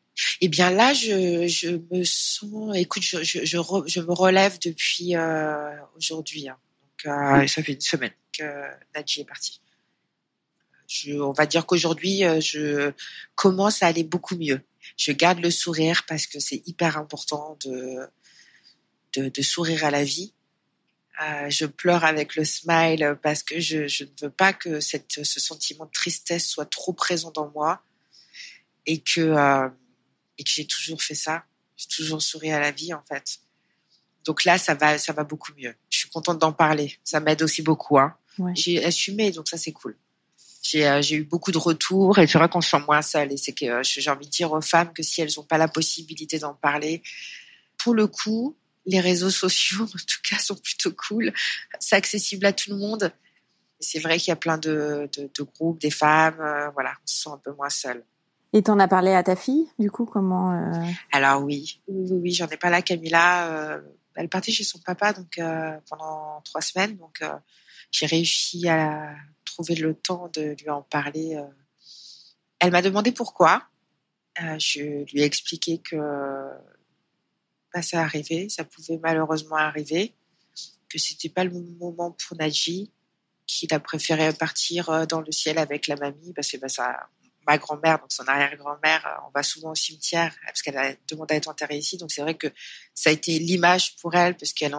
Et 0.41 0.47
eh 0.47 0.49
bien 0.49 0.71
là, 0.71 0.93
je, 0.93 1.47
je 1.47 1.81
me 1.91 2.05
sens, 2.05 2.77
écoute, 2.77 3.03
je, 3.03 3.23
je, 3.23 3.45
je, 3.45 3.59
je 3.87 4.01
me 4.01 4.13
relève 4.13 4.59
depuis 4.59 5.17
euh, 5.17 5.71
aujourd'hui. 5.97 6.49
Hein. 6.49 6.59
Donc, 7.05 7.49
ça 7.49 7.63
fait 7.63 7.73
une 7.73 7.81
semaine 7.81 8.13
que 8.37 8.45
Nadji 8.95 9.23
est 9.23 9.25
parti. 9.25 9.61
Je, 10.91 11.13
on 11.13 11.31
va 11.31 11.47
dire 11.47 11.67
qu'aujourd'hui, 11.67 12.25
euh, 12.25 12.41
je 12.41 12.93
commence 13.37 13.85
à 13.85 13.87
aller 13.87 14.03
beaucoup 14.03 14.35
mieux. 14.35 14.61
Je 14.97 15.13
garde 15.13 15.39
le 15.39 15.53
sourire 15.53 16.03
parce 16.09 16.27
que 16.27 16.41
c'est 16.41 16.67
hyper 16.67 16.97
important 16.97 17.57
de, 17.65 18.09
de, 19.15 19.29
de, 19.29 19.43
sourire 19.43 19.85
à 19.85 19.93
la 19.93 20.03
vie. 20.03 20.35
Euh, 21.23 21.49
je 21.49 21.67
pleure 21.67 22.05
avec 22.05 22.35
le 22.35 22.45
smile 22.45 23.17
parce 23.23 23.45
que 23.45 23.61
je, 23.61 23.87
je 23.87 24.03
ne 24.03 24.11
veux 24.21 24.31
pas 24.31 24.53
que 24.53 24.81
cette, 24.81 25.25
ce 25.25 25.39
sentiment 25.39 25.85
de 25.85 25.93
tristesse 25.93 26.49
soit 26.49 26.69
trop 26.69 26.93
présent 26.93 27.31
dans 27.31 27.51
moi 27.51 27.85
et 28.85 28.99
que 29.01 29.21
euh, 29.21 29.69
et 30.39 30.43
que 30.43 30.51
j'ai 30.51 30.67
toujours 30.67 31.03
fait 31.03 31.15
ça. 31.15 31.45
J'ai 31.77 31.87
toujours 31.87 32.21
souri 32.21 32.51
à 32.51 32.59
la 32.59 32.73
vie 32.73 32.93
en 32.93 33.03
fait. 33.05 33.39
Donc 34.25 34.45
là, 34.45 34.59
ça 34.59 34.75
va, 34.75 34.99
ça 34.99 35.13
va 35.13 35.23
beaucoup 35.23 35.53
mieux. 35.57 35.75
Je 35.89 35.99
suis 35.99 36.11
contente 36.11 36.41
d'en 36.41 36.53
parler. 36.53 36.99
Ça 37.05 37.21
m'aide 37.21 37.43
aussi 37.43 37.63
beaucoup. 37.63 37.97
Hein. 37.97 38.17
J'ai 38.55 38.85
assumé, 38.85 39.31
donc 39.31 39.49
ça 39.49 39.57
c'est 39.57 39.73
cool. 39.73 39.97
J'ai 40.63 40.87
euh, 40.87 41.01
j'ai 41.03 41.17
eu 41.17 41.25
beaucoup 41.25 41.53
de 41.53 41.59
retours 41.59 42.19
et 42.19 42.27
c'est 42.27 42.39
vrai 42.39 42.49
qu'on 42.49 42.61
se 42.61 42.71
sent 42.71 42.83
moins 42.87 43.03
seul. 43.03 43.33
Et 43.33 43.37
c'est 43.37 43.53
que 43.53 43.65
euh, 43.67 43.83
j'ai 43.83 44.11
envie 44.11 44.27
de 44.27 44.31
dire 44.31 44.53
aux 44.53 44.61
femmes 44.61 44.93
que 44.93 45.03
si 45.03 45.21
elles 45.21 45.33
n'ont 45.37 45.45
pas 45.45 45.59
la 45.59 45.69
possibilité 45.69 46.39
d'en 46.39 46.55
parler, 46.55 47.03
pour 47.79 47.95
le 47.95 48.07
coup, 48.07 48.57
les 48.87 49.01
réseaux 49.01 49.31
sociaux, 49.31 49.85
en 49.85 49.87
tout 49.87 50.21
cas, 50.29 50.39
sont 50.39 50.57
plutôt 50.57 50.93
cool. 50.93 51.33
C'est 51.79 51.97
accessible 51.97 52.47
à 52.47 52.53
tout 52.53 52.71
le 52.71 52.77
monde. 52.77 53.13
C'est 53.79 53.99
vrai 53.99 54.19
qu'il 54.19 54.29
y 54.29 54.33
a 54.33 54.37
plein 54.37 54.59
de, 54.59 55.09
de, 55.17 55.31
de 55.35 55.43
groupes, 55.43 55.81
des 55.81 55.91
femmes. 55.91 56.37
voilà, 56.75 56.93
on 57.03 57.07
se 57.07 57.23
sent 57.23 57.31
un 57.31 57.39
peu 57.39 57.53
moins 57.53 57.71
seul. 57.71 58.05
Et 58.53 58.63
t'en 58.63 58.79
as 58.81 58.89
parlé 58.89 59.15
à 59.15 59.23
ta 59.23 59.37
fille, 59.37 59.69
du 59.79 59.91
coup, 59.91 60.07
comment 60.07 60.53
euh... 60.53 60.85
Alors 61.13 61.43
oui, 61.43 61.81
oui, 61.87 62.11
oui, 62.11 62.33
j'en 62.33 62.49
ai 62.49 62.57
parlé 62.57 62.79
à 62.79 62.83
Camilla. 62.83 63.49
Euh, 63.49 63.81
elle 64.17 64.29
partait 64.29 64.51
chez 64.51 64.65
son 64.65 64.81
papa 64.81 65.13
donc 65.13 65.39
euh, 65.39 65.77
pendant 65.89 66.41
trois 66.45 66.61
semaines, 66.61 66.97
donc 66.97 67.23
euh, 67.23 67.31
j'ai 67.91 68.07
réussi 68.07 68.69
à 68.69 69.15
trouver 69.45 69.75
le 69.75 69.95
temps 69.95 70.31
de 70.33 70.57
lui 70.61 70.71
en 70.71 70.83
parler. 70.83 71.37
Euh. 71.37 71.47
Elle 72.59 72.73
m'a 72.73 72.83
demandé 72.83 73.13
pourquoi. 73.13 73.65
je 74.37 75.05
lui 75.11 75.21
ai 75.21 75.25
expliqué 75.25 75.79
que 75.79 75.97
bah, 77.73 77.83
ça 77.83 78.03
arrivait, 78.03 78.49
ça 78.49 78.65
pouvait 78.65 78.99
malheureusement 79.03 79.57
arriver, 79.57 80.15
que 80.89 80.99
c'était 80.99 81.29
pas 81.29 81.45
le 81.45 81.51
moment 81.51 82.11
pour 82.13 82.37
Nadji, 82.37 82.91
qu'il 83.47 83.73
a 83.73 83.81
préféré 83.81 84.33
partir 84.33 85.07
dans 85.07 85.21
le 85.21 85.33
ciel 85.33 85.59
avec 85.59 85.87
la 85.87 85.97
mamie 85.97 86.33
parce 86.35 86.51
que 86.51 86.59
bah, 86.59 86.69
ça 86.69 87.09
ma 87.47 87.59
grand-mère, 87.59 87.99
donc 87.99 88.13
son 88.13 88.27
arrière-grand-mère, 88.27 89.07
euh, 89.07 89.27
on 89.27 89.31
va 89.31 89.43
souvent 89.43 89.71
au 89.71 89.75
cimetière 89.75 90.35
parce 90.45 90.63
qu'elle 90.63 90.77
a 90.77 90.95
demandé 91.09 91.35
à 91.35 91.37
être 91.39 91.49
enterrée 91.49 91.79
ici. 91.79 91.97
Donc 91.97 92.13
c'est 92.13 92.23
vrai 92.23 92.35
que 92.35 92.49
ça 92.95 93.11
a 93.11 93.13
été 93.13 93.39
l'image 93.39 93.97
pour 93.97 94.15
elle 94.15 94.37
parce 94.37 94.53
qu'elle 94.53 94.75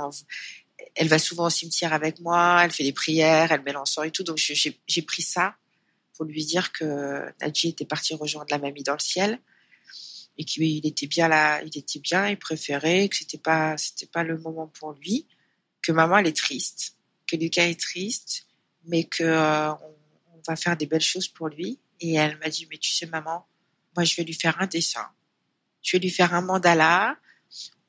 elle 0.96 1.08
va 1.08 1.20
souvent 1.20 1.46
au 1.46 1.50
cimetière 1.50 1.94
avec 1.94 2.20
moi, 2.20 2.62
elle 2.64 2.72
fait 2.72 2.84
des 2.84 2.94
prières, 2.94 3.52
elle 3.52 3.62
met 3.62 3.74
l'encens 3.74 4.06
et 4.06 4.12
tout. 4.12 4.24
Donc 4.24 4.38
j'ai 4.38 5.02
pris 5.02 5.22
ça 5.22 5.56
pour 6.16 6.26
lui 6.26 6.46
dire 6.46 6.72
que 6.72 7.32
Nadji 7.42 7.70
était 7.70 7.86
parti 7.86 8.14
rejoindre 8.14 8.48
la 8.52 8.58
mamie 8.58 8.84
dans 8.84 8.94
le 8.94 9.00
ciel 9.00 9.40
et 10.38 10.46
qu'il 10.46 10.86
était 10.86 11.08
bien 11.08 11.28
là, 11.28 11.62
il 11.62 11.78
était 11.78 12.00
bien, 12.00 12.28
il 12.30 12.38
préférait, 12.38 13.10
que 13.10 13.16
c'était 13.16 13.38
pas, 13.38 13.76
pas 14.12 14.24
le 14.24 14.38
moment 14.38 14.68
pour 14.68 14.94
lui, 14.94 15.28
que 15.82 15.92
maman 15.92 16.18
elle 16.18 16.28
est 16.28 16.38
triste, 16.38 16.96
que 17.28 17.36
Lucas 17.36 17.68
est 17.68 17.80
triste, 17.80 18.48
mais 18.86 19.04
que 19.04 19.24
euh, 19.24 19.72
on 19.72 20.42
va 20.48 20.56
faire 20.56 20.78
des 20.78 20.86
belles 20.86 21.02
choses 21.02 21.28
pour 21.28 21.48
lui 21.48 21.80
et 22.00 22.16
elle 22.16 22.38
m'a 22.40 22.50
dit, 22.50 22.68
mais 22.70 22.78
tu 22.78 22.92
sais, 22.92 23.06
maman, 23.06 23.46
moi, 23.96 24.04
je 24.04 24.16
vais 24.16 24.24
lui 24.24 24.34
faire 24.34 24.60
un 24.60 24.68
dessin. 24.68 25.08
Je 25.82 25.98
vais 25.98 26.02
lui 26.02 26.10
faire 26.10 26.34
un 26.34 26.42
mandala. 26.42 27.18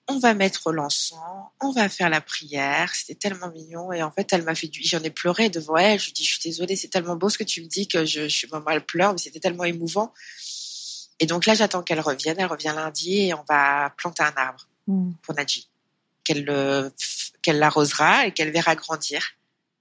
On 0.09 0.19
va 0.19 0.35
mettre 0.35 0.73
l'encens. 0.73 1.19
On 1.61 1.71
va 1.71 1.89
faire 1.89 2.11
la 2.11 2.21
prière. 2.21 2.95
C'était 2.95 3.15
tellement 3.15 3.51
mignon. 3.51 3.93
Et 3.93 4.03
en 4.03 4.11
fait, 4.11 4.33
elle 4.33 4.43
m'a 4.43 4.55
fait 4.55 4.67
du, 4.67 4.83
j'en 4.83 5.03
ai 5.03 5.11
pleuré 5.11 5.49
devant 5.49 5.77
elle. 5.77 5.99
Je 5.99 6.07
lui 6.07 6.13
dis, 6.13 6.25
je 6.25 6.33
suis 6.33 6.43
désolée, 6.43 6.77
c'est 6.77 6.89
tellement 6.89 7.17
beau 7.17 7.29
ce 7.29 7.39
que 7.39 7.45
tu 7.45 7.63
me 7.63 7.67
dis 7.67 7.87
que 7.87 8.05
je, 8.05 8.29
suis 8.29 8.49
maman, 8.49 8.71
elle 8.71 8.85
pleure, 8.85 9.13
mais 9.13 9.19
c'était 9.19 9.41
tellement 9.41 9.65
émouvant. 9.65 10.13
Et 11.21 11.27
donc 11.27 11.47
là, 11.47 11.55
j'attends 11.55 11.83
qu'elle 11.83 12.01
revienne. 12.01 12.37
Elle 12.39 12.47
revient 12.47 12.73
lundi 12.75 13.29
et 13.29 13.35
on 13.35 13.45
va 13.49 13.95
planter 13.97 14.25
un 14.25 14.35
arbre 14.37 14.69
mm. 14.89 15.13
pour 15.23 15.35
Nadji. 15.35 15.69
qu'elle 16.25 16.45
qu'elle 17.43 17.59
l'arrosera 17.59 18.27
et 18.27 18.33
qu'elle 18.33 18.53
verra 18.53 18.75
grandir. 18.77 19.23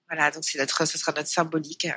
Voilà, 0.09 0.31
donc 0.31 0.43
c'est 0.43 0.57
notre, 0.57 0.85
ce 0.85 0.97
sera 0.97 1.13
notre 1.13 1.29
symbolique. 1.29 1.87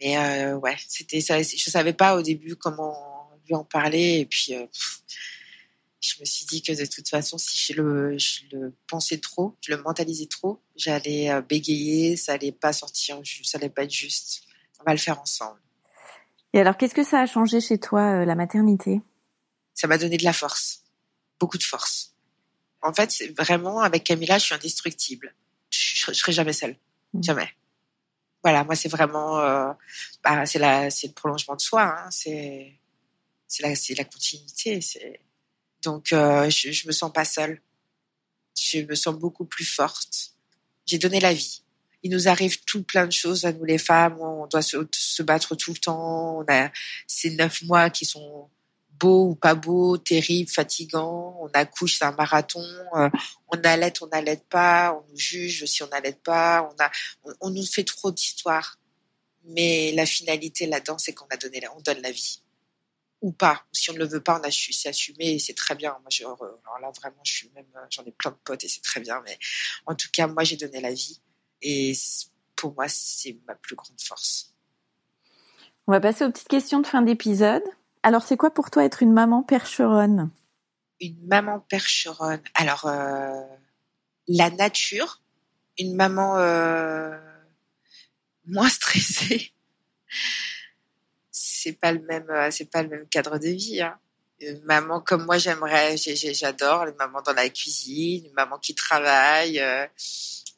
Mais 0.00 0.16
euh, 0.16 0.54
ouais, 0.56 0.76
c'était 0.88 1.20
ça. 1.20 1.42
Je 1.42 1.70
savais 1.70 1.92
pas 1.92 2.16
au 2.16 2.22
début 2.22 2.56
comment 2.56 3.30
lui 3.46 3.54
en 3.54 3.64
parler 3.64 4.20
et 4.20 4.26
puis 4.26 4.54
euh, 4.54 4.66
je 6.06 6.20
me 6.20 6.24
suis 6.24 6.46
dit 6.46 6.62
que 6.62 6.72
de 6.72 6.86
toute 6.86 7.08
façon, 7.08 7.38
si 7.38 7.58
je 7.72 7.80
le, 7.80 8.18
je 8.18 8.42
le 8.52 8.74
pensais 8.88 9.18
trop, 9.18 9.56
je 9.60 9.72
le 9.74 9.82
mentalisais 9.82 10.26
trop, 10.26 10.60
j'allais 10.76 11.30
euh, 11.30 11.40
bégayer, 11.40 12.16
ça 12.16 12.34
allait 12.34 12.52
pas 12.52 12.72
sortir, 12.72 13.20
ça 13.42 13.58
allait 13.58 13.68
pas 13.68 13.84
être 13.84 13.92
juste. 13.92 14.42
On 14.80 14.84
va 14.84 14.92
le 14.92 14.98
faire 14.98 15.20
ensemble. 15.20 15.60
Et 16.52 16.60
alors, 16.60 16.76
qu'est-ce 16.76 16.94
que 16.94 17.04
ça 17.04 17.20
a 17.20 17.26
changé 17.26 17.60
chez 17.60 17.78
toi, 17.78 18.24
la 18.24 18.34
maternité? 18.34 19.00
Ça 19.74 19.86
m'a 19.86 19.98
donné 19.98 20.16
de 20.16 20.24
la 20.24 20.32
force, 20.32 20.84
beaucoup 21.40 21.58
de 21.58 21.62
force. 21.62 22.14
En 22.82 22.92
fait, 22.92 23.12
vraiment, 23.36 23.80
avec 23.80 24.04
Camilla, 24.04 24.38
je 24.38 24.44
suis 24.44 24.54
indestructible. 24.54 25.34
Je, 25.70 25.96
je 26.06 26.12
serai 26.12 26.32
jamais 26.32 26.52
seule, 26.52 26.76
mmh. 27.12 27.22
jamais 27.22 27.48
voilà, 28.46 28.62
moi 28.62 28.76
c'est 28.76 28.88
vraiment, 28.88 29.40
euh, 29.40 29.72
bah, 30.22 30.46
c'est 30.46 30.60
le 30.60 31.12
prolongement 31.12 31.56
de 31.56 31.60
soi, 31.60 31.82
hein, 31.82 32.08
c'est, 32.12 32.78
la, 33.58 33.70
la 33.70 34.04
continuité, 34.04 34.80
c'est. 34.80 35.20
Donc 35.86 36.12
euh, 36.12 36.50
je, 36.50 36.72
je 36.72 36.88
me 36.88 36.92
sens 36.92 37.12
pas 37.12 37.24
seule, 37.24 37.62
je 38.60 38.80
me 38.80 38.96
sens 38.96 39.14
beaucoup 39.14 39.44
plus 39.44 39.64
forte. 39.64 40.32
J'ai 40.84 40.98
donné 40.98 41.20
la 41.20 41.32
vie. 41.32 41.62
Il 42.02 42.10
nous 42.10 42.26
arrive 42.26 42.60
tout 42.64 42.82
plein 42.82 43.06
de 43.06 43.12
choses 43.12 43.44
à 43.44 43.52
nous 43.52 43.64
les 43.64 43.78
femmes, 43.78 44.18
on 44.20 44.48
doit 44.48 44.62
se, 44.62 45.22
battre 45.22 45.54
tout 45.54 45.72
le 45.72 45.78
temps. 45.78 46.38
On 46.38 46.44
a 46.48 46.70
ces 47.06 47.30
neuf 47.30 47.62
mois 47.62 47.88
qui 47.88 48.04
sont 48.04 48.50
beau 48.98 49.28
ou 49.30 49.34
pas 49.36 49.54
beau, 49.54 49.96
terrible, 49.96 50.50
fatigant. 50.50 51.38
On 51.40 51.48
accouche, 51.54 51.98
c'est 51.98 52.04
un 52.04 52.12
marathon. 52.12 52.64
Euh, 52.96 53.08
on 53.48 53.60
allait, 53.62 53.92
on 54.02 54.08
n'allait 54.08 54.42
pas. 54.50 54.92
On 54.92 55.08
nous 55.08 55.18
juge 55.18 55.66
si 55.66 55.84
on 55.84 55.88
n'allait 55.88 56.18
pas. 56.24 56.68
On 56.68 56.82
a, 56.82 56.90
on, 57.40 57.50
nous 57.50 57.64
fait 57.64 57.84
trop 57.84 58.10
d'histoires. 58.10 58.76
Mais 59.44 59.92
la 59.92 60.04
finalité 60.04 60.66
là-dedans, 60.66 60.98
c'est 60.98 61.12
qu'on 61.12 61.26
a 61.30 61.36
donné, 61.36 61.60
on 61.76 61.80
donne 61.80 62.02
la 62.02 62.10
vie 62.10 62.40
ou 63.22 63.32
pas. 63.32 63.64
Si 63.72 63.90
on 63.90 63.94
ne 63.94 63.98
le 63.98 64.06
veut 64.06 64.22
pas, 64.22 64.38
on 64.40 64.44
a 64.44 64.50
su, 64.50 64.72
c'est 64.72 64.88
assumé 64.88 65.32
et 65.34 65.38
c'est 65.38 65.54
très 65.54 65.74
bien. 65.74 65.90
Moi, 66.00 66.08
je, 66.10 66.24
alors 66.24 66.78
là 66.80 66.90
vraiment, 66.90 67.20
je 67.24 67.32
suis 67.32 67.50
même, 67.54 67.66
j'en 67.90 68.04
ai 68.04 68.12
plein 68.12 68.30
de 68.30 68.36
potes 68.44 68.64
et 68.64 68.68
c'est 68.68 68.82
très 68.82 69.00
bien. 69.00 69.22
Mais 69.24 69.38
en 69.86 69.94
tout 69.94 70.08
cas, 70.12 70.26
moi, 70.26 70.44
j'ai 70.44 70.56
donné 70.56 70.80
la 70.80 70.92
vie 70.92 71.20
et 71.62 71.92
pour 72.54 72.74
moi, 72.74 72.86
c'est 72.88 73.38
ma 73.46 73.54
plus 73.54 73.76
grande 73.76 74.00
force. 74.00 74.52
On 75.86 75.92
va 75.92 76.00
passer 76.00 76.24
aux 76.24 76.30
petites 76.30 76.48
questions 76.48 76.80
de 76.80 76.86
fin 76.86 77.02
d'épisode. 77.02 77.62
Alors, 78.02 78.22
c'est 78.22 78.36
quoi 78.36 78.52
pour 78.52 78.70
toi 78.70 78.84
être 78.84 79.02
une 79.02 79.12
maman 79.12 79.42
percheronne? 79.42 80.30
Une 81.00 81.26
maman 81.26 81.60
percheronne. 81.60 82.42
Alors, 82.54 82.86
euh, 82.86 83.40
la 84.28 84.50
nature, 84.50 85.22
une 85.78 85.94
maman 85.94 86.38
euh, 86.38 87.16
moins 88.46 88.68
stressée. 88.68 89.52
C'est 91.66 91.78
pas 91.80 91.92
le 91.92 92.00
même, 92.00 92.28
euh, 92.30 92.50
c'est 92.50 92.70
pas 92.70 92.82
le 92.82 92.88
même 92.88 93.08
cadre 93.08 93.38
de 93.38 93.48
vie. 93.48 93.80
Hein. 93.80 93.98
Une 94.40 94.62
maman 94.64 95.00
comme 95.00 95.24
moi, 95.24 95.38
j'aimerais, 95.38 95.96
j'adore 95.96 96.84
les 96.84 96.92
mamans 96.92 97.22
dans 97.22 97.32
la 97.32 97.48
cuisine, 97.48 98.26
une 98.26 98.34
maman 98.34 98.58
qui 98.58 98.74
travaille, 98.74 99.62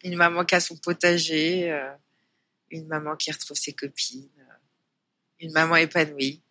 une 0.03 0.17
maman 0.17 0.45
qui 0.45 0.57
a 0.57 0.61
son 0.61 0.77
potager, 0.77 1.73
une 2.71 2.89
maman 2.89 3.15
qui 3.15 3.31
retrouve 3.31 3.57
ses 3.57 3.73
copines, 3.75 4.29
une 5.39 5.53
maman 5.53 5.77
épanouie 5.77 6.43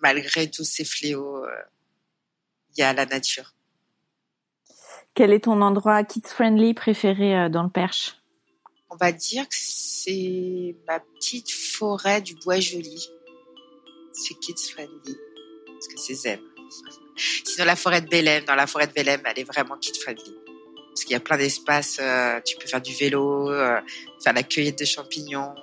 malgré 0.00 0.50
tous 0.50 0.64
ces 0.64 0.84
fléaux, 0.84 1.44
euh, 1.44 1.62
il 2.74 2.80
y 2.80 2.82
a 2.82 2.92
la 2.92 3.06
nature. 3.06 3.54
Quel 5.14 5.32
est 5.32 5.44
ton 5.44 5.60
endroit 5.60 6.04
kids-friendly 6.04 6.74
préféré 6.74 7.36
euh, 7.36 7.48
dans 7.48 7.62
le 7.62 7.70
Perche? 7.70 8.16
On 8.88 8.96
va 8.96 9.12
dire 9.12 9.48
que 9.48 9.54
c'est 9.56 10.76
ma 10.86 11.00
petite 11.00 11.50
forêt 11.50 12.20
du 12.20 12.34
Bois 12.36 12.60
Joli. 12.60 13.08
C'est 14.12 14.34
kids-friendly, 14.34 15.16
parce 15.66 15.88
que 15.88 15.98
c'est 15.98 16.14
zen. 16.14 16.40
Sinon, 17.16 17.64
la 17.64 17.76
forêt 17.76 18.00
de 18.00 18.08
Bélem, 18.08 18.44
dans 18.44 18.54
la 18.54 18.66
forêt 18.66 18.86
de 18.86 18.92
Bélem, 18.92 19.20
elle 19.24 19.38
est 19.38 19.44
vraiment 19.44 19.76
kid-friendly. 19.76 20.36
Parce 20.88 21.04
qu'il 21.04 21.12
y 21.12 21.16
a 21.16 21.20
plein 21.20 21.36
d'espaces, 21.36 21.98
euh, 22.00 22.40
tu 22.44 22.56
peux 22.56 22.66
faire 22.66 22.80
du 22.80 22.92
vélo, 22.94 23.48
faire 24.22 24.32
la 24.32 24.42
cueillette 24.42 24.78
de 24.78 24.84
champignons, 24.84 25.54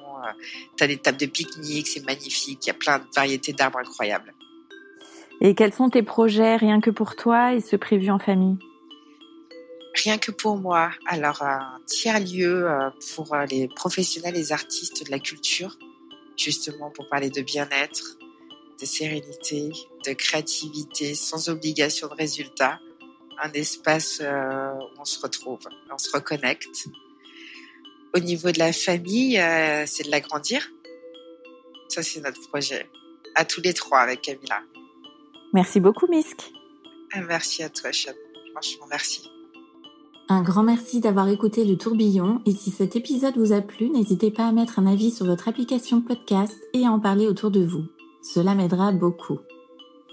tu 0.78 0.84
as 0.84 0.88
des 0.88 0.98
tables 0.98 1.18
de 1.18 1.26
pique-nique, 1.26 1.88
c'est 1.88 2.06
magnifique. 2.06 2.66
Il 2.66 2.68
y 2.68 2.72
a 2.72 2.74
plein 2.74 3.00
de 3.00 3.06
variétés 3.16 3.54
d'arbres 3.54 3.80
incroyables. 3.80 4.34
Et 5.42 5.54
quels 5.54 5.74
sont 5.74 5.90
tes 5.90 6.04
projets 6.04 6.56
rien 6.56 6.82
que 6.82 6.90
pour 6.90 7.16
toi 7.16 7.54
et 7.54 7.62
ceux 7.62 7.78
prévus 7.78 8.10
en 8.10 8.20
famille? 8.20 8.58
Rien 9.94 10.18
que 10.18 10.32
pour 10.32 10.58
moi. 10.58 10.92
Alors, 11.08 11.42
un 11.42 11.80
tiers-lieu 11.86 12.70
euh, 12.70 12.90
pour 13.16 13.34
euh, 13.34 13.46
les 13.46 13.68
professionnels 13.68 14.34
les 14.34 14.52
artistes 14.52 15.06
de 15.06 15.12
la 15.12 15.20
culture, 15.20 15.78
justement 16.38 16.92
pour 16.92 17.08
parler 17.10 17.30
de 17.30 17.42
bien-être, 17.42 18.18
de 18.80 18.86
sérénité, 18.86 19.72
de 20.06 20.14
créativité, 20.14 21.16
sans 21.16 21.50
obligation 21.50 22.08
de 22.08 22.14
résultat. 22.14 22.80
Un 23.40 23.52
espace 23.52 24.20
euh, 24.22 24.74
où 24.74 25.00
on 25.00 25.06
se 25.06 25.20
retrouve, 25.20 25.60
on 25.92 25.98
se 25.98 26.12
reconnecte 26.12 26.68
au 28.18 28.20
niveau 28.20 28.52
de 28.52 28.60
la 28.60 28.74
famille, 28.74 29.38
euh, 29.40 29.84
c'est 29.86 30.04
de 30.04 30.12
l'agrandir. 30.12 30.72
Ça, 31.88 32.04
c'est 32.04 32.22
notre 32.22 32.42
projet. 32.50 32.90
À 33.36 33.46
tous 33.46 33.62
les 33.62 33.74
trois 33.74 34.00
avec 34.00 34.22
Camilla. 34.22 34.62
Merci 35.54 35.80
beaucoup, 35.80 36.08
Misk. 36.08 36.52
Ah, 37.14 37.22
merci 37.22 37.64
à 37.64 37.70
toi, 37.70 37.92
Chab. 37.92 38.16
Franchement, 38.52 38.88
merci. 38.90 39.30
Un 40.30 40.42
grand 40.42 40.64
merci 40.64 41.00
d'avoir 41.00 41.30
écouté 41.30 41.64
le 41.64 41.78
tourbillon 41.78 42.42
et 42.46 42.52
si 42.52 42.70
cet 42.72 42.98
épisode 42.98 43.38
vous 43.38 43.54
a 43.54 43.62
plu, 43.62 43.90
n'hésitez 43.90 44.30
pas 44.30 44.48
à 44.48 44.52
mettre 44.52 44.78
un 44.80 44.86
avis 44.86 45.12
sur 45.12 45.26
votre 45.26 45.48
application 45.48 46.02
podcast 46.02 46.60
et 46.74 46.86
à 46.86 46.92
en 46.92 47.00
parler 47.00 47.28
autour 47.28 47.50
de 47.50 47.64
vous. 47.64 47.86
Cela 48.22 48.56
m'aidera 48.56 48.92
beaucoup. 48.92 49.40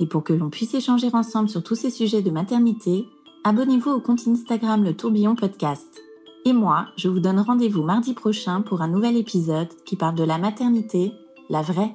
Et 0.00 0.06
pour 0.06 0.24
que 0.24 0.32
l'on 0.32 0.50
puisse 0.50 0.74
échanger 0.74 1.08
ensemble 1.12 1.48
sur 1.48 1.62
tous 1.62 1.74
ces 1.74 1.90
sujets 1.90 2.22
de 2.22 2.30
maternité, 2.30 3.06
abonnez-vous 3.44 3.90
au 3.90 4.00
compte 4.00 4.26
Instagram 4.26 4.84
Le 4.84 4.96
Tourbillon 4.96 5.34
Podcast. 5.34 6.02
Et 6.44 6.52
moi, 6.52 6.88
je 6.96 7.08
vous 7.08 7.20
donne 7.20 7.40
rendez-vous 7.40 7.82
mardi 7.82 8.12
prochain 8.12 8.60
pour 8.60 8.82
un 8.82 8.88
nouvel 8.88 9.16
épisode 9.16 9.68
qui 9.84 9.96
parle 9.96 10.14
de 10.14 10.24
la 10.24 10.38
maternité, 10.38 11.12
la 11.48 11.62
vraie. 11.62 11.94